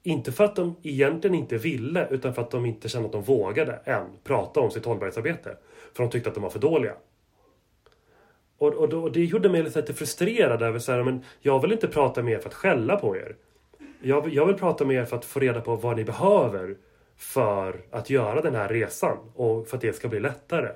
Inte 0.08 0.32
för 0.32 0.44
att 0.44 0.56
de 0.56 0.76
egentligen 0.84 1.36
inte 1.36 1.58
ville, 1.58 2.08
utan 2.12 2.34
för 2.34 2.42
att 2.42 2.52
de 2.52 2.66
inte 2.66 2.90
kände 2.90 3.06
att 3.06 3.12
de 3.12 3.24
vågade 3.24 3.74
än 3.86 4.06
prata 4.24 4.60
om 4.60 4.72
sitt 4.72 4.86
hållbarhetsarbete. 4.86 5.58
För 5.94 6.04
de 6.04 6.10
tyckte 6.10 6.30
att 6.30 6.36
de 6.36 6.44
var 6.44 6.50
för 6.50 6.60
dåliga. 6.60 6.94
Och, 8.58 8.74
och, 8.74 8.94
och 8.94 9.12
det 9.12 9.26
gjorde 9.26 9.50
mig 9.50 9.64
lite 9.64 9.94
frustrerad 9.94 10.62
över 10.62 10.80
så 10.80 10.92
här, 10.92 11.04
men 11.04 11.24
jag 11.40 11.62
vill 11.62 11.72
inte 11.72 11.88
prata 11.88 12.24
med 12.24 12.34
er 12.34 12.40
för 12.40 12.50
att 12.50 12.54
skälla 12.54 12.96
på 12.96 13.18
er. 13.18 13.36
Jag, 14.02 14.30
jag 14.30 14.46
vill 14.46 14.56
prata 14.56 14.86
med 14.86 14.96
er 14.96 15.06
för 15.06 15.18
att 15.18 15.26
få 15.26 15.40
reda 15.40 15.62
på 15.62 15.76
vad 15.76 15.96
ni 15.96 16.04
behöver 16.04 16.78
för 17.16 17.86
att 17.92 18.10
göra 18.10 18.42
den 18.42 18.56
här 18.56 18.70
resan 18.70 19.18
och 19.36 19.68
för 19.68 19.78
att 19.78 19.82
det 19.82 19.94
ska 19.94 20.08
bli 20.08 20.20
lättare. 20.20 20.70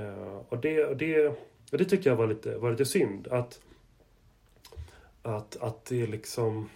Uh, 0.00 0.40
och, 0.48 0.58
det, 0.58 0.84
och, 0.84 0.96
det, 0.96 1.26
och 1.72 1.78
det 1.78 1.84
tycker 1.84 2.10
jag 2.10 2.16
var 2.16 2.26
lite, 2.26 2.58
var 2.58 2.70
lite 2.70 2.84
synd. 2.84 3.28
Att, 3.28 3.60
att, 5.22 5.56
att 5.60 5.84
det 5.84 6.06
liksom... 6.06 6.68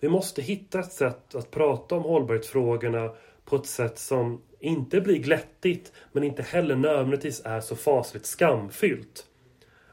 Vi 0.00 0.08
måste 0.08 0.42
hitta 0.42 0.80
ett 0.80 0.92
sätt 0.92 1.34
att 1.34 1.50
prata 1.50 1.94
om 1.94 2.02
hållbarhetsfrågorna 2.02 3.12
på 3.44 3.56
ett 3.56 3.66
sätt 3.66 3.98
som 3.98 4.42
inte 4.60 5.00
blir 5.00 5.18
glättigt 5.18 5.92
men 6.12 6.24
inte 6.24 6.42
heller 6.42 6.76
nödvändigtvis 6.76 7.42
är 7.44 7.60
så 7.60 7.76
fasligt 7.76 8.26
skamfyllt. 8.26 9.26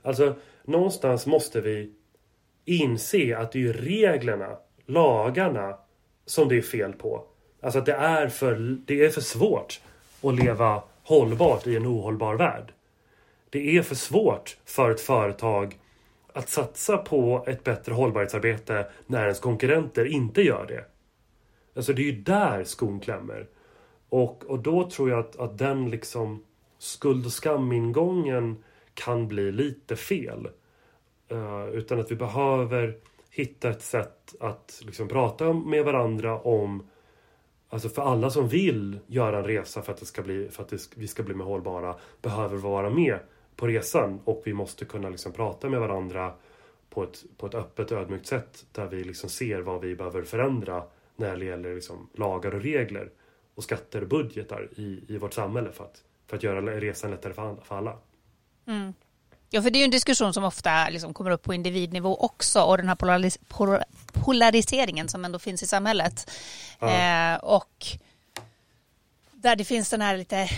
Alltså, 0.01 0.35
någonstans 0.63 1.25
måste 1.25 1.61
vi 1.61 1.91
inse 2.65 3.37
att 3.37 3.51
det 3.51 3.67
är 3.67 3.73
reglerna, 3.73 4.57
lagarna, 4.85 5.77
som 6.25 6.49
det 6.49 6.57
är 6.57 6.61
fel 6.61 6.93
på. 6.93 7.23
Alltså 7.61 7.79
att 7.79 7.85
det 7.85 7.93
är 7.93 8.27
för, 8.27 8.77
det 8.85 9.05
är 9.05 9.09
för 9.09 9.21
svårt 9.21 9.81
att 10.21 10.35
leva 10.35 10.83
hållbart 11.03 11.67
i 11.67 11.75
en 11.75 11.87
ohållbar 11.87 12.35
värld. 12.35 12.73
Det 13.49 13.77
är 13.77 13.81
för 13.81 13.95
svårt 13.95 14.57
för 14.65 14.91
ett 14.91 15.01
företag 15.01 15.77
att 16.37 16.49
satsa 16.49 16.97
på 16.97 17.43
ett 17.47 17.63
bättre 17.63 17.93
hållbarhetsarbete 17.93 18.87
när 19.05 19.21
ens 19.21 19.39
konkurrenter 19.39 20.05
inte 20.05 20.41
gör 20.41 20.65
det. 20.67 20.85
Alltså 21.75 21.93
det 21.93 22.01
är 22.01 22.11
ju 22.11 22.21
där 22.21 22.63
skon 22.63 22.99
klämmer. 22.99 23.47
Och, 24.09 24.45
och 24.45 24.59
då 24.59 24.89
tror 24.89 25.09
jag 25.09 25.19
att, 25.19 25.39
att 25.39 25.57
den 25.57 25.89
liksom 25.89 26.43
skuld 26.77 27.25
och 27.25 27.31
skamingången 27.31 28.63
kan 28.93 29.27
bli 29.27 29.51
lite 29.51 29.95
fel. 29.95 30.47
Uh, 31.31 31.67
utan 31.67 31.99
att 31.99 32.11
vi 32.11 32.15
behöver 32.15 32.97
hitta 33.29 33.69
ett 33.69 33.81
sätt 33.81 34.35
att 34.39 34.81
liksom 34.85 35.07
prata 35.07 35.53
med 35.53 35.85
varandra 35.85 36.39
om 36.39 36.89
Alltså 37.69 37.89
för 37.89 38.01
alla 38.01 38.29
som 38.29 38.47
vill 38.47 38.99
göra 39.07 39.37
en 39.37 39.43
resa 39.43 39.81
för 39.81 39.93
att, 39.93 39.99
det 39.99 40.05
ska 40.05 40.21
bli, 40.21 40.49
för 40.49 40.63
att 40.63 40.69
det, 40.69 40.89
vi 40.95 41.07
ska 41.07 41.23
bli 41.23 41.35
mer 41.35 41.45
hållbara 41.45 41.95
behöver 42.21 42.57
vara 42.57 42.89
med 42.89 43.19
på 43.57 43.67
resan 43.67 44.19
och 44.23 44.41
vi 44.45 44.53
måste 44.53 44.85
kunna 44.85 45.09
liksom 45.09 45.31
prata 45.31 45.69
med 45.69 45.79
varandra 45.79 46.33
på 46.89 47.03
ett, 47.03 47.23
på 47.37 47.47
ett 47.47 47.55
öppet 47.55 47.91
och 47.91 47.97
ödmjukt 47.97 48.27
sätt 48.27 48.65
där 48.71 48.85
vi 48.87 49.03
liksom 49.03 49.29
ser 49.29 49.59
vad 49.61 49.81
vi 49.81 49.95
behöver 49.95 50.23
förändra 50.23 50.83
när 51.15 51.37
det 51.37 51.45
gäller 51.45 51.75
liksom 51.75 52.09
lagar 52.13 52.55
och 52.55 52.61
regler 52.61 53.09
och 53.55 53.63
skatter 53.63 54.01
och 54.01 54.07
budgetar 54.07 54.69
i, 54.75 55.03
i 55.07 55.17
vårt 55.17 55.33
samhälle 55.33 55.71
för 55.71 55.83
att, 55.83 56.03
för 56.27 56.37
att 56.37 56.43
göra 56.43 56.61
resan 56.61 57.11
lättare 57.11 57.33
för 57.33 57.77
alla. 57.77 57.97
Mm. 58.67 58.93
Ja, 59.49 59.61
för 59.61 59.69
det 59.69 59.77
är 59.77 59.79
ju 59.79 59.85
en 59.85 59.91
diskussion 59.91 60.33
som 60.33 60.43
ofta 60.43 60.89
liksom 60.89 61.13
kommer 61.13 61.31
upp 61.31 61.43
på 61.43 61.53
individnivå 61.53 62.15
också 62.15 62.61
och 62.61 62.77
den 62.77 62.87
här 62.87 62.95
polaris 62.95 63.39
polariseringen 64.13 65.09
som 65.09 65.25
ändå 65.25 65.39
finns 65.39 65.63
i 65.63 65.67
samhället. 65.67 66.31
Ja. 66.79 67.33
Eh, 67.33 67.37
och 67.37 67.85
där 69.31 69.55
det 69.55 69.65
finns 69.65 69.89
den 69.89 70.01
här 70.01 70.17
lite 70.17 70.49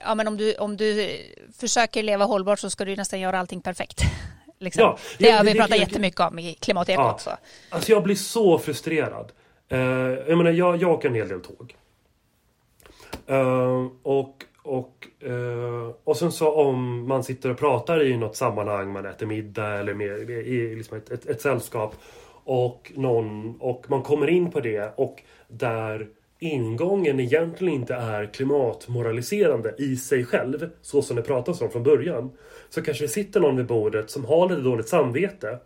Ja 0.00 0.14
men 0.14 0.28
om 0.28 0.36
du, 0.36 0.54
om 0.54 0.76
du 0.76 1.18
försöker 1.58 2.02
leva 2.02 2.24
hållbart 2.24 2.58
så 2.58 2.70
ska 2.70 2.84
du 2.84 2.96
nästan 2.96 3.20
göra 3.20 3.38
allting 3.38 3.60
perfekt. 3.60 4.02
Liksom. 4.58 4.82
Ja, 4.82 4.98
det, 5.18 5.24
det 5.24 5.30
har 5.30 5.44
vi 5.44 5.54
pratat 5.54 5.78
jättemycket 5.78 6.20
om 6.20 6.38
i 6.38 6.54
Klimatekot 6.54 7.04
ja. 7.04 7.12
också. 7.12 7.30
Alltså 7.70 7.92
jag 7.92 8.02
blir 8.02 8.14
så 8.14 8.58
frustrerad. 8.58 9.32
Uh, 9.72 9.78
jag 10.28 10.38
menar 10.38 10.50
jag, 10.50 10.82
jag 10.82 10.90
åker 10.90 11.08
en 11.08 11.14
hel 11.14 11.28
del 11.28 11.40
tåg. 11.40 11.74
Uh, 13.30 13.88
och 14.02 14.44
och, 14.62 15.08
uh, 15.26 15.90
och 16.04 16.16
sen 16.16 16.32
så 16.32 16.52
om 16.52 17.08
man 17.08 17.24
sitter 17.24 17.50
och 17.50 17.58
pratar 17.58 18.02
i 18.02 18.16
något 18.16 18.36
sammanhang, 18.36 18.92
man 18.92 19.06
äter 19.06 19.26
middag 19.26 19.78
eller 19.78 19.94
med, 19.94 20.30
i 20.30 20.76
liksom 20.76 20.96
ett, 20.96 21.10
ett, 21.10 21.26
ett, 21.26 21.40
sällskap 21.40 21.94
och, 22.44 22.92
någon, 22.94 23.56
och 23.60 23.84
man 23.88 24.02
kommer 24.02 24.30
in 24.30 24.50
på 24.50 24.60
det 24.60 24.92
och 24.96 25.22
där 25.48 26.08
ingången 26.40 27.20
egentligen 27.20 27.74
inte 27.74 27.94
är 27.94 28.26
klimatmoraliserande 28.26 29.74
i 29.78 29.96
sig 29.96 30.24
själv, 30.24 30.70
så 30.82 31.02
som 31.02 31.16
det 31.16 31.22
pratas 31.22 31.60
om 31.60 31.70
från 31.70 31.82
början. 31.82 32.30
Så 32.68 32.82
kanske 32.82 33.04
det 33.04 33.08
sitter 33.08 33.40
någon 33.40 33.56
vid 33.56 33.66
bordet 33.66 34.10
som 34.10 34.24
har 34.24 34.48
lite 34.48 34.60
dåligt 34.60 34.88
samvete 34.88 35.58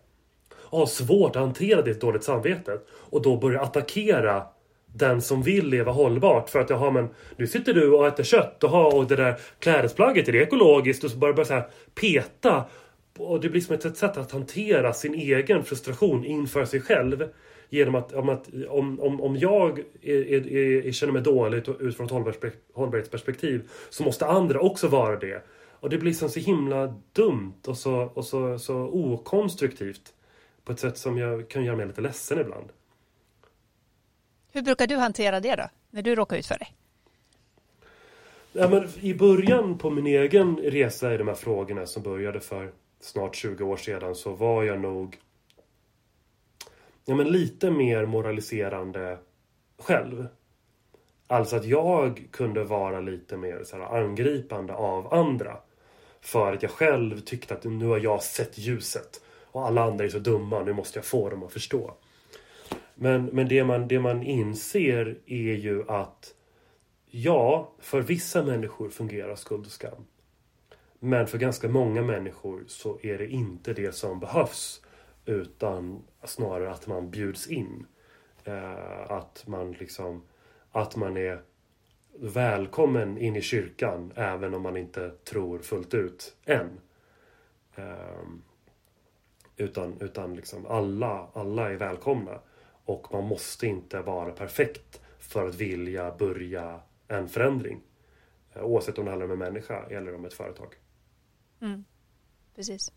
och 0.55 0.79
har 0.79 0.87
svårt 0.87 1.37
att 1.37 1.43
hantera 1.43 1.83
det 1.83 2.01
dåligt 2.01 2.25
samvetet 2.25 2.87
och 2.91 3.23
då 3.23 3.37
börjar 3.37 3.63
attackera 3.63 4.43
den 4.87 5.23
som 5.23 5.43
vill 5.43 5.69
leva 5.69 5.93
hållbart. 5.93 6.51
För 6.51 6.59
att 6.61 6.71
jaha 6.71 6.91
men 6.91 7.09
nu 7.37 7.47
sitter 7.47 7.75
du 7.75 7.91
och 7.91 8.07
äter 8.07 8.25
kött 8.25 8.65
och, 8.65 8.71
har, 8.71 8.95
och 8.95 9.07
det 9.07 9.17
där 9.17 9.37
klädesplagget 9.59 10.29
är 10.29 10.33
det 10.33 10.43
ekologiskt 10.43 11.05
och 11.05 11.11
så 11.11 11.17
bara 11.17 11.33
börjar 11.33 11.47
så 11.47 11.55
här 11.55 11.69
peta. 11.95 12.65
Och 13.19 13.41
det 13.41 13.49
blir 13.49 13.61
som 13.61 13.75
ett 13.75 13.97
sätt 13.97 14.17
att 14.17 14.33
hantera 14.33 14.93
sin 14.93 15.15
egen 15.15 15.65
frustration 15.65 16.25
inför 16.25 16.65
sig 16.65 16.81
själv. 16.81 17.29
Genom 17.75 17.95
att 17.95 18.13
om, 18.13 18.29
att, 18.29 18.49
om, 18.69 19.01
om, 19.01 19.21
om 19.21 19.37
jag 19.37 19.79
är, 20.03 20.33
är, 20.33 20.53
är, 20.87 20.93
känner 20.93 21.13
mig 21.13 21.23
dåligt 21.23 21.69
utifrån 21.69 22.07
ett 22.07 22.55
hållbarhetsperspektiv 22.75 23.71
så 23.91 24.03
måste 24.03 24.27
andra 24.27 24.61
också 24.61 24.89
vara 24.89 25.17
det. 25.17 25.45
Och 25.81 25.91
det 25.91 25.99
blir 25.99 26.13
som 26.13 26.29
så 26.29 26.41
himla 26.41 26.95
dumt 27.13 27.61
och 27.67 27.79
så, 27.79 27.95
och 28.15 28.25
så, 28.25 28.59
så 28.59 28.77
okonstruktivt. 28.77 30.15
På 30.65 30.73
ett 30.73 30.81
sätt 30.81 30.99
som 30.99 31.19
jag 31.19 31.49
kan 31.49 31.65
göra 31.65 31.77
mig 31.77 31.87
lite 31.87 32.01
ledsen 32.01 32.41
ibland. 32.41 32.69
Hur 34.53 34.63
brukar 34.63 34.87
du 34.87 34.97
hantera 34.97 35.41
det 35.41 35.57
då, 35.57 35.69
när 35.91 36.03
du 36.03 36.15
råkar 36.15 36.37
ut 36.37 36.47
för 36.47 36.59
det? 36.59 36.67
Ja, 38.53 38.69
men 38.69 38.89
I 39.01 39.15
början 39.15 39.79
på 39.79 39.91
min 39.91 40.07
egen 40.07 40.57
resa 40.57 41.15
i 41.15 41.17
de 41.17 41.29
här 41.29 41.35
frågorna 41.35 41.87
som 41.87 42.03
började 42.03 42.41
för 42.41 42.73
snart 43.01 43.37
20 43.37 43.65
år 43.65 43.77
sedan 43.77 44.15
så 44.15 44.33
var 44.33 44.63
jag 44.63 44.81
nog 44.81 45.19
ja, 47.05 47.15
men 47.15 47.29
lite 47.29 47.71
mer 47.71 48.07
moraliserande 48.07 49.19
själv. 49.79 50.27
Alltså 51.27 51.57
att 51.57 51.65
jag 51.65 52.29
kunde 52.31 52.65
vara 52.65 53.01
lite 53.01 53.37
mer 53.37 53.65
så 53.65 53.77
här, 53.77 53.99
angripande 53.99 54.75
av 54.75 55.15
andra. 55.15 55.57
För 56.21 56.53
att 56.53 56.63
jag 56.63 56.71
själv 56.71 57.21
tyckte 57.21 57.55
att 57.55 57.65
nu 57.65 57.87
har 57.87 57.99
jag 57.99 58.23
sett 58.23 58.59
ljuset. 58.59 59.21
Och 59.45 59.67
alla 59.67 59.83
andra 59.83 60.05
är 60.05 60.09
så 60.09 60.19
dumma, 60.19 60.63
nu 60.63 60.73
måste 60.73 60.99
jag 60.99 61.07
få 61.07 61.31
dem 61.31 61.43
att 61.43 61.53
förstå. 61.53 61.95
Men, 62.95 63.25
men 63.25 63.49
det, 63.49 63.65
man, 63.65 63.89
det 63.89 64.01
man 64.01 64.23
inser 64.23 65.19
är 65.27 65.55
ju 65.55 65.91
att 65.91 66.35
ja, 67.11 67.73
för 67.79 68.01
vissa 68.01 68.43
människor 68.43 68.89
fungerar 68.89 69.37
skuld 69.37 69.67
och 69.67 69.73
skam. 69.73 70.07
Men 70.99 71.27
för 71.27 71.39
ganska 71.39 71.69
många 71.69 72.03
människor 72.03 72.65
så 72.67 72.99
är 73.03 73.19
det 73.19 73.27
inte 73.27 73.73
det 73.73 73.95
som 73.95 74.21
behövs. 74.21 74.81
Utan 75.25 76.03
snarare 76.25 76.71
att 76.71 76.87
man 76.87 77.11
bjuds 77.11 77.47
in. 77.47 77.87
Eh, 78.45 79.11
att 79.11 79.45
man 79.47 79.73
liksom 79.73 80.23
att 80.73 80.97
man 80.97 81.17
är 81.17 81.43
välkommen 82.19 83.19
in 83.19 83.37
i 83.37 83.43
kyrkan 83.43 84.13
även 84.17 84.55
om 84.55 84.63
man 84.63 84.77
inte 84.77 85.11
tror 85.11 85.59
fullt 85.59 85.95
ut 85.95 86.37
än. 86.45 86.81
Eh, 87.75 88.29
utan 89.57 90.01
utan 90.01 90.37
liksom 90.37 90.67
alla, 90.67 91.29
alla 91.33 91.71
är 91.71 91.77
välkomna. 91.77 92.41
Och 92.85 93.13
man 93.13 93.25
måste 93.25 93.67
inte 93.67 94.01
vara 94.01 94.33
perfekt 94.33 95.01
för 95.19 95.49
att 95.49 95.55
vilja 95.55 96.15
börja 96.19 96.81
en 97.09 97.29
förändring. 97.29 97.81
Eh, 98.53 98.63
oavsett 98.63 98.99
om 98.99 99.05
det 99.05 99.11
handlar 99.11 99.27
om 99.27 99.33
en 99.33 99.39
människa 99.39 99.87
eller 99.91 100.15
om 100.15 100.25
ett 100.25 100.35
företag. 100.35 100.75
Mm. 101.61 101.85
Precis. 102.55 102.93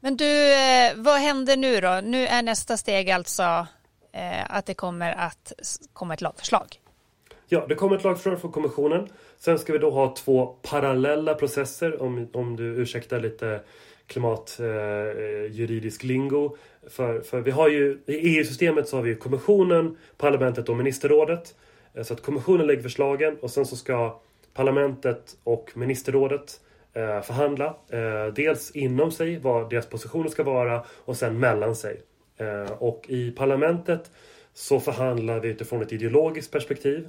Men 0.00 0.16
du, 0.16 0.52
eh, 0.52 0.92
vad 0.96 1.20
händer 1.20 1.56
nu 1.56 1.80
då? 1.80 2.00
Nu 2.04 2.26
är 2.26 2.42
nästa 2.42 2.76
steg 2.76 3.10
alltså 3.10 3.66
eh, 4.12 4.56
att 4.56 4.66
det 4.66 4.74
kommer 4.74 5.12
att 5.12 5.52
komma 5.92 6.14
ett 6.14 6.20
lagförslag. 6.20 6.80
Ja, 7.46 7.66
det 7.68 7.74
kommer 7.74 7.96
ett 7.96 8.04
lagförslag 8.04 8.40
från 8.40 8.52
kommissionen. 8.52 9.08
Sen 9.38 9.58
ska 9.58 9.72
vi 9.72 9.78
då 9.78 9.90
ha 9.90 10.14
två 10.14 10.46
parallella 10.46 11.34
processer 11.34 12.02
om, 12.02 12.28
om 12.32 12.56
du 12.56 12.64
ursäktar 12.64 13.20
lite 13.20 13.60
klimatjuridisk 14.06 16.02
eh, 16.02 16.06
eh 16.06 16.08
lingo. 16.08 16.56
För, 16.90 17.20
för 17.20 17.40
vi 17.40 17.50
har 17.50 17.68
ju, 17.68 17.98
i 18.06 18.14
EU-systemet 18.14 18.88
så 18.88 18.96
har 18.96 19.02
vi 19.02 19.14
kommissionen, 19.14 19.96
parlamentet 20.16 20.68
och 20.68 20.76
ministerrådet. 20.76 21.54
Så 22.02 22.14
att 22.14 22.22
kommissionen 22.22 22.66
lägger 22.66 22.82
förslagen 22.82 23.38
och 23.40 23.50
sen 23.50 23.66
så 23.66 23.76
ska 23.76 24.20
parlamentet 24.54 25.36
och 25.44 25.70
ministerrådet 25.74 26.60
eh, 26.62 26.67
Eh, 26.98 27.22
förhandla. 27.22 27.76
Eh, 27.88 28.26
dels 28.34 28.70
inom 28.70 29.10
sig 29.10 29.38
vad 29.38 29.70
deras 29.70 29.86
positioner 29.86 30.28
ska 30.28 30.42
vara 30.42 30.84
och 31.04 31.16
sen 31.16 31.40
mellan 31.40 31.76
sig. 31.76 32.02
Eh, 32.36 32.72
och 32.72 33.04
i 33.08 33.30
parlamentet 33.30 34.10
så 34.52 34.80
förhandlar 34.80 35.40
vi 35.40 35.48
utifrån 35.48 35.82
ett 35.82 35.92
ideologiskt 35.92 36.52
perspektiv. 36.52 37.08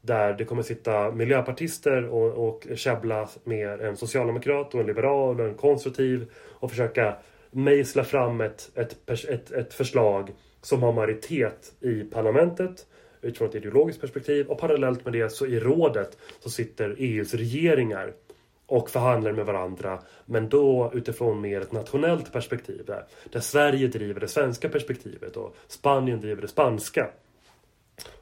Där 0.00 0.32
det 0.32 0.44
kommer 0.44 0.62
sitta 0.62 1.10
miljöpartister 1.10 2.04
och, 2.08 2.48
och 2.48 2.66
käbbla 2.74 3.28
med 3.44 3.80
en 3.80 3.96
socialdemokrat 3.96 4.74
och 4.74 4.80
en 4.80 4.86
liberal 4.86 5.40
och 5.40 5.46
en 5.46 5.54
konstruktiv 5.54 6.26
och 6.34 6.70
försöka 6.70 7.16
mejsla 7.50 8.04
fram 8.04 8.40
ett, 8.40 8.70
ett, 8.74 9.10
ett, 9.28 9.50
ett 9.50 9.74
förslag 9.74 10.30
som 10.62 10.82
har 10.82 10.92
majoritet 10.92 11.72
i 11.80 12.02
parlamentet 12.02 12.86
utifrån 13.22 13.48
ett 13.48 13.54
ideologiskt 13.54 14.00
perspektiv 14.00 14.46
och 14.46 14.58
parallellt 14.58 15.04
med 15.04 15.12
det 15.12 15.32
så 15.32 15.46
i 15.46 15.60
rådet 15.60 16.18
så 16.40 16.50
sitter 16.50 16.94
EUs 16.98 17.34
regeringar 17.34 18.12
och 18.68 18.90
förhandlar 18.90 19.32
med 19.32 19.46
varandra 19.46 20.02
men 20.26 20.48
då 20.48 20.90
utifrån 20.94 21.40
mer 21.40 21.60
ett 21.60 21.72
nationellt 21.72 22.32
perspektiv 22.32 22.84
där, 22.86 23.06
där 23.30 23.40
Sverige 23.40 23.88
driver 23.88 24.20
det 24.20 24.28
svenska 24.28 24.68
perspektivet 24.68 25.36
och 25.36 25.56
Spanien 25.68 26.20
driver 26.20 26.42
det 26.42 26.48
spanska. 26.48 27.10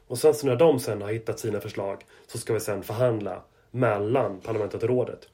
Och 0.07 0.17
sen 0.17 0.33
så 0.33 0.47
när 0.47 0.55
de 0.55 0.79
sen 0.79 1.01
har 1.01 1.11
hittat 1.11 1.39
sina 1.39 1.59
förslag 1.59 2.05
så 2.27 2.37
ska 2.37 2.53
vi 2.53 2.59
sen 2.59 2.83
förhandla 2.83 3.43
mellan 3.71 4.39
parlamentet 4.39 4.83
och 4.83 4.89
rådet. 4.89 5.29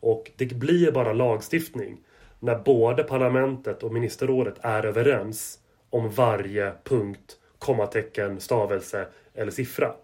Och 0.00 0.30
det 0.36 0.46
blir 0.46 0.92
bara 0.92 1.12
lagstiftning 1.12 2.00
när 2.40 2.58
både 2.58 3.02
parlamentet 3.02 3.82
och 3.82 3.92
ministerrådet 3.92 4.54
är 4.60 4.86
överens 4.86 5.58
om 5.90 6.10
varje 6.10 6.72
punkt, 6.84 7.36
kommatecken, 7.58 8.40
stavelse 8.40 9.06
eller 9.34 9.50
siffra. 9.50 9.94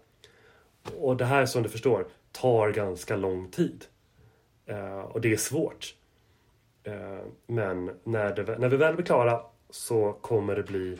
Och 0.97 1.17
det 1.17 1.25
här 1.25 1.45
som 1.45 1.63
du 1.63 1.69
förstår 1.69 2.07
tar 2.31 2.71
ganska 2.71 3.15
lång 3.15 3.49
tid. 3.49 3.85
Uh, 4.69 4.99
och 4.99 5.21
det 5.21 5.33
är 5.33 5.37
svårt. 5.37 5.95
Uh, 6.87 7.19
men 7.47 7.91
när, 8.03 8.35
det, 8.35 8.57
när 8.57 8.69
vi 8.69 8.77
väl 8.77 8.95
blir 8.95 9.05
klara 9.05 9.41
så 9.69 10.13
kommer 10.21 10.55
det 10.55 10.63
bli 10.63 10.97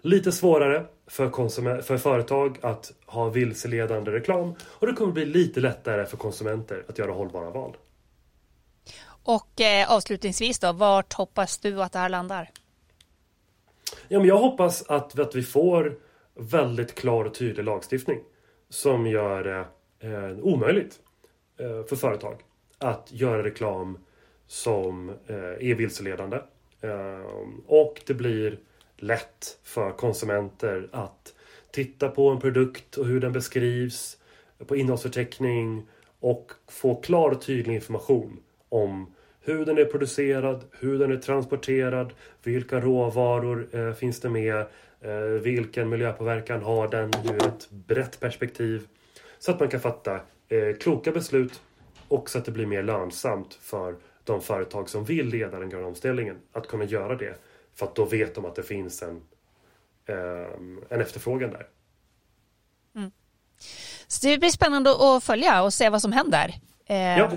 lite 0.00 0.32
svårare 0.32 0.86
för, 1.06 1.82
för 1.82 1.98
företag 1.98 2.58
att 2.62 2.92
ha 3.06 3.28
vilseledande 3.28 4.10
reklam 4.10 4.54
och 4.62 4.86
det 4.86 4.92
kommer 4.92 5.12
bli 5.12 5.24
lite 5.24 5.60
lättare 5.60 6.06
för 6.06 6.16
konsumenter 6.16 6.84
att 6.88 6.98
göra 6.98 7.12
hållbara 7.12 7.50
val. 7.50 7.76
Och 9.22 9.60
eh, 9.60 9.92
avslutningsvis 9.92 10.58
då, 10.58 10.72
vart 10.72 11.12
hoppas 11.12 11.58
du 11.58 11.82
att 11.82 11.92
det 11.92 11.98
här 11.98 12.08
landar? 12.08 12.50
Ja, 14.08 14.18
men 14.18 14.28
jag 14.28 14.38
hoppas 14.38 14.82
att, 14.82 15.18
att 15.18 15.34
vi 15.34 15.42
får 15.42 15.98
väldigt 16.34 16.94
klar 16.94 17.24
och 17.24 17.34
tydlig 17.34 17.64
lagstiftning 17.64 18.18
som 18.68 19.06
gör 19.06 19.44
det 19.44 19.66
eh, 20.08 20.38
omöjligt 20.38 20.98
eh, 21.60 21.86
för 21.88 21.96
företag 21.96 22.42
att 22.80 23.12
göra 23.12 23.42
reklam 23.42 23.98
som 24.46 25.08
eh, 25.08 25.70
är 25.70 25.74
vilseledande. 25.74 26.36
Eh, 26.80 27.26
och 27.66 28.00
det 28.06 28.14
blir 28.14 28.58
lätt 28.96 29.58
för 29.62 29.90
konsumenter 29.90 30.88
att 30.92 31.34
titta 31.70 32.08
på 32.08 32.28
en 32.28 32.40
produkt 32.40 32.96
och 32.96 33.06
hur 33.06 33.20
den 33.20 33.32
beskrivs 33.32 34.16
på 34.66 34.76
innehållsförteckning 34.76 35.88
och 36.20 36.52
få 36.68 36.94
klar 36.94 37.30
och 37.30 37.42
tydlig 37.42 37.74
information 37.74 38.40
om 38.68 39.14
hur 39.40 39.64
den 39.64 39.78
är 39.78 39.84
producerad, 39.84 40.64
hur 40.72 40.98
den 40.98 41.12
är 41.12 41.16
transporterad, 41.16 42.12
vilka 42.42 42.80
råvaror 42.80 43.68
eh, 43.72 43.92
finns 43.92 44.20
det 44.20 44.28
med, 44.28 44.66
vilken 45.42 45.88
miljöpåverkan 45.88 46.62
har 46.62 46.88
den 46.88 47.10
ur 47.24 47.46
ett 47.46 47.70
brett 47.70 48.20
perspektiv. 48.20 48.86
Så 49.38 49.50
att 49.50 49.60
man 49.60 49.68
kan 49.68 49.80
fatta 49.80 50.20
kloka 50.80 51.12
beslut 51.12 51.60
och 52.10 52.30
så 52.30 52.38
att 52.38 52.44
det 52.44 52.50
blir 52.50 52.66
mer 52.66 52.82
lönsamt 52.82 53.54
för 53.54 53.96
de 54.24 54.40
företag 54.40 54.88
som 54.88 55.04
vill 55.04 55.26
leda 55.26 55.58
den 55.58 55.70
gröna 55.70 55.86
omställningen 55.86 56.38
att 56.52 56.68
kunna 56.68 56.84
göra 56.84 57.16
det. 57.16 57.38
För 57.74 57.86
att 57.86 57.94
då 57.94 58.04
vet 58.04 58.34
de 58.34 58.44
att 58.44 58.54
det 58.54 58.62
finns 58.62 59.02
en, 59.02 59.22
eh, 60.06 60.16
en 60.88 61.00
efterfrågan 61.00 61.50
där. 61.50 61.66
Mm. 62.96 63.10
Så 64.06 64.26
det 64.26 64.38
blir 64.38 64.50
spännande 64.50 64.90
att 64.90 65.24
följa 65.24 65.62
och 65.62 65.74
se 65.74 65.88
vad 65.88 66.02
som 66.02 66.12
händer 66.12 66.54
eh, 66.86 67.18
ja. 67.18 67.30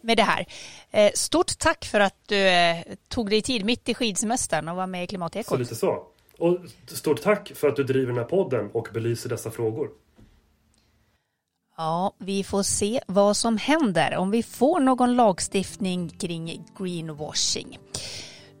med 0.00 0.16
det 0.16 0.22
här. 0.22 0.46
Eh, 0.90 1.12
stort 1.14 1.58
tack 1.58 1.84
för 1.84 2.00
att 2.00 2.16
du 2.26 2.48
eh, 2.48 2.76
tog 3.08 3.30
dig 3.30 3.42
tid 3.42 3.64
mitt 3.64 3.88
i 3.88 3.94
skidsemestern 3.94 4.68
och 4.68 4.76
var 4.76 4.86
med 4.86 5.04
i 5.04 5.06
Klimatekot. 5.06 5.46
Så 5.46 5.56
lite 5.56 5.74
så. 5.74 6.06
Och 6.38 6.58
stort 6.86 7.22
tack 7.22 7.52
för 7.54 7.68
att 7.68 7.76
du 7.76 7.84
driver 7.84 8.06
den 8.06 8.16
här 8.16 8.24
podden 8.24 8.70
och 8.72 8.88
belyser 8.92 9.28
dessa 9.28 9.50
frågor. 9.50 9.90
Ja, 11.80 12.12
vi 12.18 12.44
får 12.44 12.62
se 12.62 13.00
vad 13.06 13.36
som 13.36 13.56
händer 13.56 14.16
om 14.16 14.30
vi 14.30 14.42
får 14.42 14.80
någon 14.80 15.16
lagstiftning 15.16 16.08
kring 16.08 16.64
greenwashing. 16.78 17.78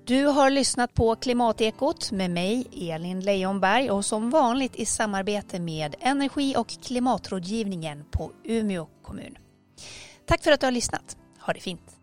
Du 0.04 0.24
har 0.26 0.50
lyssnat 0.50 0.94
på 0.94 1.16
Klimatekot 1.16 2.12
med 2.12 2.30
mig, 2.30 2.66
Elin 2.90 3.20
Leijonberg 3.20 3.90
och 3.90 4.04
som 4.04 4.30
vanligt 4.30 4.76
i 4.76 4.86
samarbete 4.86 5.60
med 5.60 5.94
Energi 6.00 6.56
och 6.56 6.68
klimatrådgivningen 6.68 8.04
på 8.10 8.32
Umeå 8.44 8.86
kommun. 9.02 9.38
Tack 10.26 10.42
för 10.42 10.52
att 10.52 10.60
du 10.60 10.66
har 10.66 10.72
lyssnat. 10.72 11.16
Ha 11.40 11.52
det 11.52 11.60
fint. 11.60 11.99